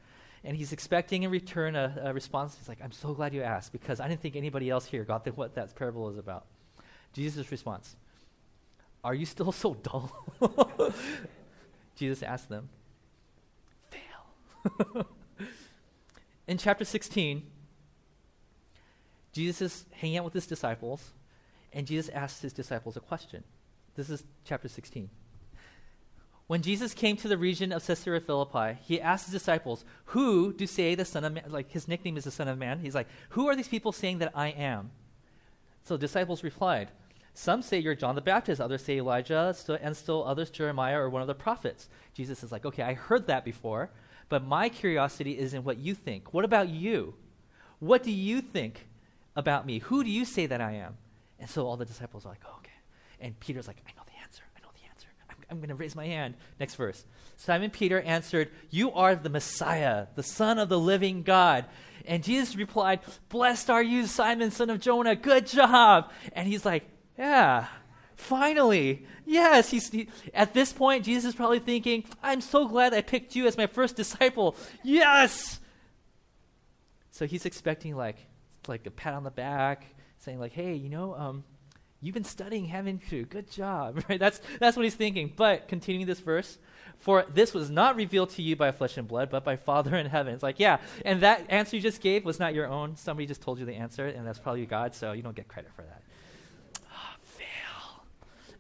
And 0.43 0.57
he's 0.57 0.73
expecting 0.73 1.23
in 1.23 1.31
return 1.31 1.77
a, 1.77 1.95
a 2.05 2.13
response. 2.13 2.57
He's 2.57 2.67
like, 2.67 2.79
I'm 2.83 2.91
so 2.91 3.13
glad 3.13 3.33
you 3.33 3.41
asked 3.41 3.71
because 3.71 4.01
I 4.01 4.09
didn't 4.09 4.21
think 4.21 4.35
anybody 4.35 4.69
else 4.69 4.85
here 4.85 5.05
got 5.05 5.23
the, 5.23 5.31
what 5.31 5.55
that 5.55 5.73
parable 5.75 6.09
is 6.09 6.17
about. 6.17 6.45
Jesus' 7.13 7.51
response 7.51 7.95
are 9.03 9.13
you 9.13 9.25
still 9.25 9.51
so 9.51 9.73
dull? 9.73 10.11
Jesus 11.95 12.23
asked 12.23 12.49
them. 12.49 12.69
Fail. 13.89 15.07
In 16.47 16.57
chapter 16.57 16.85
16, 16.85 17.43
Jesus 19.33 19.61
is 19.61 19.85
hanging 19.91 20.17
out 20.17 20.25
with 20.25 20.33
his 20.33 20.47
disciples, 20.47 21.11
and 21.71 21.87
Jesus 21.87 22.09
asks 22.09 22.41
his 22.41 22.53
disciples 22.53 22.97
a 22.97 22.99
question. 22.99 23.43
This 23.95 24.09
is 24.09 24.23
chapter 24.43 24.67
16. 24.67 25.09
When 26.47 26.61
Jesus 26.61 26.93
came 26.93 27.15
to 27.17 27.29
the 27.29 27.37
region 27.37 27.71
of 27.71 27.85
Caesarea 27.85 28.19
Philippi, 28.19 28.77
he 28.83 28.99
asked 28.99 29.25
his 29.25 29.33
disciples, 29.33 29.85
Who 30.05 30.51
do 30.51 30.67
say 30.67 30.95
the 30.95 31.05
Son 31.05 31.23
of 31.23 31.31
Man? 31.31 31.45
Like 31.47 31.71
his 31.71 31.87
nickname 31.87 32.17
is 32.17 32.25
the 32.25 32.31
Son 32.31 32.49
of 32.49 32.57
Man. 32.57 32.79
He's 32.79 32.95
like, 32.95 33.07
Who 33.29 33.47
are 33.47 33.55
these 33.55 33.69
people 33.69 33.93
saying 33.93 34.17
that 34.17 34.33
I 34.35 34.49
am? 34.49 34.91
So 35.83 35.95
the 35.95 36.01
disciples 36.01 36.43
replied, 36.43 36.89
some 37.33 37.61
say 37.61 37.79
you're 37.79 37.95
John 37.95 38.15
the 38.15 38.21
Baptist, 38.21 38.59
others 38.59 38.83
say 38.83 38.97
Elijah, 38.97 39.53
still, 39.57 39.77
and 39.81 39.95
still 39.95 40.23
others 40.25 40.49
Jeremiah 40.49 40.99
or 40.99 41.09
one 41.09 41.21
of 41.21 41.27
the 41.27 41.35
prophets. 41.35 41.87
Jesus 42.13 42.43
is 42.43 42.51
like, 42.51 42.65
okay, 42.65 42.83
I 42.83 42.93
heard 42.93 43.27
that 43.27 43.45
before, 43.45 43.89
but 44.29 44.45
my 44.45 44.69
curiosity 44.69 45.37
is 45.37 45.53
in 45.53 45.63
what 45.63 45.77
you 45.77 45.95
think. 45.95 46.33
What 46.33 46.45
about 46.45 46.69
you? 46.69 47.15
What 47.79 48.03
do 48.03 48.11
you 48.11 48.41
think 48.41 48.87
about 49.35 49.65
me? 49.65 49.79
Who 49.79 50.03
do 50.03 50.09
you 50.09 50.25
say 50.25 50.45
that 50.45 50.61
I 50.61 50.73
am? 50.73 50.97
And 51.39 51.49
so 51.49 51.65
all 51.65 51.77
the 51.77 51.85
disciples 51.85 52.25
are 52.25 52.29
like, 52.29 52.41
oh, 52.45 52.55
okay. 52.57 52.69
And 53.19 53.39
Peter's 53.39 53.67
like, 53.67 53.77
I 53.87 53.91
know 53.95 54.03
the 54.05 54.21
answer. 54.21 54.43
I 54.55 54.61
know 54.61 54.69
the 54.73 54.87
answer. 54.89 55.07
I'm, 55.29 55.37
I'm 55.49 55.57
going 55.57 55.69
to 55.69 55.75
raise 55.75 55.95
my 55.95 56.05
hand. 56.05 56.35
Next 56.59 56.75
verse. 56.75 57.05
Simon 57.37 57.71
Peter 57.71 58.01
answered, 58.01 58.49
You 58.69 58.91
are 58.91 59.15
the 59.15 59.29
Messiah, 59.29 60.07
the 60.15 60.23
Son 60.23 60.59
of 60.59 60.69
the 60.69 60.79
living 60.79 61.23
God. 61.23 61.65
And 62.05 62.23
Jesus 62.23 62.55
replied, 62.55 62.99
Blessed 63.29 63.69
are 63.69 63.81
you, 63.81 64.05
Simon, 64.05 64.51
son 64.51 64.69
of 64.69 64.79
Jonah. 64.79 65.15
Good 65.15 65.47
job. 65.47 66.11
And 66.33 66.47
he's 66.47 66.65
like, 66.65 66.83
yeah, 67.17 67.67
finally. 68.15 69.05
Yes, 69.25 69.69
he's, 69.69 69.89
he, 69.89 70.09
at 70.33 70.53
this 70.53 70.73
point, 70.73 71.05
Jesus 71.05 71.29
is 71.29 71.35
probably 71.35 71.59
thinking, 71.59 72.03
I'm 72.23 72.41
so 72.41 72.67
glad 72.67 72.93
I 72.93 73.01
picked 73.01 73.35
you 73.35 73.47
as 73.47 73.57
my 73.57 73.67
first 73.67 73.95
disciple. 73.95 74.55
Yes! 74.83 75.59
So 77.11 77.25
he's 77.25 77.45
expecting 77.45 77.95
like, 77.95 78.17
like 78.67 78.85
a 78.85 78.91
pat 78.91 79.13
on 79.13 79.23
the 79.23 79.31
back, 79.31 79.85
saying 80.19 80.39
like, 80.39 80.53
hey, 80.53 80.73
you 80.73 80.89
know, 80.89 81.15
um, 81.15 81.43
you've 81.99 82.13
been 82.13 82.23
studying, 82.23 82.65
haven't 82.65 83.11
you? 83.11 83.25
Good 83.25 83.51
job, 83.51 84.03
right? 84.09 84.19
That's, 84.19 84.41
that's 84.59 84.75
what 84.77 84.83
he's 84.83 84.95
thinking. 84.95 85.31
But 85.35 85.67
continuing 85.67 86.07
this 86.07 86.19
verse, 86.19 86.57
for 86.97 87.25
this 87.33 87.53
was 87.53 87.69
not 87.69 87.95
revealed 87.95 88.29
to 88.31 88.41
you 88.41 88.55
by 88.55 88.71
flesh 88.71 88.97
and 88.97 89.07
blood, 89.07 89.29
but 89.31 89.43
by 89.43 89.55
Father 89.55 89.95
in 89.95 90.05
heaven. 90.05 90.33
It's 90.33 90.43
like, 90.43 90.59
yeah, 90.59 90.77
and 91.03 91.21
that 91.21 91.45
answer 91.49 91.75
you 91.75 91.81
just 91.81 92.01
gave 92.01 92.25
was 92.25 92.39
not 92.39 92.53
your 92.53 92.67
own. 92.67 92.95
Somebody 92.95 93.25
just 93.25 93.41
told 93.41 93.59
you 93.59 93.65
the 93.65 93.73
answer, 93.73 94.07
and 94.07 94.25
that's 94.25 94.39
probably 94.39 94.65
God, 94.65 94.93
so 94.93 95.11
you 95.11 95.23
don't 95.23 95.35
get 95.35 95.47
credit 95.47 95.71
for 95.75 95.81
that 95.81 96.00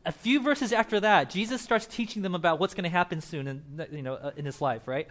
a 0.05 0.11
few 0.11 0.41
verses 0.41 0.73
after 0.73 0.99
that, 0.99 1.29
Jesus 1.29 1.61
starts 1.61 1.85
teaching 1.85 2.21
them 2.21 2.35
about 2.35 2.59
what's 2.59 2.73
going 2.73 2.83
to 2.83 2.89
happen 2.89 3.21
soon 3.21 3.47
in, 3.47 3.85
you 3.91 4.01
know, 4.01 4.15
uh, 4.15 4.31
in 4.35 4.45
his 4.45 4.61
life, 4.61 4.87
right? 4.87 5.07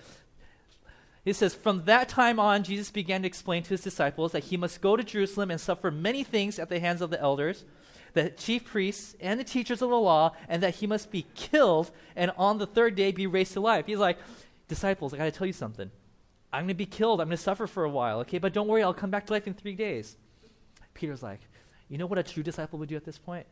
He 1.24 1.32
says, 1.32 1.54
From 1.54 1.84
that 1.84 2.08
time 2.08 2.40
on, 2.40 2.64
Jesus 2.64 2.90
began 2.90 3.22
to 3.22 3.28
explain 3.28 3.62
to 3.62 3.70
his 3.70 3.82
disciples 3.82 4.32
that 4.32 4.44
he 4.44 4.56
must 4.56 4.80
go 4.80 4.96
to 4.96 5.04
Jerusalem 5.04 5.50
and 5.50 5.60
suffer 5.60 5.90
many 5.90 6.24
things 6.24 6.58
at 6.58 6.68
the 6.68 6.80
hands 6.80 7.02
of 7.02 7.10
the 7.10 7.20
elders, 7.20 7.64
the 8.14 8.30
chief 8.30 8.64
priests, 8.64 9.14
and 9.20 9.38
the 9.38 9.44
teachers 9.44 9.82
of 9.82 9.90
the 9.90 9.96
law, 9.96 10.34
and 10.48 10.62
that 10.62 10.76
he 10.76 10.86
must 10.86 11.10
be 11.10 11.26
killed 11.34 11.90
and 12.16 12.32
on 12.36 12.58
the 12.58 12.66
third 12.66 12.96
day 12.96 13.12
be 13.12 13.26
raised 13.26 13.52
to 13.52 13.60
life. 13.60 13.86
He's 13.86 13.98
like, 13.98 14.18
Disciples, 14.66 15.12
I 15.12 15.18
got 15.18 15.24
to 15.24 15.32
tell 15.32 15.46
you 15.46 15.52
something. 15.52 15.90
I'm 16.52 16.60
going 16.60 16.68
to 16.68 16.74
be 16.74 16.86
killed. 16.86 17.20
I'm 17.20 17.28
going 17.28 17.36
to 17.36 17.42
suffer 17.42 17.66
for 17.66 17.84
a 17.84 17.90
while, 17.90 18.20
okay? 18.20 18.38
But 18.38 18.52
don't 18.52 18.66
worry, 18.68 18.82
I'll 18.82 18.94
come 18.94 19.10
back 19.10 19.26
to 19.26 19.32
life 19.32 19.46
in 19.46 19.54
three 19.54 19.74
days. 19.74 20.16
Peter's 20.94 21.22
like, 21.22 21.40
You 21.88 21.98
know 21.98 22.06
what 22.06 22.18
a 22.18 22.22
true 22.22 22.42
disciple 22.42 22.78
would 22.78 22.88
do 22.88 22.96
at 22.96 23.04
this 23.04 23.18
point? 23.18 23.46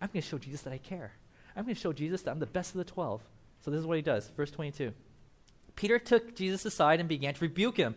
I'm 0.00 0.08
going 0.08 0.22
to 0.22 0.28
show 0.28 0.38
Jesus 0.38 0.62
that 0.62 0.72
I 0.72 0.78
care. 0.78 1.12
I'm 1.56 1.64
going 1.64 1.74
to 1.74 1.80
show 1.80 1.92
Jesus 1.92 2.22
that 2.22 2.30
I'm 2.30 2.38
the 2.38 2.46
best 2.46 2.70
of 2.70 2.78
the 2.78 2.84
12. 2.84 3.22
So 3.62 3.70
this 3.70 3.80
is 3.80 3.86
what 3.86 3.96
he 3.96 4.02
does. 4.02 4.28
Verse 4.36 4.50
22. 4.50 4.92
Peter 5.76 5.98
took 5.98 6.34
Jesus 6.34 6.64
aside 6.64 7.00
and 7.00 7.08
began 7.08 7.34
to 7.34 7.40
rebuke 7.40 7.76
him. 7.76 7.94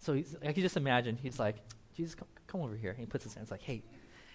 So 0.00 0.14
I 0.14 0.52
can 0.52 0.62
just 0.62 0.76
imagine. 0.76 1.18
He's 1.20 1.38
like, 1.38 1.56
Jesus, 1.96 2.14
come, 2.14 2.28
come 2.46 2.60
over 2.60 2.76
here. 2.76 2.90
And 2.90 3.00
he 3.00 3.06
puts 3.06 3.24
his 3.24 3.34
hands 3.34 3.50
like, 3.50 3.62
hey, 3.62 3.82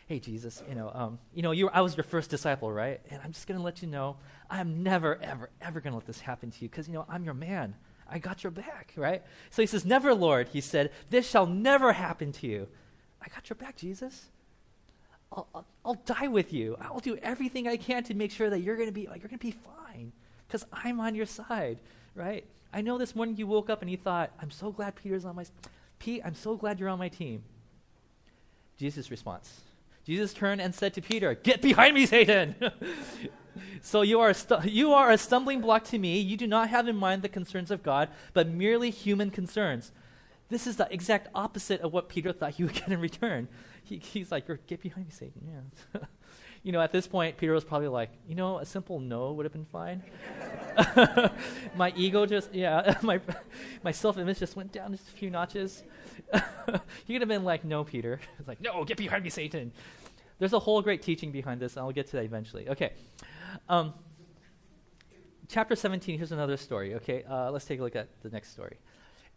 hey, 0.07 0.19
Jesus, 0.19 0.63
you 0.67 0.75
know, 0.75 0.91
um, 0.93 1.19
you 1.33 1.41
know, 1.43 1.51
you, 1.51 1.69
I 1.69 1.81
was 1.81 1.95
your 1.95 2.03
first 2.03 2.29
disciple, 2.29 2.71
right? 2.71 2.99
And 3.11 3.21
I'm 3.23 3.31
just 3.31 3.47
going 3.47 3.59
to 3.59 3.63
let 3.63 3.81
you 3.81 3.87
know, 3.87 4.17
I'm 4.49 4.81
never, 4.81 5.19
ever, 5.21 5.49
ever 5.61 5.79
going 5.79 5.91
to 5.91 5.97
let 5.97 6.07
this 6.07 6.19
happen 6.19 6.51
to 6.51 6.61
you 6.61 6.69
because, 6.69 6.87
you 6.87 6.93
know, 6.93 7.05
I'm 7.07 7.23
your 7.23 7.35
man. 7.35 7.75
I 8.09 8.17
got 8.17 8.43
your 8.43 8.51
back, 8.51 8.91
right? 8.95 9.21
So 9.51 9.61
he 9.61 9.67
says, 9.67 9.85
Never, 9.85 10.15
Lord, 10.15 10.47
he 10.49 10.61
said, 10.61 10.91
this 11.09 11.29
shall 11.29 11.45
never 11.45 11.93
happen 11.93 12.31
to 12.33 12.47
you. 12.47 12.67
I 13.21 13.27
got 13.27 13.49
your 13.49 13.55
back, 13.55 13.77
Jesus. 13.77 14.29
I'll, 15.31 15.47
I'll, 15.53 15.65
I'll, 15.85 15.93
die 16.05 16.27
with 16.27 16.53
you. 16.53 16.75
I'll 16.81 16.99
do 16.99 17.17
everything 17.17 17.67
I 17.67 17.77
can 17.77 18.03
to 18.05 18.13
make 18.13 18.31
sure 18.31 18.49
that 18.49 18.59
you're 18.59 18.75
going 18.75 18.87
to 18.87 18.93
be 18.93 19.07
like, 19.07 19.21
you're 19.21 19.29
going 19.29 19.39
to 19.39 19.45
be 19.45 19.51
fine 19.51 20.11
because 20.47 20.65
I'm 20.73 20.99
on 20.99 21.13
your 21.13 21.27
side, 21.27 21.77
right? 22.15 22.43
I 22.73 22.81
know 22.81 22.97
this 22.97 23.15
morning 23.15 23.37
you 23.37 23.47
woke 23.47 23.69
up 23.69 23.81
and 23.81 23.89
you 23.89 23.97
thought, 23.97 24.31
"I'm 24.41 24.51
so 24.51 24.71
glad 24.71 24.95
Peter's 24.95 25.25
on 25.25 25.35
my 25.35 25.45
Pete, 25.99 26.21
I'm 26.23 26.35
so 26.35 26.55
glad 26.55 26.79
you're 26.79 26.89
on 26.89 26.99
my 26.99 27.09
team." 27.09 27.43
Jesus' 28.77 29.11
response. 29.11 29.61
Jesus 30.05 30.33
turned 30.33 30.61
and 30.61 30.73
said 30.73 30.93
to 30.95 31.01
Peter, 31.01 31.35
Get 31.35 31.61
behind 31.61 31.93
me, 31.93 32.05
Satan! 32.05 32.55
so 33.81 34.01
you 34.01 34.19
are, 34.21 34.33
stu- 34.33 34.67
you 34.67 34.93
are 34.93 35.11
a 35.11 35.17
stumbling 35.17 35.61
block 35.61 35.83
to 35.85 35.99
me. 35.99 36.19
You 36.19 36.37
do 36.37 36.47
not 36.47 36.69
have 36.69 36.87
in 36.87 36.95
mind 36.95 37.21
the 37.21 37.29
concerns 37.29 37.69
of 37.69 37.83
God, 37.83 38.09
but 38.33 38.47
merely 38.47 38.89
human 38.89 39.29
concerns. 39.29 39.91
This 40.49 40.65
is 40.65 40.77
the 40.77 40.91
exact 40.91 41.27
opposite 41.35 41.81
of 41.81 41.93
what 41.93 42.09
Peter 42.09 42.31
thought 42.31 42.53
he 42.53 42.63
would 42.63 42.73
get 42.73 42.87
in 42.87 42.99
return. 42.99 43.47
He, 43.89 43.97
he's 43.97 44.31
like, 44.31 44.45
Get 44.67 44.81
behind 44.81 45.07
me, 45.07 45.11
Satan. 45.11 45.41
Yeah. 45.95 46.01
you 46.63 46.71
know, 46.71 46.79
at 46.79 46.91
this 46.91 47.07
point, 47.07 47.37
Peter 47.37 47.53
was 47.53 47.63
probably 47.63 47.87
like, 47.87 48.11
You 48.27 48.35
know, 48.35 48.59
a 48.59 48.65
simple 48.65 48.99
no 48.99 49.31
would 49.33 49.45
have 49.45 49.51
been 49.53 49.65
fine. 49.65 50.03
my 51.75 51.91
ego 51.95 52.27
just, 52.27 52.53
yeah, 52.53 52.97
my, 53.01 53.19
my 53.83 53.91
self 53.91 54.17
image 54.17 54.39
just 54.39 54.55
went 54.55 54.71
down 54.71 54.91
just 54.91 55.07
a 55.07 55.11
few 55.11 55.31
notches. 55.31 55.83
he 57.05 57.13
could 57.13 57.21
have 57.21 57.29
been 57.29 57.43
like, 57.43 57.65
No, 57.65 57.83
Peter. 57.83 58.19
It's 58.37 58.47
like, 58.47 58.61
No, 58.61 58.85
get 58.85 58.97
behind 58.97 59.23
me, 59.23 59.31
Satan. 59.31 59.71
There's 60.37 60.53
a 60.53 60.59
whole 60.59 60.81
great 60.81 61.01
teaching 61.01 61.31
behind 61.31 61.59
this, 61.59 61.75
and 61.75 61.83
I'll 61.83 61.91
get 61.91 62.07
to 62.07 62.11
that 62.13 62.23
eventually. 62.23 62.69
Okay. 62.69 62.93
Um, 63.67 63.93
chapter 65.49 65.75
17, 65.75 66.17
here's 66.17 66.31
another 66.31 66.55
story. 66.55 66.93
Okay, 66.95 67.23
uh, 67.23 67.51
let's 67.51 67.65
take 67.65 67.79
a 67.79 67.83
look 67.83 67.95
at 67.95 68.07
the 68.21 68.29
next 68.29 68.51
story. 68.51 68.77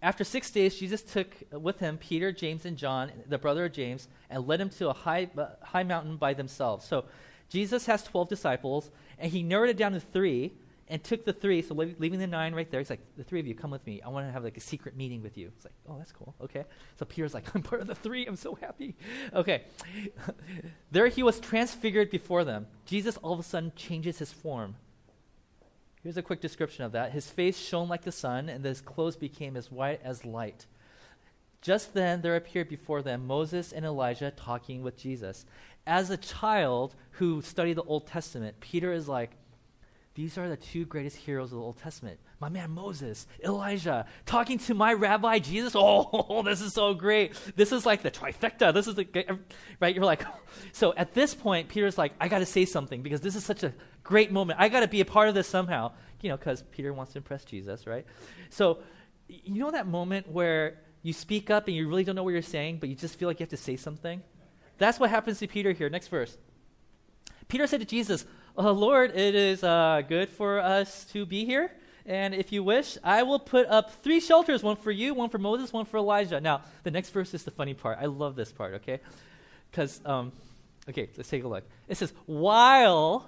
After 0.03 0.25
six 0.25 0.51
days, 0.51 0.77
Jesus 0.77 1.01
took 1.01 1.29
with 1.53 1.79
him 1.79 1.97
Peter, 1.97 2.33
James, 2.33 2.67
and 2.67 2.77
John, 2.77 3.13
the 3.29 3.39
brother 3.39 3.67
of 3.67 3.73
James, 3.73 4.09
and 4.29 4.49
led 4.49 4.59
them 4.59 4.69
to 4.71 4.89
a 4.89 4.93
high, 4.93 5.31
uh, 5.39 5.51
high 5.63 5.85
mountain 5.85 6.17
by 6.17 6.35
themselves. 6.35 6.85
So 6.85 7.05
Jesus 7.49 7.87
has 7.87 8.03
12 8.03 8.29
disciples, 8.29 8.91
and 9.19 9.31
he 9.31 9.45
narrowed 9.45 9.71
it 9.71 9.77
down 9.77 9.93
to 9.93 10.01
three 10.01 10.55
and 10.89 11.03
took 11.03 11.25
the 11.25 11.33
three, 11.33 11.63
so 11.63 11.75
leaving 11.75 12.19
the 12.19 12.27
nine 12.27 12.55
right 12.55 12.71
there. 12.71 12.81
He's 12.81 12.91
like, 12.91 13.01
the 13.17 13.25
three 13.25 13.41
of 13.41 13.47
you, 13.47 13.55
come 13.55 13.71
with 13.71 13.87
me. 13.87 14.03
I 14.03 14.09
want 14.09 14.27
to 14.27 14.33
have 14.33 14.43
like 14.43 14.57
a 14.57 14.61
secret 14.61 14.97
meeting 14.97 15.23
with 15.23 15.39
you. 15.39 15.53
It's 15.57 15.65
like, 15.65 15.73
oh, 15.89 15.97
that's 15.97 16.13
cool. 16.13 16.35
Okay. 16.43 16.65
So 16.99 17.07
Peter's 17.07 17.33
like, 17.33 17.45
I'm 17.55 17.63
part 17.63 17.81
of 17.81 17.87
the 17.87 17.95
three. 17.95 18.27
I'm 18.27 18.37
so 18.37 18.57
happy. 18.57 18.97
Okay. 19.33 19.63
there 20.91 21.07
he 21.07 21.23
was 21.23 21.39
transfigured 21.39 22.11
before 22.11 22.45
them. 22.45 22.67
Jesus 22.85 23.17
all 23.19 23.33
of 23.33 23.39
a 23.39 23.43
sudden 23.43 23.73
changes 23.77 24.19
his 24.19 24.33
form. 24.33 24.75
Here's 26.03 26.17
a 26.17 26.23
quick 26.23 26.41
description 26.41 26.85
of 26.85 26.93
that. 26.93 27.13
His 27.13 27.31
face 27.31 27.59
shone 27.59 27.89
like 27.89 28.03
the 28.03 28.11
sun, 28.11 28.49
and 28.49 28.65
his 28.65 28.81
clothes 28.81 29.17
became 29.17 29.57
as 29.57 29.71
white 29.71 30.01
as 30.03 30.25
light. 30.25 30.67
Just 31.61 31.95
then 31.95 32.23
there 32.23 32.35
appeared 32.35 32.69
before 32.69 33.03
them 33.03 33.25
Moses 33.25 33.73
and 33.73 33.85
Elijah 33.85 34.33
talking 34.33 34.83
with 34.83 34.97
Jesus. 34.97 35.47
As 35.87 36.11
a 36.11 36.17
child 36.17 36.97
who 37.13 37.41
studied 37.41 37.77
the 37.77 37.85
Old 37.85 38.09
Testament, 38.09 38.59
Peter 38.59 38.93
is 38.93 39.09
like, 39.09 39.37
these 40.15 40.37
are 40.37 40.49
the 40.49 40.57
two 40.57 40.85
greatest 40.85 41.19
heroes 41.19 41.53
of 41.53 41.59
the 41.59 41.65
Old 41.65 41.79
Testament. 41.79 42.19
My 42.43 42.49
man 42.49 42.73
Moses, 42.73 43.29
Elijah, 43.45 44.05
talking 44.27 44.59
to 44.59 44.75
my 44.75 44.93
rabbi 44.95 45.39
Jesus. 45.39 45.77
Oh, 45.85 46.43
this 46.43 46.61
is 46.61 46.73
so 46.73 46.93
great. 46.93 47.35
This 47.55 47.71
is 47.71 47.87
like 47.87 48.03
the 48.03 48.11
trifecta. 48.11 48.75
This 48.75 48.89
is 48.89 48.97
the, 48.97 49.07
right? 49.79 49.95
You're 49.95 50.05
like, 50.05 50.25
so 50.73 50.93
at 50.97 51.15
this 51.15 51.37
point, 51.37 51.69
Peter's 51.69 51.97
like, 51.97 52.15
I 52.21 52.27
got 52.27 52.41
to 52.41 52.47
say 52.47 52.65
something 52.65 53.01
because 53.01 53.21
this 53.21 53.37
is 53.37 53.45
such 53.45 53.63
a 53.63 53.73
great 54.03 54.33
moment. 54.33 54.59
I 54.59 54.69
got 54.69 54.81
to 54.81 54.89
be 54.89 55.01
a 55.01 55.05
part 55.05 55.29
of 55.29 55.37
this 55.37 55.47
somehow, 55.47 55.93
you 56.21 56.31
know, 56.31 56.37
because 56.37 56.63
Peter 56.73 56.93
wants 56.93 57.13
to 57.13 57.19
impress 57.19 57.45
Jesus, 57.45 57.87
right? 57.87 58.05
So, 58.51 58.79
you 59.29 59.61
know 59.61 59.71
that 59.71 59.87
moment 59.87 60.29
where 60.29 60.81
you 61.03 61.13
speak 61.13 61.49
up 61.49 61.69
and 61.69 61.77
you 61.77 61.89
really 61.89 62.03
don't 62.03 62.17
know 62.17 62.25
what 62.25 62.33
you're 62.33 62.43
saying, 62.43 62.79
but 62.79 62.89
you 62.89 62.97
just 62.97 63.21
feel 63.21 63.29
like 63.29 63.39
you 63.39 63.45
have 63.45 63.51
to 63.51 63.57
say 63.57 63.77
something? 63.77 64.21
That's 64.79 64.99
what 64.99 65.11
happens 65.11 65.39
to 65.39 65.47
Peter 65.47 65.71
here. 65.71 65.89
Next 65.89 66.09
verse. 66.09 66.37
Peter 67.47 67.69
said 67.69 67.79
to 67.79 67.87
Jesus, 67.87 68.27
oh, 68.57 68.73
Lord, 68.73 69.15
it 69.15 69.37
is 69.37 69.63
uh, 69.63 70.03
good 70.09 70.29
for 70.29 70.59
us 70.59 71.05
to 71.13 71.25
be 71.25 71.45
here. 71.45 71.71
And 72.07 72.35
if 72.35 72.53
you 72.53 72.63
wish, 72.63 72.99
I 73.05 73.23
will 73.23 73.39
put 73.39 73.67
up 73.67 74.03
three 74.03 74.21
shelters 74.21 74.63
one 74.63 74.77
for 74.77 74.91
you, 74.91 75.15
one 75.15 75.31
for 75.31 75.39
Moses, 75.39 75.73
one 75.73 75.85
for 75.85 75.99
Elijah. 75.99 76.41
Now, 76.41 76.63
the 76.83 76.91
next 76.91 77.11
verse 77.11 77.33
is 77.35 77.45
the 77.45 77.51
funny 77.51 77.75
part. 77.75 77.99
I 78.01 78.07
love 78.07 78.35
this 78.37 78.51
part, 78.51 78.75
okay? 78.75 79.01
Because, 79.71 80.01
um, 80.05 80.33
okay, 80.89 81.09
let's 81.17 81.29
take 81.29 81.45
a 81.45 81.49
look. 81.49 81.65
It 81.89 81.97
says, 81.97 82.13
while 82.27 83.27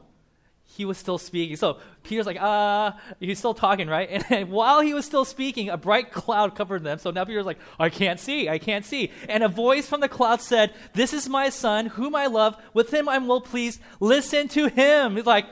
he 0.66 0.84
was 0.84 0.98
still 0.98 1.18
speaking. 1.18 1.56
So 1.56 1.78
Peter's 2.02 2.26
like, 2.26 2.40
uh, 2.40 2.92
he's 3.20 3.38
still 3.38 3.54
talking, 3.54 3.88
right? 3.88 4.08
And, 4.10 4.24
and, 4.30 4.50
while 4.50 4.80
he 4.80 4.94
was 4.94 5.04
still 5.04 5.24
speaking, 5.24 5.68
a 5.68 5.76
bright 5.76 6.10
cloud 6.10 6.56
covered 6.56 6.82
them. 6.82 6.98
So 6.98 7.10
now 7.10 7.24
Peter's 7.24 7.46
like, 7.46 7.58
I 7.78 7.90
can't 7.90 8.18
see, 8.18 8.48
I 8.48 8.58
can't 8.58 8.84
see. 8.84 9.12
And 9.28 9.42
a 9.42 9.48
voice 9.48 9.86
from 9.86 10.00
the 10.00 10.08
cloud 10.08 10.40
said, 10.40 10.72
This 10.94 11.12
is 11.12 11.28
my 11.28 11.50
son, 11.50 11.86
whom 11.86 12.14
I 12.14 12.26
love. 12.26 12.56
With 12.72 12.92
him 12.92 13.08
I'm 13.08 13.26
well 13.26 13.40
pleased. 13.40 13.80
Listen 14.00 14.48
to 14.48 14.68
him. 14.68 15.16
He's 15.16 15.26
like, 15.26 15.46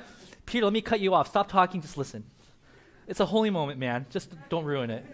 Peter, 0.46 0.64
let 0.64 0.72
me 0.72 0.82
cut 0.82 1.00
you 1.00 1.14
off. 1.14 1.28
Stop 1.28 1.48
talking, 1.48 1.80
just 1.80 1.96
listen. 1.96 2.24
It's 3.06 3.20
a 3.20 3.26
holy 3.26 3.50
moment, 3.50 3.78
man. 3.78 4.06
Just 4.10 4.32
don't 4.48 4.64
ruin 4.64 4.90
it. 4.90 5.04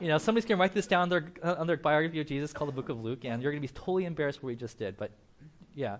You 0.00 0.08
know, 0.08 0.18
somebody's 0.18 0.46
going 0.46 0.58
to 0.58 0.60
write 0.60 0.72
this 0.72 0.86
down 0.86 1.02
on 1.02 1.08
their, 1.08 1.32
uh, 1.42 1.56
on 1.58 1.66
their 1.66 1.76
biography 1.76 2.20
of 2.20 2.26
Jesus 2.26 2.52
called 2.52 2.68
the 2.68 2.74
Book 2.74 2.88
of 2.88 3.02
Luke, 3.02 3.24
and 3.24 3.42
you're 3.42 3.52
going 3.52 3.62
to 3.62 3.68
be 3.68 3.74
totally 3.74 4.04
embarrassed 4.04 4.42
what 4.42 4.48
we 4.48 4.56
just 4.56 4.78
did. 4.78 4.96
But 4.96 5.10
yeah, 5.74 5.98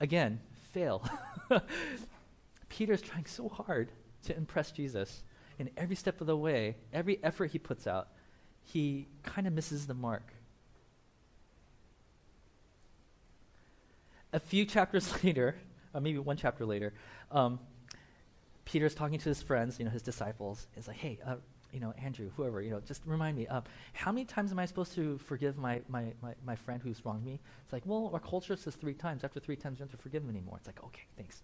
again, 0.00 0.40
fail. 0.72 1.08
Peter's 2.68 3.00
trying 3.00 3.24
so 3.26 3.48
hard 3.48 3.90
to 4.24 4.36
impress 4.36 4.70
Jesus. 4.70 5.22
And 5.58 5.70
every 5.76 5.96
step 5.96 6.20
of 6.20 6.26
the 6.26 6.36
way, 6.36 6.76
every 6.92 7.22
effort 7.22 7.52
he 7.52 7.58
puts 7.58 7.86
out, 7.86 8.08
he 8.62 9.08
kind 9.22 9.46
of 9.46 9.52
misses 9.52 9.86
the 9.86 9.94
mark. 9.94 10.32
A 14.32 14.40
few 14.40 14.64
chapters 14.64 15.24
later, 15.24 15.56
or 15.94 16.00
maybe 16.00 16.18
one 16.18 16.36
chapter 16.36 16.66
later, 16.66 16.92
um, 17.30 17.60
Peter's 18.64 18.94
talking 18.94 19.18
to 19.18 19.28
his 19.28 19.42
friends, 19.42 19.78
you 19.78 19.84
know, 19.84 19.90
his 19.90 20.02
disciples. 20.02 20.66
Is 20.76 20.88
like, 20.88 20.96
hey, 20.96 21.18
uh, 21.26 21.36
you 21.72 21.80
know, 21.80 21.92
Andrew, 21.98 22.30
whoever, 22.36 22.62
you 22.62 22.70
know, 22.70 22.80
just 22.80 23.02
remind 23.04 23.36
me, 23.36 23.48
uh, 23.48 23.60
how 23.92 24.12
many 24.12 24.24
times 24.24 24.52
am 24.52 24.60
I 24.60 24.66
supposed 24.66 24.94
to 24.94 25.18
forgive 25.18 25.58
my, 25.58 25.80
my, 25.88 26.12
my, 26.22 26.34
my 26.46 26.54
friend 26.54 26.80
who's 26.80 27.04
wronged 27.04 27.24
me? 27.24 27.40
It's 27.64 27.72
like, 27.72 27.82
well, 27.84 28.10
our 28.12 28.20
culture 28.20 28.54
says 28.56 28.76
three 28.76 28.94
times. 28.94 29.24
After 29.24 29.40
three 29.40 29.56
times, 29.56 29.78
you 29.78 29.84
don't 29.84 29.90
have 29.90 29.98
to 29.98 30.02
forgive 30.02 30.22
him 30.22 30.30
anymore. 30.30 30.56
It's 30.58 30.68
like, 30.68 30.82
okay, 30.84 31.02
thanks. 31.16 31.42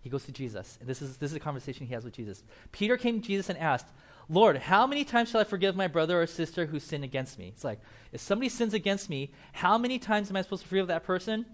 He 0.00 0.10
goes 0.10 0.24
to 0.24 0.32
Jesus. 0.32 0.78
And 0.80 0.88
this 0.88 1.00
is, 1.00 1.16
this 1.18 1.30
is 1.30 1.36
a 1.36 1.40
conversation 1.40 1.86
he 1.86 1.94
has 1.94 2.04
with 2.04 2.14
Jesus. 2.14 2.42
Peter 2.72 2.96
came 2.96 3.20
to 3.20 3.26
Jesus 3.26 3.48
and 3.48 3.58
asked, 3.58 3.86
Lord, 4.28 4.56
how 4.58 4.86
many 4.86 5.04
times 5.04 5.30
shall 5.30 5.40
I 5.40 5.44
forgive 5.44 5.76
my 5.76 5.86
brother 5.86 6.20
or 6.20 6.26
sister 6.26 6.66
who 6.66 6.80
sinned 6.80 7.04
against 7.04 7.38
me? 7.38 7.48
It's 7.48 7.64
like, 7.64 7.80
if 8.12 8.20
somebody 8.20 8.48
sins 8.48 8.74
against 8.74 9.08
me, 9.08 9.32
how 9.52 9.78
many 9.78 9.98
times 9.98 10.28
am 10.28 10.36
I 10.36 10.42
supposed 10.42 10.62
to 10.62 10.68
forgive 10.68 10.88
that 10.88 11.04
person? 11.04 11.46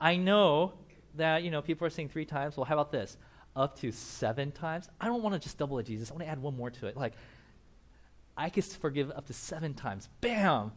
I 0.00 0.16
know 0.16 0.74
that, 1.14 1.42
you 1.42 1.50
know, 1.50 1.62
people 1.62 1.86
are 1.86 1.90
saying 1.90 2.10
three 2.10 2.26
times. 2.26 2.56
Well, 2.56 2.64
how 2.64 2.74
about 2.74 2.92
this? 2.92 3.16
Up 3.58 3.80
to 3.80 3.90
seven 3.90 4.52
times? 4.52 4.88
I 5.00 5.06
don't 5.06 5.22
want 5.22 5.34
to 5.34 5.40
just 5.40 5.58
double 5.58 5.78
it, 5.80 5.86
Jesus. 5.86 6.10
I 6.10 6.14
want 6.14 6.24
to 6.24 6.30
add 6.30 6.40
one 6.40 6.56
more 6.56 6.70
to 6.70 6.86
it. 6.86 6.96
Like, 6.96 7.14
I 8.36 8.50
could 8.50 8.64
forgive 8.64 9.10
up 9.10 9.26
to 9.26 9.32
seven 9.32 9.74
times. 9.74 10.08
Bam! 10.20 10.70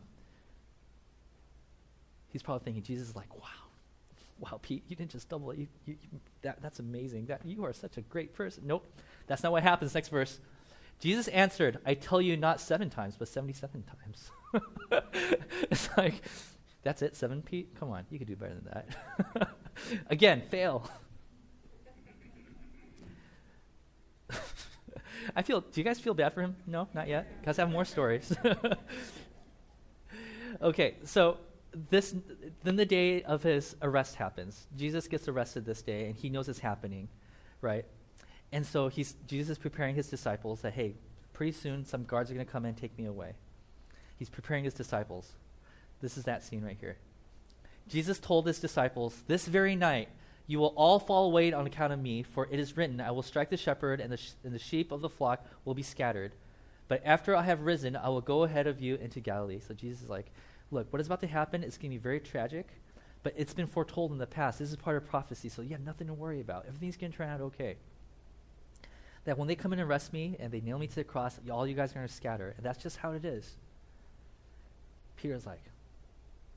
He's 2.30 2.42
probably 2.42 2.66
thinking, 2.66 2.82
Jesus 2.82 3.10
is 3.10 3.16
like, 3.16 3.32
wow, 3.36 3.44
wow, 4.40 4.60
Pete, 4.64 4.84
you 4.88 4.96
didn't 4.96 5.12
just 5.12 5.30
double 5.30 5.52
it. 5.52 5.60
You, 5.60 5.68
you, 5.86 5.96
that, 6.42 6.60
that's 6.62 6.80
amazing. 6.80 7.28
That, 7.28 7.46
you 7.46 7.64
are 7.66 7.74
such 7.74 7.98
a 7.98 8.02
great 8.02 8.34
person. 8.34 8.64
Nope, 8.66 8.92
that's 9.28 9.44
not 9.44 9.52
what 9.52 9.62
happens. 9.62 9.94
Next 9.94 10.10
verse. 10.10 10.40
Jesus 11.00 11.28
answered, 11.28 11.78
I 11.86 11.94
tell 11.94 12.22
you 12.22 12.36
not 12.36 12.60
seven 12.60 12.90
times, 12.90 13.16
but 13.18 13.28
77 13.28 13.84
times. 13.84 14.32
it's 15.70 15.90
like, 15.98 16.16
that's 16.82 17.04
it, 17.04 17.16
seven, 17.16 17.44
Pete? 17.44 17.76
Come 17.80 17.92
on, 17.92 18.06
you 18.10 18.18
could 18.18 18.28
do 18.28 18.36
better 18.36 18.56
than 18.56 18.66
that. 18.74 19.50
Again, 20.10 20.42
fail. 20.50 20.90
I 25.36 25.42
feel, 25.42 25.62
do 25.62 25.80
you 25.80 25.84
guys 25.84 26.00
feel 26.00 26.14
bad 26.14 26.34
for 26.34 26.42
him? 26.42 26.56
No, 26.68 26.88
not 26.94 27.08
yet? 27.08 27.44
Guys 27.44 27.58
have 27.58 27.70
more 27.70 27.86
stories. 27.86 28.36
okay, 30.62 30.96
so 31.04 31.38
this 31.90 32.16
then 32.64 32.76
the 32.76 32.86
day 32.86 33.24
of 33.24 33.44
his 33.44 33.76
arrest 33.82 34.16
happens. 34.16 34.68
Jesus 34.76 35.08
gets 35.08 35.28
arrested 35.28 35.66
this 35.66 35.82
day, 35.82 36.06
and 36.06 36.16
he 36.16 36.30
knows 36.30 36.50
it's 36.50 36.60
happening, 36.60 37.08
right? 37.62 37.86
And 38.52 38.66
so 38.66 38.88
he's 38.88 39.16
Jesus 39.28 39.52
is 39.52 39.58
preparing 39.58 39.96
his 39.96 40.08
disciples 40.08 40.62
that 40.62 40.74
hey, 40.74 40.96
pretty 41.34 41.54
soon 41.54 41.86
some 41.86 42.04
guards 42.04 42.30
are 42.30 42.34
going 42.34 42.46
to 42.46 42.52
come 42.52 42.66
and 42.66 42.76
take 42.76 42.98
me 42.98 43.06
away. 43.06 43.34
He's 44.18 44.30
preparing 44.30 44.64
his 44.64 44.74
disciples. 44.74 45.32
This 46.02 46.18
is 46.18 46.26
that 46.26 46.44
scene 46.44 46.64
right 46.64 46.78
here. 46.80 46.98
Jesus 47.88 48.20
told 48.20 48.46
his 48.48 48.60
disciples, 48.60 49.24
"This 49.28 49.48
very 49.48 49.76
night 49.76 50.10
you 50.48 50.60
will 50.60 50.74
all 50.76 51.00
fall 51.00 51.26
away 51.26 51.54
on 51.54 51.66
account 51.66 51.94
of 51.94 52.00
me, 52.00 52.24
for 52.24 52.48
it 52.52 52.60
is 52.60 52.76
written, 52.76 53.00
I 53.00 53.12
will 53.12 53.22
strike 53.22 53.50
the 53.50 53.58
shepherd, 53.58 54.02
and 54.02 54.12
the, 54.12 54.18
sh- 54.18 54.32
and 54.44 54.54
the 54.54 54.60
sheep 54.60 54.92
of 54.92 55.02
the 55.02 55.10
flock 55.10 55.46
will 55.66 55.74
be 55.74 55.84
scattered. 55.84 56.34
But 56.88 57.02
after 57.06 57.36
I 57.36 57.44
have 57.44 57.62
risen, 57.62 57.96
I 57.96 58.10
will 58.10 58.22
go 58.22 58.44
ahead 58.44 58.68
of 58.68 58.82
you 58.82 58.96
into 58.96 59.20
Galilee." 59.20 59.60
So 59.66 59.74
Jesus 59.74 60.04
is 60.04 60.10
like, 60.10 60.32
look, 60.72 60.92
what 60.92 61.00
is 61.00 61.08
about 61.08 61.22
to 61.22 61.28
happen 61.28 61.64
is 61.64 61.78
going 61.78 61.92
to 61.92 61.98
be 61.98 62.02
very 62.02 62.20
tragic, 62.20 62.68
but 63.24 63.34
it's 63.38 63.54
been 63.54 63.68
foretold 63.68 64.12
in 64.12 64.18
the 64.18 64.28
past. 64.28 64.60
This 64.60 64.70
is 64.70 64.76
part 64.76 64.98
of 64.98 65.08
prophecy, 65.08 65.48
so 65.48 65.62
you 65.62 65.70
have 65.70 65.86
nothing 65.86 66.08
to 66.08 66.14
worry 66.14 66.42
about. 66.42 66.66
Everything's 66.68 66.98
going 66.98 67.12
to 67.12 67.18
turn 67.18 67.30
out 67.30 67.42
okay. 67.42 67.76
That 69.26 69.38
when 69.38 69.48
they 69.48 69.56
come 69.56 69.72
and 69.72 69.82
arrest 69.82 70.12
me 70.12 70.36
and 70.40 70.52
they 70.52 70.62
nail 70.62 70.80
me 70.80 70.88
to 70.88 70.96
the 70.96 71.04
cross, 71.04 71.40
all 71.52 71.68
you 71.68 71.76
guys 71.76 71.92
are 71.92 71.96
going 71.96 72.08
to 72.08 72.14
scatter. 72.14 72.54
And 72.58 72.66
that's 72.66 72.82
just 72.82 72.98
how 72.98 73.12
it 73.12 73.24
is. 73.24 73.56
Peter's 75.16 75.46
like, 75.46 75.62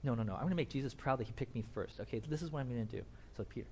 no, 0.04 0.14
no, 0.14 0.22
no. 0.22 0.34
I'm 0.34 0.40
going 0.40 0.50
to 0.50 0.56
make 0.56 0.68
Jesus 0.68 0.94
proud 0.94 1.18
that 1.18 1.26
he 1.26 1.32
picked 1.32 1.54
me 1.54 1.64
first. 1.74 1.98
Okay, 2.00 2.20
this 2.28 2.42
is 2.42 2.50
what 2.50 2.60
I'm 2.60 2.68
going 2.68 2.86
to 2.86 2.96
do. 2.96 3.02
So 3.36 3.44
Peter. 3.44 3.66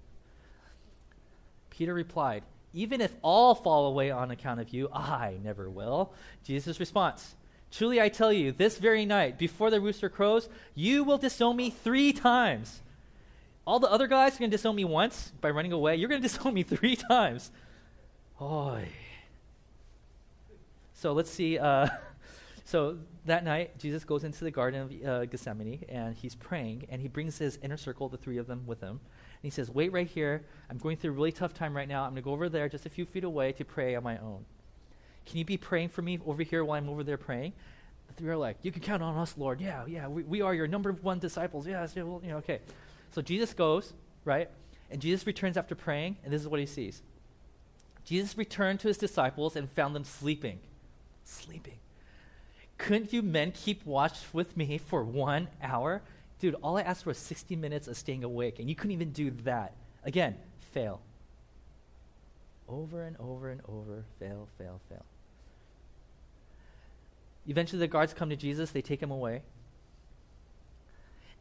Peter 1.71 1.95
replied, 1.95 2.43
Even 2.73 3.01
if 3.01 3.13
all 3.23 3.55
fall 3.55 3.87
away 3.87 4.11
on 4.11 4.31
account 4.31 4.61
of 4.61 4.71
you, 4.71 4.89
I 4.93 5.39
never 5.43 5.71
will. 5.71 6.13
Jesus' 6.45 6.81
response, 6.81 7.35
Truly 7.71 8.01
I 8.01 8.11
tell 8.11 8.33
you, 8.33 8.53
this 8.53 8.77
very 8.77 9.07
night, 9.07 9.39
before 9.39 9.71
the 9.71 9.81
rooster 9.81 10.11
crows, 10.11 10.49
you 10.75 11.05
will 11.05 11.17
disown 11.17 11.57
me 11.57 11.71
three 11.71 12.13
times. 12.13 12.83
All 13.67 13.81
the 13.81 13.91
other 13.91 14.07
guys 14.07 14.37
are 14.37 14.41
going 14.41 14.51
to 14.51 14.57
disown 14.57 14.77
me 14.77 14.85
once 14.85 15.33
by 15.41 15.51
running 15.51 15.73
away. 15.73 15.97
You're 15.97 16.11
going 16.11 16.21
to 16.23 16.29
disown 16.29 16.53
me 16.53 16.63
three 16.63 16.97
times. 16.97 17.51
Oh. 18.41 18.79
So 20.95 21.13
let's 21.13 21.31
see. 21.31 21.59
Uh, 21.59 21.89
so 22.73 22.97
that 23.27 23.45
night, 23.45 23.79
Jesus 23.79 24.03
goes 24.03 24.25
into 24.25 24.45
the 24.45 24.51
Garden 24.51 24.81
of 24.81 25.07
uh, 25.07 25.27
Gethsemane 25.27 25.85
and 25.91 26.17
he's 26.17 26.35
praying, 26.35 26.87
and 26.89 27.03
he 27.03 27.07
brings 27.07 27.37
his 27.37 27.59
inner 27.63 27.77
circle, 27.77 28.09
the 28.09 28.17
three 28.17 28.39
of 28.39 28.47
them, 28.47 28.63
with 28.67 28.81
him. 28.81 28.93
And 28.93 29.43
he 29.43 29.51
says, 29.51 29.71
Wait 29.71 29.93
right 29.93 30.07
here. 30.07 30.47
I'm 30.71 30.79
going 30.79 30.97
through 30.97 31.11
a 31.11 31.13
really 31.13 31.33
tough 31.33 31.53
time 31.53 31.77
right 31.77 31.87
now. 31.87 32.05
I'm 32.05 32.13
going 32.13 32.23
to 32.23 32.25
go 32.25 32.33
over 32.33 32.49
there 32.49 32.71
just 32.71 32.87
a 32.87 32.89
few 32.89 33.05
feet 33.05 33.25
away 33.25 33.53
to 33.53 33.65
pray 33.67 33.95
on 33.95 34.03
my 34.03 34.17
own. 34.17 34.47
Can 35.27 35.37
you 35.37 35.45
be 35.45 35.59
praying 35.59 35.91
for 35.91 36.01
me 36.01 36.19
over 36.25 36.43
here 36.43 36.65
while 36.65 36.79
I'm 36.79 36.89
over 36.89 37.05
there 37.05 37.19
praying? 37.19 37.53
The 38.07 38.15
three 38.15 38.31
are 38.31 38.39
like, 38.39 38.57
You 38.63 38.73
can 38.73 38.81
count 38.81 39.03
on 39.03 39.19
us, 39.19 39.35
Lord. 39.37 39.61
Yeah, 39.61 39.85
yeah, 39.87 40.09
we, 40.09 40.23
we 40.23 40.41
are 40.41 40.55
your 40.55 40.67
number 40.67 40.93
one 40.93 41.19
disciples. 41.19 41.67
Yes, 41.67 41.93
yeah, 41.95 42.05
well, 42.05 42.23
you 42.25 42.31
know, 42.31 42.39
okay. 42.39 42.61
So 43.11 43.21
Jesus 43.21 43.53
goes, 43.53 43.93
right? 44.25 44.49
And 44.91 44.99
Jesus 44.99 45.27
returns 45.27 45.59
after 45.59 45.75
praying, 45.75 46.17
and 46.25 46.33
this 46.33 46.41
is 46.41 46.49
what 46.49 46.59
he 46.59 46.65
sees. 46.65 47.03
Jesus 48.07 48.39
returned 48.39 48.81
to 48.81 48.89
his 48.89 48.97
disciples 48.97 49.57
and 49.57 49.71
found 49.71 49.95
them 49.95 50.05
sleeping. 50.05 50.59
Sleeping. 51.23 51.75
Couldn't 52.83 53.13
you 53.13 53.23
men 53.23 53.53
keep 53.53 53.85
watch 53.87 54.19
with 54.33 54.57
me 54.57 54.79
for 54.79 55.05
one 55.05 55.49
hour? 55.63 56.03
Dude, 56.39 56.57
all 56.63 56.77
I 56.77 56.83
asked 56.83 57.05
for 57.05 57.11
was 57.11 57.19
60 57.19 57.57
minutes 57.57 57.89
of 57.89 57.97
staying 57.97 58.25
awake, 58.25 58.59
and 58.59 58.69
you 58.69 58.75
couldn't 58.75 58.93
even 58.93 59.13
do 59.13 59.31
that. 59.45 59.75
Again, 60.05 60.37
fail. 60.73 61.01
Over 62.69 63.03
and 63.05 63.17
over 63.19 63.51
and 63.51 63.61
over, 63.69 64.05
fail, 64.19 64.49
fail, 64.59 64.81
fail. 64.89 65.05
Eventually, 67.47 67.81
the 67.81 67.89
guards 67.89 68.13
come 68.13 68.31
to 68.31 68.37
Jesus, 68.37 68.71
they 68.71 68.83
take 68.83 69.03
him 69.03 69.11
away 69.11 69.43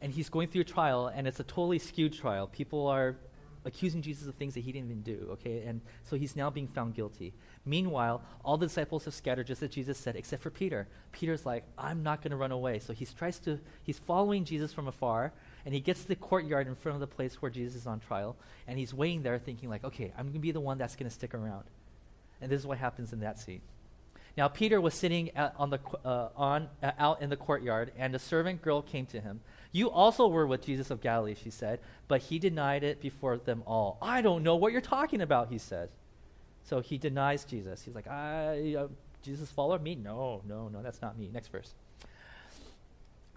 and 0.02 0.12
he's 0.12 0.28
going 0.28 0.48
through 0.48 0.62
a 0.62 0.64
trial, 0.64 1.06
and 1.06 1.28
it's 1.28 1.38
a 1.38 1.44
totally 1.44 1.78
skewed 1.78 2.12
trial. 2.12 2.48
People 2.48 2.88
are 2.88 3.16
accusing 3.64 4.02
Jesus 4.02 4.26
of 4.26 4.34
things 4.34 4.54
that 4.54 4.60
he 4.60 4.72
didn't 4.72 4.90
even 4.90 5.02
do, 5.02 5.28
okay? 5.32 5.62
And 5.66 5.80
so 6.02 6.16
he's 6.16 6.34
now 6.34 6.50
being 6.50 6.68
found 6.68 6.94
guilty. 6.94 7.32
Meanwhile, 7.64 8.22
all 8.44 8.56
the 8.56 8.66
disciples 8.66 9.04
have 9.04 9.14
scattered, 9.14 9.46
just 9.46 9.62
as 9.62 9.70
Jesus 9.70 9.98
said, 9.98 10.16
except 10.16 10.42
for 10.42 10.50
Peter. 10.50 10.88
Peter's 11.12 11.46
like, 11.46 11.64
I'm 11.78 12.02
not 12.02 12.22
going 12.22 12.32
to 12.32 12.36
run 12.36 12.50
away. 12.50 12.80
So 12.80 12.92
he 12.92 13.06
tries 13.06 13.38
to, 13.40 13.60
he's 13.84 13.98
following 13.98 14.44
Jesus 14.44 14.72
from 14.72 14.88
afar, 14.88 15.32
and 15.64 15.72
he 15.72 15.80
gets 15.80 16.02
to 16.02 16.08
the 16.08 16.16
courtyard 16.16 16.66
in 16.66 16.74
front 16.74 16.94
of 16.96 17.00
the 17.00 17.06
place 17.06 17.40
where 17.40 17.50
Jesus 17.50 17.76
is 17.76 17.86
on 17.86 18.00
trial, 18.00 18.36
and 18.66 18.78
he's 18.78 18.92
waiting 18.92 19.22
there 19.22 19.38
thinking 19.38 19.68
like, 19.68 19.84
okay, 19.84 20.12
I'm 20.16 20.24
going 20.24 20.34
to 20.34 20.38
be 20.40 20.52
the 20.52 20.60
one 20.60 20.78
that's 20.78 20.96
going 20.96 21.08
to 21.08 21.14
stick 21.14 21.34
around. 21.34 21.64
And 22.40 22.50
this 22.50 22.60
is 22.60 22.66
what 22.66 22.78
happens 22.78 23.12
in 23.12 23.20
that 23.20 23.38
scene. 23.38 23.60
Now 24.36 24.48
Peter 24.48 24.80
was 24.80 24.94
sitting 24.94 25.30
on 25.36 25.70
the, 25.70 25.78
uh, 26.04 26.28
on, 26.36 26.68
uh, 26.82 26.92
out 26.98 27.20
in 27.20 27.30
the 27.30 27.36
courtyard, 27.36 27.92
and 27.98 28.14
a 28.14 28.18
servant 28.18 28.62
girl 28.62 28.80
came 28.80 29.06
to 29.06 29.20
him. 29.20 29.40
You 29.72 29.90
also 29.90 30.28
were 30.28 30.46
with 30.46 30.64
Jesus 30.64 30.90
of 30.90 31.00
Galilee, 31.00 31.34
she 31.34 31.50
said, 31.50 31.80
but 32.08 32.22
he 32.22 32.38
denied 32.38 32.82
it 32.82 33.00
before 33.00 33.38
them 33.38 33.62
all. 33.66 33.98
I 34.00 34.22
don't 34.22 34.42
know 34.42 34.56
what 34.56 34.72
you're 34.72 34.80
talking 34.80 35.20
about, 35.20 35.48
he 35.48 35.58
said. 35.58 35.88
So 36.64 36.80
he 36.80 36.98
denies 36.98 37.44
Jesus. 37.44 37.82
He's 37.82 37.94
like, 37.94 38.06
I, 38.06 38.76
uh, 38.78 38.88
Jesus 39.22 39.50
followed 39.50 39.82
me? 39.82 39.94
No, 39.94 40.42
no, 40.48 40.68
no, 40.68 40.82
that's 40.82 41.02
not 41.02 41.18
me. 41.18 41.30
Next 41.32 41.48
verse. 41.48 41.74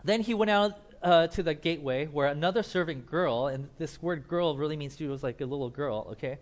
Then 0.04 0.22
he 0.22 0.34
went 0.34 0.52
out 0.52 0.78
uh, 1.02 1.28
to 1.28 1.44
the 1.44 1.54
gateway 1.54 2.06
where 2.06 2.28
another 2.28 2.64
servant 2.64 3.06
girl, 3.06 3.48
and 3.48 3.70
this 3.78 4.02
word 4.02 4.28
girl 4.28 4.56
really 4.58 4.78
means 4.78 4.98
she 4.98 5.08
was 5.08 5.24
like 5.24 5.42
a 5.42 5.46
little 5.46 5.70
girl, 5.70 6.08
okay, 6.12 6.38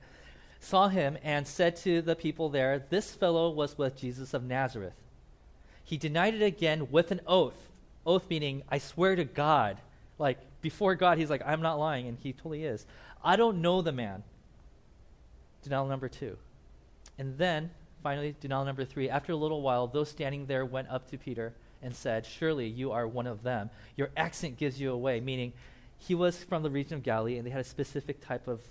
saw 0.63 0.87
him 0.87 1.17
and 1.23 1.47
said 1.47 1.75
to 1.77 2.01
the 2.01 2.15
people 2.15 2.49
there, 2.49 2.83
This 2.89 3.11
fellow 3.11 3.49
was 3.49 3.77
with 3.77 3.97
Jesus 3.97 4.33
of 4.33 4.43
Nazareth. 4.43 4.93
He 5.83 5.97
denied 5.97 6.33
it 6.35 6.41
again 6.41 6.89
with 6.89 7.11
an 7.11 7.21
oath 7.27 7.69
Oath 8.05 8.29
meaning, 8.29 8.63
I 8.69 8.79
swear 8.79 9.15
to 9.15 9.23
God. 9.23 9.77
Like, 10.19 10.37
before 10.61 10.95
God, 10.95 11.17
he's 11.17 11.29
like, 11.29 11.41
I'm 11.45 11.61
not 11.61 11.79
lying, 11.79 12.07
and 12.07 12.17
he 12.19 12.33
totally 12.33 12.63
is. 12.63 12.85
I 13.23 13.35
don't 13.35 13.61
know 13.61 13.81
the 13.81 13.91
man. 13.91 14.23
Denial 15.63 15.87
number 15.87 16.09
two. 16.09 16.37
And 17.17 17.37
then, 17.37 17.71
finally, 18.01 18.35
denial 18.39 18.65
number 18.65 18.85
three. 18.85 19.09
After 19.09 19.31
a 19.31 19.37
little 19.37 19.61
while, 19.61 19.87
those 19.87 20.09
standing 20.09 20.45
there 20.45 20.65
went 20.65 20.89
up 20.89 21.09
to 21.11 21.17
Peter 21.17 21.53
and 21.81 21.95
said, 21.95 22.25
Surely 22.25 22.67
you 22.67 22.91
are 22.91 23.07
one 23.07 23.27
of 23.27 23.43
them. 23.43 23.69
Your 23.95 24.09
accent 24.17 24.57
gives 24.57 24.79
you 24.79 24.91
away, 24.91 25.19
meaning 25.19 25.53
he 25.97 26.15
was 26.15 26.43
from 26.43 26.63
the 26.63 26.69
region 26.69 26.95
of 26.95 27.03
Galilee, 27.03 27.37
and 27.37 27.47
they 27.47 27.51
had 27.51 27.61
a 27.61 27.65
specific 27.65 28.25
type 28.25 28.47
of 28.47 28.61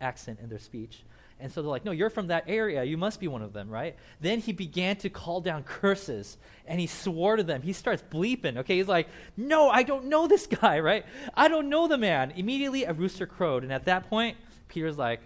accent 0.00 0.40
in 0.42 0.48
their 0.48 0.58
speech. 0.58 1.02
And 1.40 1.50
so 1.52 1.62
they're 1.62 1.70
like, 1.70 1.84
no, 1.84 1.90
you're 1.90 2.10
from 2.10 2.28
that 2.28 2.44
area. 2.46 2.84
You 2.84 2.96
must 2.96 3.18
be 3.18 3.28
one 3.28 3.42
of 3.42 3.52
them, 3.52 3.68
right? 3.68 3.96
Then 4.20 4.38
he 4.38 4.52
began 4.52 4.96
to 4.96 5.10
call 5.10 5.40
down 5.40 5.64
curses 5.64 6.38
and 6.66 6.80
he 6.80 6.86
swore 6.86 7.36
to 7.36 7.42
them. 7.42 7.62
He 7.62 7.72
starts 7.72 8.02
bleeping, 8.02 8.58
okay? 8.58 8.76
He's 8.76 8.88
like, 8.88 9.08
no, 9.36 9.68
I 9.68 9.82
don't 9.82 10.06
know 10.06 10.26
this 10.28 10.46
guy, 10.46 10.78
right? 10.80 11.04
I 11.34 11.48
don't 11.48 11.68
know 11.68 11.88
the 11.88 11.98
man. 11.98 12.32
Immediately 12.36 12.84
a 12.84 12.92
rooster 12.92 13.26
crowed. 13.26 13.64
And 13.64 13.72
at 13.72 13.84
that 13.86 14.08
point, 14.08 14.36
Peter's 14.68 14.96
like, 14.96 15.20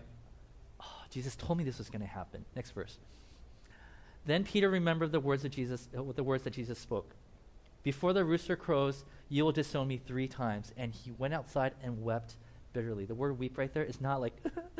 oh, 0.80 1.02
Jesus 1.10 1.36
told 1.36 1.58
me 1.58 1.64
this 1.64 1.78
was 1.78 1.90
going 1.90 2.02
to 2.02 2.08
happen. 2.08 2.44
Next 2.56 2.70
verse. 2.70 2.98
Then 4.24 4.44
Peter 4.44 4.68
remembered 4.68 5.12
the 5.12 5.20
words 5.20 5.44
of 5.44 5.50
Jesus, 5.50 5.88
uh, 5.96 6.02
the 6.14 6.24
words 6.24 6.44
that 6.44 6.52
Jesus 6.52 6.78
spoke. 6.78 7.14
Before 7.82 8.12
the 8.12 8.24
rooster 8.24 8.56
crows, 8.56 9.04
you 9.28 9.44
will 9.44 9.52
disown 9.52 9.88
me 9.88 9.98
three 9.98 10.26
times. 10.26 10.72
And 10.76 10.92
he 10.92 11.12
went 11.12 11.34
outside 11.34 11.74
and 11.82 12.02
wept 12.02 12.36
bitterly. 12.72 13.04
The 13.04 13.14
word 13.14 13.38
weep 13.38 13.58
right 13.58 13.72
there 13.72 13.84
is 13.84 14.00
not 14.00 14.20
like, 14.20 14.34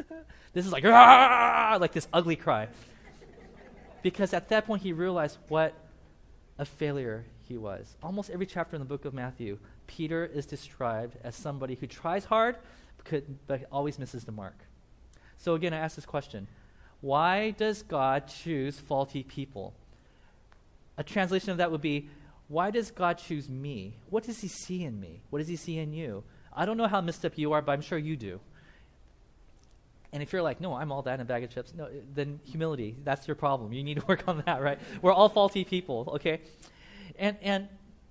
this 0.52 0.66
is 0.66 0.72
like, 0.72 0.84
ah! 0.84 1.76
like 1.80 1.92
this 1.92 2.08
ugly 2.12 2.36
cry. 2.36 2.68
because 4.02 4.32
at 4.32 4.48
that 4.48 4.66
point 4.66 4.82
he 4.82 4.92
realized 4.92 5.38
what 5.48 5.74
a 6.58 6.64
failure 6.64 7.24
he 7.48 7.56
was. 7.56 7.96
Almost 8.02 8.30
every 8.30 8.46
chapter 8.46 8.76
in 8.76 8.80
the 8.80 8.86
book 8.86 9.04
of 9.04 9.14
Matthew, 9.14 9.58
Peter 9.86 10.24
is 10.24 10.46
described 10.46 11.16
as 11.22 11.34
somebody 11.34 11.74
who 11.74 11.86
tries 11.86 12.24
hard 12.24 12.56
but, 12.98 13.24
but 13.46 13.66
always 13.72 13.98
misses 13.98 14.24
the 14.24 14.32
mark. 14.32 14.56
So 15.38 15.54
again, 15.54 15.72
I 15.72 15.78
ask 15.78 15.96
this 15.96 16.06
question 16.06 16.48
Why 17.00 17.50
does 17.50 17.82
God 17.82 18.26
choose 18.28 18.78
faulty 18.78 19.22
people? 19.22 19.74
A 20.96 21.04
translation 21.04 21.50
of 21.50 21.58
that 21.58 21.70
would 21.70 21.80
be, 21.80 22.08
Why 22.48 22.70
does 22.70 22.90
God 22.90 23.18
choose 23.18 23.48
me? 23.48 23.94
What 24.10 24.24
does 24.24 24.40
he 24.40 24.48
see 24.48 24.84
in 24.84 25.00
me? 25.00 25.22
What 25.30 25.38
does 25.38 25.48
he 25.48 25.56
see 25.56 25.78
in 25.78 25.92
you? 25.92 26.24
I 26.58 26.66
don't 26.66 26.76
know 26.76 26.88
how 26.88 27.00
messed 27.00 27.24
up 27.24 27.38
you 27.38 27.52
are, 27.52 27.62
but 27.62 27.70
I'm 27.70 27.80
sure 27.80 27.98
you 27.98 28.16
do. 28.16 28.40
And 30.12 30.22
if 30.24 30.32
you're 30.32 30.42
like, 30.42 30.60
no, 30.60 30.74
I'm 30.74 30.90
all 30.90 31.02
that 31.02 31.14
in 31.14 31.20
a 31.20 31.24
bag 31.24 31.44
of 31.44 31.50
chips, 31.50 31.72
no, 31.76 31.88
then 32.14 32.40
humility, 32.44 32.96
that's 33.04 33.28
your 33.28 33.36
problem. 33.36 33.72
You 33.72 33.84
need 33.84 34.00
to 34.00 34.06
work 34.08 34.24
on 34.26 34.42
that, 34.44 34.60
right? 34.60 34.78
We're 35.00 35.12
all 35.12 35.28
faulty 35.28 35.64
people, 35.64 36.10
okay? 36.14 36.40
And, 37.16 37.36
and 37.42 37.68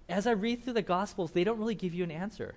as 0.08 0.26
I 0.26 0.32
read 0.32 0.64
through 0.64 0.74
the 0.74 0.82
Gospels, 0.82 1.32
they 1.32 1.43
don't 1.43 1.60
really 1.60 1.76
give 1.76 1.93
you 1.93 2.06
an 2.06 2.12
answer. 2.12 2.56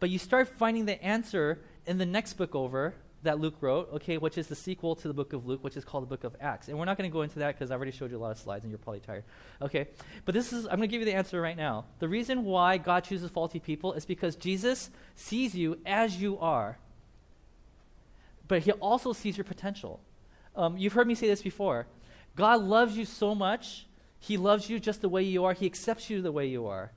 But 0.00 0.10
you 0.10 0.18
start 0.18 0.48
finding 0.48 0.86
the 0.86 1.02
answer 1.02 1.60
in 1.86 1.98
the 1.98 2.06
next 2.06 2.32
book 2.32 2.56
over, 2.56 2.94
that 3.24 3.40
Luke 3.40 3.56
wrote, 3.60 3.90
okay, 3.94 4.18
which 4.18 4.38
is 4.38 4.46
the 4.46 4.54
sequel 4.54 4.94
to 4.96 5.08
the 5.08 5.14
book 5.14 5.32
of 5.32 5.46
Luke, 5.46 5.64
which 5.64 5.76
is 5.76 5.84
called 5.84 6.04
the 6.04 6.08
book 6.08 6.24
of 6.24 6.36
Acts. 6.40 6.68
And 6.68 6.78
we're 6.78 6.84
not 6.84 6.96
going 6.96 7.10
to 7.10 7.12
go 7.12 7.22
into 7.22 7.40
that 7.40 7.54
because 7.54 7.70
I 7.70 7.74
already 7.74 7.90
showed 7.90 8.10
you 8.10 8.16
a 8.16 8.18
lot 8.18 8.30
of 8.30 8.38
slides 8.38 8.64
and 8.64 8.70
you're 8.70 8.78
probably 8.78 9.00
tired. 9.00 9.24
Okay? 9.60 9.88
But 10.24 10.34
this 10.34 10.52
is, 10.52 10.66
I'm 10.66 10.76
going 10.76 10.82
to 10.82 10.88
give 10.88 11.00
you 11.00 11.06
the 11.06 11.14
answer 11.14 11.40
right 11.40 11.56
now. 11.56 11.86
The 11.98 12.08
reason 12.08 12.44
why 12.44 12.78
God 12.78 13.04
chooses 13.04 13.30
faulty 13.30 13.58
people 13.58 13.94
is 13.94 14.06
because 14.06 14.36
Jesus 14.36 14.90
sees 15.16 15.54
you 15.54 15.78
as 15.84 16.20
you 16.20 16.38
are, 16.38 16.78
but 18.46 18.62
he 18.62 18.72
also 18.72 19.12
sees 19.12 19.36
your 19.36 19.44
potential. 19.44 20.00
Um, 20.54 20.76
you've 20.76 20.92
heard 20.92 21.06
me 21.06 21.14
say 21.14 21.26
this 21.26 21.42
before. 21.42 21.86
God 22.36 22.62
loves 22.62 22.96
you 22.96 23.04
so 23.04 23.34
much, 23.34 23.86
he 24.18 24.36
loves 24.36 24.68
you 24.68 24.78
just 24.78 25.00
the 25.00 25.08
way 25.08 25.22
you 25.22 25.44
are, 25.44 25.54
he 25.54 25.66
accepts 25.66 26.10
you 26.10 26.20
the 26.20 26.32
way 26.32 26.46
you 26.46 26.66
are. 26.66 26.92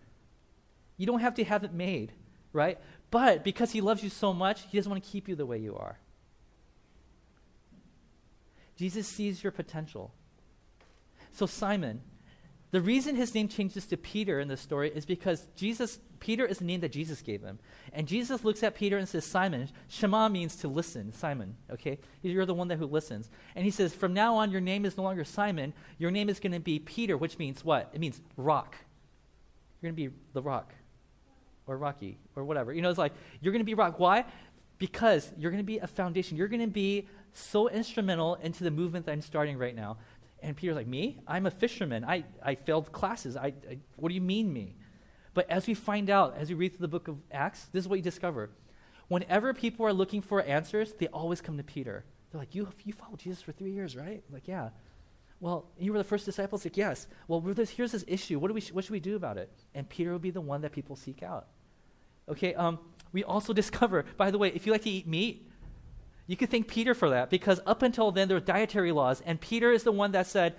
You 0.97 1.05
don't 1.05 1.19
have 1.19 1.35
to 1.35 1.43
have 1.43 1.63
it 1.63 1.73
made, 1.73 2.11
right? 2.53 2.79
But 3.11 3.43
because 3.43 3.71
he 3.71 3.81
loves 3.81 4.03
you 4.03 4.09
so 4.09 4.33
much, 4.33 4.63
he 4.69 4.77
doesn't 4.77 4.89
want 4.89 5.03
to 5.03 5.09
keep 5.09 5.29
you 5.29 5.35
the 5.35 5.45
way 5.45 5.59
you 5.59 5.75
are. 5.75 5.97
Jesus 8.77 9.07
sees 9.07 9.43
your 9.43 9.51
potential. 9.51 10.13
So, 11.33 11.45
Simon, 11.45 12.01
the 12.71 12.81
reason 12.81 13.15
his 13.15 13.33
name 13.33 13.47
changes 13.47 13.85
to 13.87 13.97
Peter 13.97 14.39
in 14.39 14.47
this 14.47 14.61
story 14.61 14.91
is 14.93 15.05
because 15.05 15.47
Jesus, 15.55 15.99
Peter 16.19 16.45
is 16.45 16.59
the 16.59 16.65
name 16.65 16.81
that 16.81 16.91
Jesus 16.91 17.21
gave 17.21 17.41
him. 17.41 17.59
And 17.93 18.07
Jesus 18.07 18.43
looks 18.43 18.61
at 18.61 18.75
Peter 18.75 18.97
and 18.97 19.07
says, 19.07 19.25
Simon, 19.25 19.69
Shema 19.87 20.29
means 20.29 20.55
to 20.57 20.67
listen, 20.67 21.13
Simon, 21.13 21.55
okay? 21.71 21.97
You're 22.21 22.45
the 22.45 22.53
one 22.53 22.67
that 22.67 22.77
who 22.77 22.85
listens. 22.85 23.29
And 23.55 23.65
he 23.65 23.71
says, 23.71 23.93
from 23.93 24.13
now 24.13 24.35
on, 24.35 24.51
your 24.51 24.61
name 24.61 24.85
is 24.85 24.97
no 24.97 25.03
longer 25.03 25.23
Simon, 25.23 25.73
your 25.97 26.11
name 26.11 26.29
is 26.29 26.39
going 26.39 26.51
to 26.51 26.59
be 26.59 26.77
Peter, 26.77 27.17
which 27.17 27.39
means 27.39 27.63
what? 27.63 27.89
It 27.93 27.99
means 27.99 28.21
rock. 28.35 28.75
You're 29.81 29.91
going 29.91 29.95
to 29.95 30.09
be 30.09 30.17
the 30.33 30.41
rock, 30.41 30.73
or 31.67 31.77
Rocky, 31.77 32.17
or 32.35 32.43
whatever. 32.43 32.73
You 32.73 32.81
know, 32.81 32.89
it's 32.89 32.99
like, 32.99 33.13
you're 33.41 33.53
going 33.53 33.61
to 33.61 33.65
be 33.65 33.75
rock. 33.75 33.99
Why? 33.99 34.25
Because 34.77 35.31
you're 35.37 35.51
going 35.51 35.63
to 35.63 35.67
be 35.67 35.77
a 35.77 35.87
foundation. 35.87 36.35
You're 36.35 36.47
going 36.47 36.61
to 36.61 36.67
be 36.67 37.07
so 37.37 37.69
instrumental 37.69 38.35
into 38.35 38.63
the 38.63 38.71
movement 38.71 39.05
that 39.05 39.11
I'm 39.11 39.21
starting 39.21 39.57
right 39.57 39.75
now. 39.75 39.97
And 40.41 40.55
Peter's 40.55 40.75
like, 40.75 40.87
Me? 40.87 41.19
I'm 41.27 41.45
a 41.45 41.51
fisherman. 41.51 42.03
I, 42.03 42.23
I 42.43 42.55
failed 42.55 42.91
classes. 42.91 43.35
I, 43.35 43.53
I, 43.69 43.79
what 43.95 44.09
do 44.09 44.15
you 44.15 44.21
mean, 44.21 44.51
me? 44.51 44.75
But 45.33 45.49
as 45.49 45.67
we 45.67 45.73
find 45.73 46.09
out, 46.09 46.35
as 46.37 46.49
we 46.49 46.55
read 46.55 46.69
through 46.69 46.83
the 46.83 46.87
book 46.87 47.07
of 47.07 47.17
Acts, 47.31 47.67
this 47.71 47.83
is 47.83 47.87
what 47.87 47.97
you 47.97 48.01
discover. 48.01 48.49
Whenever 49.07 49.53
people 49.53 49.85
are 49.85 49.93
looking 49.93 50.21
for 50.21 50.41
answers, 50.41 50.93
they 50.93 51.07
always 51.07 51.41
come 51.41 51.57
to 51.57 51.63
Peter. 51.63 52.03
They're 52.31 52.39
like, 52.39 52.53
You, 52.53 52.67
you 52.83 52.93
followed 52.93 53.19
Jesus 53.19 53.41
for 53.41 53.51
three 53.51 53.71
years, 53.71 53.95
right? 53.95 54.23
I'm 54.27 54.33
like, 54.33 54.47
yeah. 54.47 54.69
Well, 55.39 55.69
you 55.77 55.91
were 55.91 55.99
the 55.99 56.03
first 56.03 56.25
disciples? 56.25 56.65
Like, 56.65 56.77
yes. 56.77 57.07
Well, 57.27 57.39
here's 57.41 57.91
this 57.91 58.03
issue. 58.07 58.39
What, 58.39 58.47
do 58.47 58.55
we, 58.55 58.61
what 58.73 58.83
should 58.83 58.91
we 58.91 58.99
do 58.99 59.15
about 59.15 59.37
it? 59.37 59.51
And 59.75 59.87
Peter 59.87 60.11
will 60.11 60.19
be 60.19 60.31
the 60.31 60.41
one 60.41 60.61
that 60.61 60.71
people 60.71 60.95
seek 60.95 61.21
out. 61.21 61.47
Okay, 62.29 62.55
um, 62.55 62.79
we 63.13 63.23
also 63.23 63.53
discover, 63.61 64.05
by 64.17 64.31
the 64.31 64.37
way, 64.37 64.49
if 64.49 64.65
you 64.65 64.71
like 64.71 64.83
to 64.83 64.89
eat 64.89 65.07
meat, 65.07 65.46
you 66.27 66.35
could 66.35 66.49
thank 66.49 66.67
Peter 66.67 66.93
for 66.93 67.09
that 67.09 67.29
because 67.29 67.59
up 67.65 67.81
until 67.81 68.11
then 68.11 68.27
there 68.27 68.35
were 68.35 68.41
dietary 68.41 68.91
laws, 68.91 69.21
and 69.25 69.39
Peter 69.39 69.71
is 69.71 69.83
the 69.83 69.91
one 69.91 70.11
that 70.11 70.27
said, 70.27 70.55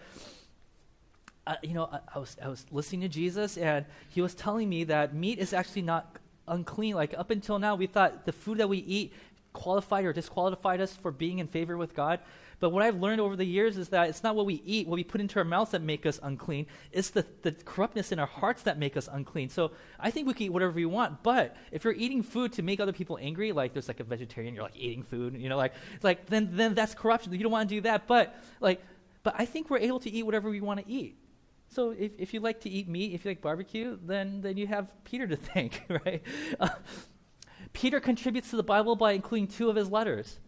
uh, 1.46 1.54
you 1.62 1.74
know, 1.74 1.88
I, 1.92 2.00
I, 2.14 2.18
was, 2.18 2.36
I 2.42 2.48
was 2.48 2.66
listening 2.70 3.02
to 3.02 3.08
Jesus, 3.08 3.56
and 3.56 3.86
he 4.08 4.20
was 4.20 4.34
telling 4.34 4.68
me 4.68 4.84
that 4.84 5.14
meat 5.14 5.38
is 5.38 5.52
actually 5.52 5.82
not 5.82 6.16
unclean. 6.46 6.94
Like 6.94 7.14
up 7.16 7.30
until 7.30 7.58
now, 7.58 7.74
we 7.74 7.86
thought 7.86 8.26
the 8.26 8.32
food 8.32 8.58
that 8.58 8.68
we 8.68 8.78
eat 8.78 9.12
qualified 9.52 10.04
or 10.04 10.12
disqualified 10.12 10.80
us 10.80 10.96
for 10.96 11.10
being 11.10 11.38
in 11.38 11.46
favor 11.46 11.76
with 11.76 11.94
God. 11.94 12.20
But 12.60 12.70
what 12.70 12.82
I've 12.82 13.00
learned 13.00 13.20
over 13.20 13.36
the 13.36 13.44
years 13.44 13.76
is 13.76 13.88
that 13.90 14.08
it's 14.08 14.22
not 14.22 14.34
what 14.34 14.46
we 14.46 14.62
eat, 14.66 14.88
what 14.88 14.96
we 14.96 15.04
put 15.04 15.20
into 15.20 15.38
our 15.38 15.44
mouths 15.44 15.70
that 15.70 15.82
make 15.82 16.04
us 16.06 16.18
unclean. 16.22 16.66
It's 16.90 17.10
the, 17.10 17.24
the 17.42 17.52
corruptness 17.52 18.10
in 18.10 18.18
our 18.18 18.26
hearts 18.26 18.62
that 18.62 18.78
make 18.78 18.96
us 18.96 19.08
unclean. 19.10 19.48
So 19.48 19.70
I 20.00 20.10
think 20.10 20.26
we 20.26 20.34
can 20.34 20.46
eat 20.46 20.52
whatever 20.52 20.72
we 20.72 20.84
want. 20.84 21.22
But 21.22 21.56
if 21.70 21.84
you're 21.84 21.92
eating 21.94 22.22
food 22.22 22.52
to 22.54 22.62
make 22.62 22.80
other 22.80 22.92
people 22.92 23.18
angry, 23.20 23.52
like 23.52 23.74
there's 23.74 23.88
like 23.88 24.00
a 24.00 24.04
vegetarian, 24.04 24.54
you're 24.54 24.64
like 24.64 24.76
eating 24.76 25.04
food, 25.04 25.34
you 25.34 25.48
know, 25.48 25.56
like 25.56 25.72
like 26.02 26.26
then 26.26 26.50
then 26.52 26.74
that's 26.74 26.94
corruption. 26.94 27.32
You 27.32 27.38
don't 27.38 27.52
want 27.52 27.68
to 27.68 27.74
do 27.76 27.80
that. 27.82 28.06
But 28.08 28.34
like 28.60 28.82
but 29.22 29.34
I 29.38 29.44
think 29.44 29.70
we're 29.70 29.78
able 29.78 30.00
to 30.00 30.10
eat 30.10 30.22
whatever 30.22 30.50
we 30.50 30.60
want 30.60 30.80
to 30.80 30.90
eat. 30.90 31.16
So 31.68 31.90
if, 31.90 32.12
if 32.18 32.34
you 32.34 32.40
like 32.40 32.60
to 32.62 32.70
eat 32.70 32.88
meat, 32.88 33.12
if 33.12 33.24
you 33.24 33.30
like 33.30 33.42
barbecue, 33.42 33.98
then, 34.04 34.40
then 34.40 34.56
you 34.56 34.66
have 34.66 34.92
Peter 35.04 35.26
to 35.26 35.36
thank, 35.52 35.84
right? 35.88 36.22
Uh, 36.58 36.68
Peter 37.72 38.00
contributes 38.00 38.50
to 38.50 38.56
the 38.56 38.62
Bible 38.62 38.96
by 38.96 39.12
including 39.12 39.46
two 39.48 39.68
of 39.68 39.76
his 39.76 39.90
letters. 39.90 40.38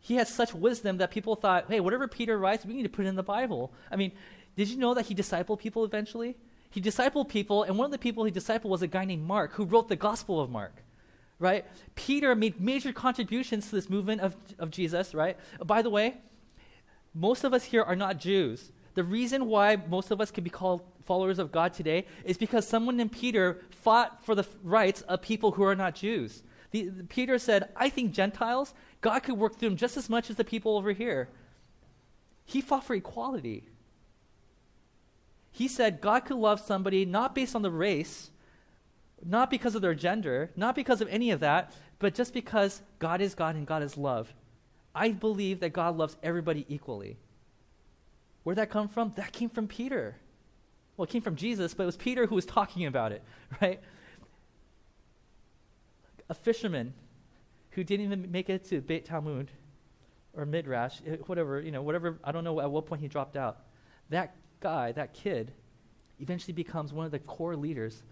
He 0.00 0.14
had 0.14 0.28
such 0.28 0.54
wisdom 0.54 0.98
that 0.98 1.10
people 1.10 1.36
thought, 1.36 1.66
hey, 1.68 1.80
whatever 1.80 2.08
Peter 2.08 2.38
writes, 2.38 2.64
we 2.64 2.74
need 2.74 2.84
to 2.84 2.88
put 2.88 3.04
it 3.04 3.08
in 3.08 3.16
the 3.16 3.22
Bible. 3.22 3.72
I 3.90 3.96
mean, 3.96 4.12
did 4.56 4.68
you 4.68 4.78
know 4.78 4.94
that 4.94 5.06
he 5.06 5.14
discipled 5.14 5.58
people 5.58 5.84
eventually? 5.84 6.36
He 6.70 6.80
discipled 6.80 7.28
people, 7.28 7.62
and 7.62 7.78
one 7.78 7.86
of 7.86 7.92
the 7.92 7.98
people 7.98 8.24
he 8.24 8.32
discipled 8.32 8.64
was 8.66 8.82
a 8.82 8.86
guy 8.86 9.04
named 9.04 9.26
Mark, 9.26 9.52
who 9.54 9.64
wrote 9.64 9.88
the 9.88 9.96
Gospel 9.96 10.40
of 10.40 10.50
Mark, 10.50 10.82
right? 11.38 11.64
Peter 11.94 12.34
made 12.34 12.60
major 12.60 12.92
contributions 12.92 13.68
to 13.68 13.74
this 13.74 13.88
movement 13.88 14.20
of, 14.20 14.36
of 14.58 14.70
Jesus, 14.70 15.14
right? 15.14 15.36
By 15.64 15.82
the 15.82 15.90
way, 15.90 16.18
most 17.14 17.44
of 17.44 17.54
us 17.54 17.64
here 17.64 17.82
are 17.82 17.96
not 17.96 18.18
Jews. 18.18 18.70
The 18.94 19.04
reason 19.04 19.46
why 19.46 19.76
most 19.76 20.10
of 20.10 20.20
us 20.20 20.30
can 20.30 20.44
be 20.44 20.50
called 20.50 20.82
followers 21.04 21.38
of 21.38 21.52
God 21.52 21.72
today 21.72 22.06
is 22.24 22.36
because 22.36 22.66
someone 22.68 22.96
named 22.96 23.12
Peter 23.12 23.60
fought 23.70 24.24
for 24.24 24.34
the 24.34 24.46
rights 24.62 25.00
of 25.02 25.22
people 25.22 25.52
who 25.52 25.62
are 25.62 25.74
not 25.74 25.94
Jews. 25.94 26.42
The, 26.70 26.88
the, 26.88 27.04
Peter 27.04 27.38
said, 27.38 27.70
I 27.76 27.88
think 27.88 28.12
Gentiles, 28.12 28.74
God 29.00 29.20
could 29.20 29.38
work 29.38 29.58
through 29.58 29.68
him 29.68 29.76
just 29.76 29.96
as 29.96 30.08
much 30.08 30.30
as 30.30 30.36
the 30.36 30.44
people 30.44 30.76
over 30.76 30.92
here. 30.92 31.28
He 32.44 32.60
fought 32.60 32.84
for 32.84 32.94
equality. 32.94 33.64
He 35.50 35.68
said 35.68 36.00
God 36.00 36.20
could 36.24 36.36
love 36.36 36.60
somebody 36.60 37.04
not 37.04 37.34
based 37.34 37.54
on 37.54 37.62
the 37.62 37.70
race, 37.70 38.30
not 39.24 39.50
because 39.50 39.74
of 39.74 39.82
their 39.82 39.94
gender, 39.94 40.50
not 40.56 40.74
because 40.74 41.00
of 41.00 41.08
any 41.08 41.30
of 41.30 41.40
that, 41.40 41.72
but 41.98 42.14
just 42.14 42.32
because 42.32 42.82
God 42.98 43.20
is 43.20 43.34
God 43.34 43.56
and 43.56 43.66
God 43.66 43.82
is 43.82 43.96
love. 43.96 44.32
I 44.94 45.10
believe 45.10 45.60
that 45.60 45.72
God 45.72 45.96
loves 45.96 46.16
everybody 46.22 46.64
equally. 46.68 47.16
Where'd 48.42 48.58
that 48.58 48.70
come 48.70 48.88
from? 48.88 49.12
That 49.16 49.32
came 49.32 49.50
from 49.50 49.68
Peter. 49.68 50.16
Well, 50.96 51.04
it 51.04 51.10
came 51.10 51.22
from 51.22 51.36
Jesus, 51.36 51.74
but 51.74 51.84
it 51.84 51.86
was 51.86 51.96
Peter 51.96 52.26
who 52.26 52.34
was 52.34 52.46
talking 52.46 52.86
about 52.86 53.12
it, 53.12 53.22
right? 53.60 53.80
A 56.28 56.34
fisherman 56.34 56.94
who 57.78 57.84
didn't 57.84 58.06
even 58.06 58.28
make 58.32 58.50
it 58.50 58.64
to 58.64 58.80
Beit 58.80 59.04
Talmud 59.04 59.52
or 60.34 60.44
Midrash, 60.44 60.98
eh, 61.06 61.14
whatever, 61.26 61.60
you 61.60 61.70
know, 61.70 61.80
whatever, 61.80 62.18
I 62.24 62.32
don't 62.32 62.42
know 62.42 62.58
at 62.58 62.68
what 62.68 62.86
point 62.86 63.00
he 63.00 63.06
dropped 63.06 63.36
out. 63.36 63.58
That 64.10 64.34
guy, 64.58 64.90
that 64.92 65.14
kid, 65.14 65.52
eventually 66.18 66.54
becomes 66.54 66.92
one 66.92 67.06
of 67.06 67.12
the 67.12 67.20
core 67.20 67.54
leaders 67.54 68.02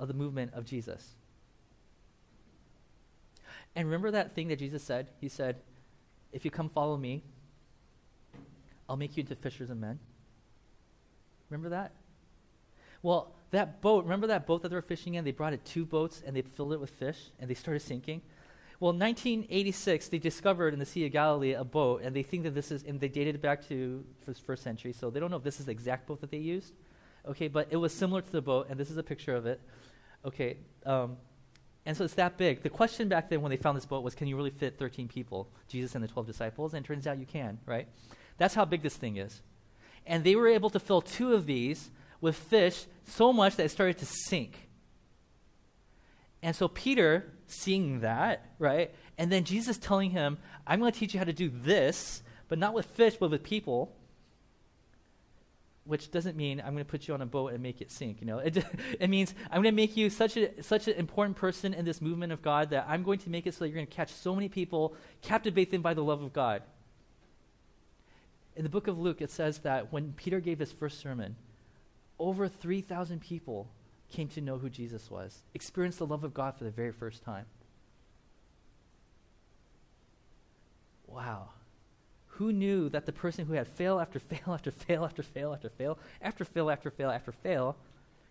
of 0.00 0.08
the 0.08 0.14
movement 0.14 0.54
of 0.54 0.64
Jesus. 0.64 1.14
And 3.76 3.86
remember 3.86 4.10
that 4.10 4.34
thing 4.34 4.48
that 4.48 4.58
Jesus 4.58 4.82
said? 4.82 5.10
He 5.20 5.28
said, 5.28 5.60
If 6.32 6.44
you 6.44 6.50
come 6.50 6.68
follow 6.68 6.96
me, 6.96 7.22
I'll 8.88 8.96
make 8.96 9.16
you 9.16 9.20
into 9.20 9.36
fishers 9.36 9.70
of 9.70 9.78
men. 9.78 10.00
Remember 11.48 11.68
that? 11.68 11.92
Well, 13.04 13.36
that 13.52 13.80
boat, 13.80 14.02
remember 14.02 14.26
that 14.26 14.48
boat 14.48 14.62
that 14.62 14.70
they 14.70 14.74
were 14.74 14.82
fishing 14.82 15.14
in? 15.14 15.24
They 15.24 15.30
brought 15.30 15.52
it 15.52 15.64
two 15.64 15.86
boats 15.86 16.24
and 16.26 16.34
they 16.34 16.42
filled 16.42 16.72
it 16.72 16.80
with 16.80 16.90
fish 16.90 17.30
and 17.38 17.48
they 17.48 17.54
started 17.54 17.82
sinking. 17.82 18.22
Well, 18.80 18.92
in 18.92 18.98
1986, 18.98 20.08
they 20.08 20.18
discovered 20.18 20.72
in 20.72 20.80
the 20.80 20.86
Sea 20.86 21.04
of 21.04 21.12
Galilee 21.12 21.52
a 21.52 21.64
boat, 21.64 22.00
and 22.02 22.16
they 22.16 22.22
think 22.22 22.44
that 22.44 22.54
this 22.54 22.72
is, 22.72 22.82
and 22.82 22.98
they 22.98 23.08
dated 23.08 23.34
it 23.34 23.42
back 23.42 23.68
to 23.68 24.02
the 24.24 24.34
first 24.34 24.62
century, 24.62 24.94
so 24.94 25.10
they 25.10 25.20
don't 25.20 25.30
know 25.30 25.36
if 25.36 25.42
this 25.42 25.60
is 25.60 25.66
the 25.66 25.72
exact 25.72 26.06
boat 26.06 26.22
that 26.22 26.30
they 26.30 26.38
used. 26.38 26.72
Okay, 27.28 27.48
but 27.48 27.68
it 27.70 27.76
was 27.76 27.92
similar 27.92 28.22
to 28.22 28.32
the 28.32 28.40
boat, 28.40 28.68
and 28.70 28.80
this 28.80 28.90
is 28.90 28.96
a 28.96 29.02
picture 29.02 29.34
of 29.36 29.44
it. 29.44 29.60
Okay, 30.24 30.56
um, 30.86 31.18
and 31.84 31.94
so 31.94 32.04
it's 32.04 32.14
that 32.14 32.38
big. 32.38 32.62
The 32.62 32.70
question 32.70 33.08
back 33.08 33.28
then 33.28 33.42
when 33.42 33.50
they 33.50 33.58
found 33.58 33.76
this 33.76 33.84
boat 33.84 34.02
was, 34.02 34.14
can 34.14 34.26
you 34.26 34.36
really 34.36 34.50
fit 34.50 34.78
13 34.78 35.08
people, 35.08 35.50
Jesus 35.68 35.94
and 35.94 36.02
the 36.02 36.08
12 36.08 36.26
disciples? 36.26 36.72
And 36.72 36.84
it 36.84 36.86
turns 36.86 37.06
out 37.06 37.18
you 37.18 37.26
can, 37.26 37.58
right? 37.66 37.86
That's 38.38 38.54
how 38.54 38.64
big 38.64 38.82
this 38.82 38.96
thing 38.96 39.18
is. 39.18 39.42
And 40.06 40.24
they 40.24 40.36
were 40.36 40.48
able 40.48 40.70
to 40.70 40.80
fill 40.80 41.02
two 41.02 41.34
of 41.34 41.44
these 41.44 41.90
with 42.20 42.36
fish 42.36 42.86
so 43.04 43.32
much 43.32 43.56
that 43.56 43.64
it 43.64 43.70
started 43.70 43.98
to 43.98 44.06
sink. 44.06 44.68
And 46.42 46.56
so 46.56 46.68
Peter, 46.68 47.32
seeing 47.50 48.00
that, 48.00 48.46
right, 48.58 48.92
and 49.18 49.30
then 49.30 49.44
Jesus 49.44 49.78
telling 49.78 50.10
him, 50.10 50.38
I'm 50.66 50.80
going 50.80 50.92
to 50.92 50.98
teach 50.98 51.14
you 51.14 51.18
how 51.18 51.24
to 51.24 51.32
do 51.32 51.50
this, 51.50 52.22
but 52.48 52.58
not 52.58 52.74
with 52.74 52.86
fish, 52.86 53.16
but 53.16 53.30
with 53.30 53.42
people, 53.42 53.92
which 55.84 56.10
doesn't 56.10 56.36
mean 56.36 56.60
I'm 56.60 56.72
going 56.72 56.84
to 56.84 56.90
put 56.90 57.08
you 57.08 57.14
on 57.14 57.22
a 57.22 57.26
boat 57.26 57.52
and 57.52 57.62
make 57.62 57.80
it 57.80 57.90
sink. 57.90 58.20
You 58.20 58.26
know, 58.26 58.38
it, 58.38 58.64
it 59.00 59.10
means 59.10 59.34
I'm 59.50 59.62
going 59.62 59.74
to 59.74 59.82
make 59.82 59.96
you 59.96 60.10
such 60.10 60.36
a 60.36 60.62
such 60.62 60.88
an 60.88 60.94
important 60.94 61.36
person 61.36 61.74
in 61.74 61.84
this 61.84 62.00
movement 62.00 62.32
of 62.32 62.42
God 62.42 62.70
that 62.70 62.86
I'm 62.88 63.02
going 63.02 63.18
to 63.20 63.30
make 63.30 63.46
it 63.46 63.54
so 63.54 63.60
that 63.60 63.68
you're 63.68 63.76
going 63.76 63.86
to 63.86 63.92
catch 63.92 64.12
so 64.12 64.34
many 64.34 64.48
people, 64.48 64.94
captivate 65.22 65.70
them 65.70 65.82
by 65.82 65.94
the 65.94 66.04
love 66.04 66.22
of 66.22 66.32
God 66.32 66.62
in 68.60 68.62
the 68.62 68.68
book 68.68 68.88
of 68.88 68.98
Luke, 68.98 69.22
it 69.22 69.30
says 69.30 69.60
that 69.60 69.90
when 69.92 70.12
Peter 70.12 70.38
gave 70.40 70.58
his 70.58 70.70
first 70.70 71.00
sermon, 71.00 71.36
over 72.18 72.46
3,000 72.48 73.20
people 73.20 73.68
came 74.10 74.28
to 74.28 74.40
know 74.40 74.58
who 74.58 74.68
Jesus 74.68 75.10
was, 75.10 75.42
experienced 75.54 75.98
the 75.98 76.06
love 76.06 76.24
of 76.24 76.34
God 76.34 76.56
for 76.56 76.64
the 76.64 76.70
very 76.70 76.92
first 76.92 77.22
time. 77.22 77.46
Wow. 81.06 81.50
Who 82.26 82.52
knew 82.52 82.88
that 82.88 83.06
the 83.06 83.12
person 83.12 83.46
who 83.46 83.54
had 83.54 83.68
fail 83.68 84.00
after 84.00 84.18
fail 84.18 84.54
after 84.54 84.70
fail 84.70 85.04
after 85.04 85.22
fail 85.22 85.52
after 85.52 85.68
fail 85.68 85.98
after 86.22 86.44
fail 86.44 86.70
after 86.70 86.90
fail 86.90 87.10
after 87.10 87.32
fail 87.32 87.76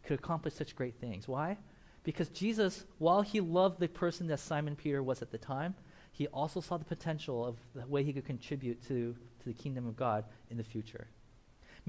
could 0.04 0.20
accomplish 0.20 0.54
such 0.54 0.76
great 0.76 0.96
things? 0.96 1.28
Why? 1.28 1.58
Because 2.04 2.30
Jesus, 2.30 2.86
while 2.98 3.22
he 3.22 3.42
loved 3.42 3.80
the 3.80 3.88
person 3.88 4.28
that 4.28 4.40
Simon 4.40 4.76
Peter 4.76 5.04
was 5.04 5.22
at 5.22 5.32
the 5.32 5.38
time, 5.38 5.76
he 6.12 6.28
also 6.28 6.62
saw 6.62 6.78
the 6.78 6.86
potential 6.86 7.46
of 7.46 7.58
the 7.76 7.86
way 7.88 8.04
he 8.04 8.14
could 8.14 8.26
contribute 8.26 8.82
to 8.88 9.16
to 9.40 9.46
the 9.46 9.54
kingdom 9.54 9.88
of 9.88 9.96
God 9.96 10.26
in 10.50 10.58
the 10.58 10.64
future. 10.64 11.08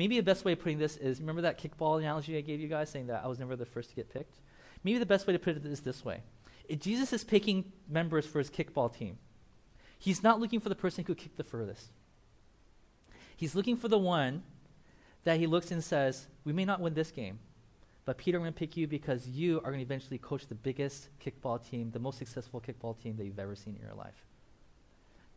Maybe 0.01 0.16
the 0.16 0.22
best 0.22 0.46
way 0.46 0.53
of 0.53 0.61
putting 0.61 0.78
this 0.78 0.96
is 0.96 1.20
remember 1.20 1.42
that 1.42 1.59
kickball 1.59 1.98
analogy 1.98 2.38
I 2.38 2.40
gave 2.40 2.59
you 2.59 2.68
guys 2.68 2.88
saying 2.88 3.09
that 3.09 3.22
I 3.22 3.28
was 3.28 3.38
never 3.38 3.55
the 3.55 3.66
first 3.66 3.90
to 3.90 3.94
get 3.94 4.11
picked? 4.11 4.40
Maybe 4.82 4.98
the 4.98 5.05
best 5.05 5.26
way 5.26 5.34
to 5.34 5.38
put 5.38 5.59
it 5.59 5.66
is 5.66 5.80
this 5.80 6.03
way 6.03 6.22
if 6.70 6.80
Jesus 6.80 7.12
is 7.12 7.22
picking 7.22 7.70
members 7.86 8.24
for 8.24 8.38
his 8.38 8.48
kickball 8.48 8.90
team, 8.90 9.18
he's 9.98 10.22
not 10.22 10.40
looking 10.40 10.59
for 10.59 10.70
the 10.70 10.74
person 10.74 11.05
who 11.05 11.14
kicked 11.14 11.36
the 11.36 11.44
furthest. 11.44 11.90
He's 13.36 13.55
looking 13.55 13.76
for 13.76 13.88
the 13.88 13.98
one 13.98 14.42
that 15.24 15.38
he 15.38 15.46
looks 15.46 15.70
and 15.70 15.84
says, 15.84 16.28
We 16.46 16.55
may 16.55 16.64
not 16.64 16.80
win 16.80 16.94
this 16.94 17.11
game, 17.11 17.38
but 18.07 18.16
Peter, 18.16 18.38
I'm 18.38 18.44
going 18.44 18.55
to 18.55 18.59
pick 18.59 18.78
you 18.78 18.86
because 18.86 19.28
you 19.28 19.59
are 19.59 19.70
going 19.70 19.80
to 19.80 19.82
eventually 19.82 20.16
coach 20.16 20.46
the 20.46 20.55
biggest 20.55 21.11
kickball 21.22 21.62
team, 21.62 21.90
the 21.90 21.98
most 21.98 22.16
successful 22.16 22.59
kickball 22.66 22.98
team 22.98 23.18
that 23.18 23.26
you've 23.26 23.38
ever 23.38 23.55
seen 23.55 23.76
in 23.76 23.82
your 23.82 23.96
life. 23.96 24.24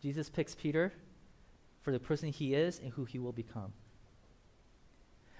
Jesus 0.01 0.29
picks 0.29 0.55
Peter 0.55 0.93
for 1.81 1.91
the 1.91 1.99
person 1.99 2.29
he 2.29 2.53
is 2.53 2.79
and 2.79 2.93
who 2.93 3.03
he 3.03 3.19
will 3.19 3.33
become. 3.33 3.73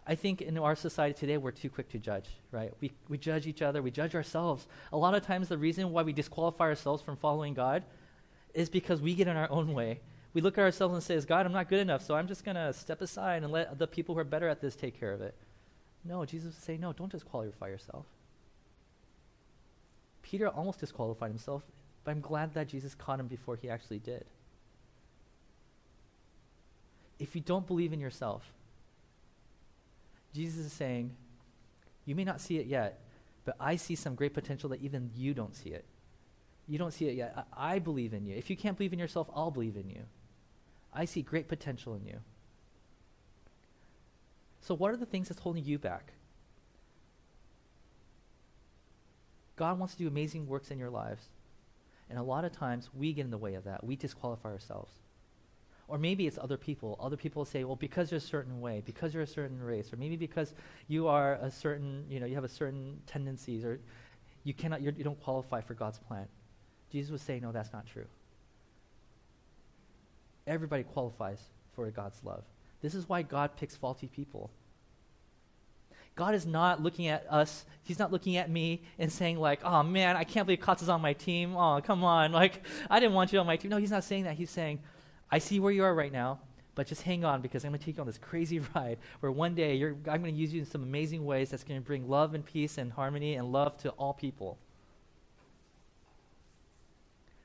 I 0.05 0.15
think 0.15 0.41
in 0.41 0.57
our 0.57 0.75
society 0.75 1.17
today, 1.17 1.37
we're 1.37 1.51
too 1.51 1.69
quick 1.69 1.89
to 1.89 1.99
judge, 1.99 2.27
right? 2.51 2.73
We, 2.81 2.91
we 3.07 3.17
judge 3.17 3.47
each 3.47 3.61
other, 3.61 3.81
we 3.81 3.91
judge 3.91 4.15
ourselves. 4.15 4.67
A 4.91 4.97
lot 4.97 5.15
of 5.15 5.25
times, 5.25 5.47
the 5.47 5.57
reason 5.57 5.91
why 5.91 6.01
we 6.03 6.13
disqualify 6.13 6.65
ourselves 6.65 7.01
from 7.01 7.15
following 7.15 7.53
God 7.53 7.83
is 8.53 8.69
because 8.69 9.01
we 9.01 9.15
get 9.15 9.27
in 9.27 9.37
our 9.37 9.49
own 9.49 9.73
way. 9.73 10.01
We 10.33 10.41
look 10.41 10.57
at 10.57 10.63
ourselves 10.63 10.93
and 10.93 11.03
say, 11.03 11.19
God, 11.25 11.45
I'm 11.45 11.53
not 11.53 11.69
good 11.69 11.79
enough, 11.79 12.03
so 12.03 12.15
I'm 12.15 12.27
just 12.27 12.43
going 12.43 12.55
to 12.55 12.73
step 12.73 13.01
aside 13.01 13.43
and 13.43 13.51
let 13.51 13.77
the 13.79 13.87
people 13.87 14.15
who 14.15 14.21
are 14.21 14.25
better 14.25 14.49
at 14.49 14.61
this 14.61 14.75
take 14.75 14.99
care 14.99 15.13
of 15.13 15.21
it. 15.21 15.35
No, 16.03 16.25
Jesus 16.25 16.55
would 16.55 16.63
say, 16.63 16.77
no, 16.77 16.91
don't 16.91 17.11
disqualify 17.11 17.69
yourself. 17.69 18.05
Peter 20.21 20.49
almost 20.49 20.79
disqualified 20.79 21.29
himself, 21.29 21.63
but 22.03 22.11
I'm 22.11 22.21
glad 22.21 22.53
that 22.55 22.67
Jesus 22.67 22.95
caught 22.95 23.19
him 23.19 23.27
before 23.27 23.55
he 23.55 23.69
actually 23.69 23.99
did 23.99 24.25
if 27.23 27.35
you 27.35 27.41
don't 27.41 27.65
believe 27.65 27.93
in 27.93 27.99
yourself, 27.99 28.53
Jesus 30.33 30.65
is 30.65 30.73
saying, 30.73 31.15
You 32.05 32.15
may 32.15 32.23
not 32.23 32.41
see 32.41 32.57
it 32.57 32.65
yet, 32.65 33.01
but 33.45 33.55
I 33.59 33.75
see 33.75 33.95
some 33.95 34.15
great 34.15 34.33
potential 34.33 34.69
that 34.69 34.81
even 34.81 35.11
you 35.15 35.33
don't 35.33 35.55
see 35.55 35.69
it. 35.69 35.85
You 36.67 36.77
don't 36.77 36.93
see 36.93 37.07
it 37.07 37.15
yet. 37.15 37.47
I, 37.53 37.75
I 37.75 37.79
believe 37.79 38.13
in 38.13 38.25
you. 38.25 38.35
If 38.35 38.49
you 38.49 38.55
can't 38.55 38.77
believe 38.77 38.93
in 38.93 38.99
yourself, 38.99 39.29
I'll 39.35 39.51
believe 39.51 39.75
in 39.75 39.89
you. 39.89 40.03
I 40.93 41.05
see 41.05 41.21
great 41.21 41.47
potential 41.47 41.95
in 41.95 42.05
you. 42.05 42.19
So, 44.61 44.73
what 44.73 44.91
are 44.91 44.97
the 44.97 45.05
things 45.05 45.27
that's 45.27 45.41
holding 45.41 45.65
you 45.65 45.77
back? 45.77 46.13
God 49.55 49.77
wants 49.77 49.93
to 49.95 49.99
do 49.99 50.07
amazing 50.07 50.47
works 50.47 50.71
in 50.71 50.79
your 50.79 50.89
lives. 50.89 51.27
And 52.09 52.17
a 52.17 52.23
lot 52.23 52.45
of 52.45 52.51
times 52.51 52.89
we 52.93 53.13
get 53.13 53.25
in 53.25 53.31
the 53.31 53.37
way 53.37 53.55
of 53.55 53.65
that. 53.65 53.83
We 53.83 53.95
disqualify 53.95 54.49
ourselves. 54.49 54.91
Or 55.93 55.99
maybe 55.99 56.25
it's 56.25 56.39
other 56.41 56.57
people. 56.57 56.97
Other 56.99 57.15
people 57.15 57.45
say, 57.45 57.63
well, 57.65 57.75
because 57.75 58.09
you're 58.09 58.17
a 58.17 58.19
certain 58.19 58.59
way, 58.61 58.81
because 58.83 59.13
you're 59.13 59.21
a 59.21 59.27
certain 59.27 59.61
race, 59.61 59.93
or 59.93 59.97
maybe 59.97 60.15
because 60.15 60.55
you 60.87 61.07
are 61.07 61.35
a 61.35 61.51
certain, 61.51 62.05
you 62.09 62.19
know, 62.19 62.25
you 62.25 62.33
have 62.33 62.43
a 62.43 62.49
certain 62.49 62.99
tendencies, 63.05 63.63
or 63.63 63.79
you 64.43 64.55
cannot, 64.55 64.81
you're, 64.81 64.91
you 64.93 65.03
do 65.03 65.11
not 65.11 65.21
qualify 65.21 65.61
for 65.61 65.75
God's 65.75 65.99
plan. 65.99 66.25
Jesus 66.91 67.11
would 67.11 67.21
say, 67.21 67.39
no, 67.39 67.51
that's 67.51 67.71
not 67.71 67.85
true. 67.85 68.07
Everybody 70.47 70.81
qualifies 70.81 71.39
for 71.75 71.87
God's 71.91 72.19
love. 72.23 72.43
This 72.81 72.95
is 72.95 73.07
why 73.07 73.21
God 73.21 73.55
picks 73.55 73.75
faulty 73.75 74.07
people. 74.07 74.49
God 76.15 76.33
is 76.33 76.47
not 76.47 76.81
looking 76.81 77.05
at 77.05 77.23
us. 77.29 77.65
He's 77.83 77.99
not 77.99 78.11
looking 78.11 78.37
at 78.37 78.49
me 78.49 78.81
and 78.97 79.11
saying, 79.11 79.39
like, 79.39 79.63
oh 79.63 79.83
man, 79.83 80.15
I 80.15 80.23
can't 80.23 80.47
believe 80.47 80.61
Katz 80.61 80.81
is 80.81 80.89
on 80.89 81.01
my 81.01 81.13
team. 81.13 81.55
Oh, 81.55 81.79
come 81.81 82.03
on. 82.03 82.31
Like, 82.31 82.63
I 82.89 82.99
didn't 82.99 83.13
want 83.13 83.31
you 83.31 83.37
on 83.37 83.45
my 83.45 83.57
team. 83.57 83.69
No, 83.69 83.77
he's 83.77 83.91
not 83.91 84.03
saying 84.03 84.23
that. 84.23 84.33
He's 84.33 84.49
saying, 84.49 84.79
I 85.33 85.39
see 85.39 85.59
where 85.59 85.71
you 85.71 85.83
are 85.83 85.95
right 85.95 86.11
now, 86.11 86.37
but 86.75 86.85
just 86.85 87.01
hang 87.01 87.25
on 87.25 87.41
because 87.41 87.65
I'm 87.65 87.71
going 87.71 87.79
to 87.79 87.85
take 87.87 87.97
you 87.97 88.01
on 88.01 88.05
this 88.05 88.19
crazy 88.19 88.59
ride 88.75 88.99
where 89.19 89.31
one 89.31 89.55
day 89.55 89.81
I'm 89.83 90.03
going 90.03 90.25
to 90.25 90.31
use 90.31 90.53
you 90.53 90.59
in 90.59 90.67
some 90.67 90.83
amazing 90.83 91.25
ways 91.25 91.49
that's 91.49 91.63
going 91.63 91.81
to 91.81 91.83
bring 91.83 92.07
love 92.07 92.35
and 92.35 92.45
peace 92.45 92.77
and 92.77 92.91
harmony 92.91 93.33
and 93.33 93.51
love 93.51 93.75
to 93.79 93.89
all 93.97 94.13
people. 94.13 94.59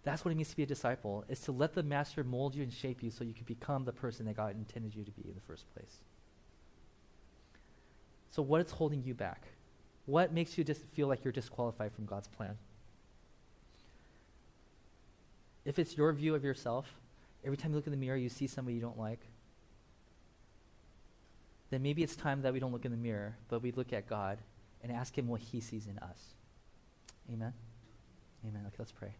That's 0.04 0.22
what 0.22 0.32
it 0.32 0.34
means 0.34 0.50
to 0.50 0.56
be 0.56 0.64
a 0.64 0.66
disciple, 0.66 1.24
is 1.30 1.40
to 1.40 1.52
let 1.52 1.72
the 1.72 1.82
master 1.82 2.22
mold 2.22 2.54
you 2.54 2.62
and 2.62 2.70
shape 2.70 3.02
you 3.02 3.10
so 3.10 3.24
you 3.24 3.32
can 3.32 3.44
become 3.44 3.86
the 3.86 3.92
person 3.92 4.26
that 4.26 4.36
God 4.36 4.54
intended 4.54 4.94
you 4.94 5.02
to 5.02 5.10
be 5.10 5.26
in 5.26 5.34
the 5.34 5.40
first 5.40 5.64
place. 5.72 5.96
So 8.32 8.42
what 8.42 8.60
is 8.60 8.70
holding 8.70 9.02
you 9.02 9.14
back? 9.14 9.44
What 10.04 10.30
makes 10.34 10.58
you 10.58 10.64
just 10.64 10.82
feel 10.88 11.08
like 11.08 11.24
you're 11.24 11.32
disqualified 11.32 11.92
from 11.92 12.04
God's 12.04 12.28
plan? 12.28 12.58
If 15.64 15.78
it's 15.78 15.96
your 15.96 16.12
view 16.12 16.34
of 16.34 16.44
yourself, 16.44 16.86
every 17.44 17.56
time 17.56 17.70
you 17.70 17.76
look 17.76 17.86
in 17.86 17.92
the 17.92 17.98
mirror 17.98 18.16
you 18.16 18.28
see 18.28 18.46
somebody 18.46 18.74
you 18.74 18.80
don't 18.80 18.98
like, 18.98 19.20
then 21.70 21.82
maybe 21.82 22.02
it's 22.02 22.16
time 22.16 22.42
that 22.42 22.52
we 22.52 22.60
don't 22.60 22.72
look 22.72 22.84
in 22.84 22.90
the 22.90 22.96
mirror, 22.96 23.36
but 23.48 23.62
we 23.62 23.72
look 23.72 23.92
at 23.92 24.08
God 24.08 24.38
and 24.82 24.90
ask 24.90 25.16
him 25.16 25.28
what 25.28 25.40
he 25.40 25.60
sees 25.60 25.86
in 25.86 25.98
us. 25.98 26.34
Amen? 27.30 27.52
Amen. 28.46 28.62
Okay, 28.66 28.76
let's 28.78 28.92
pray. 28.92 29.14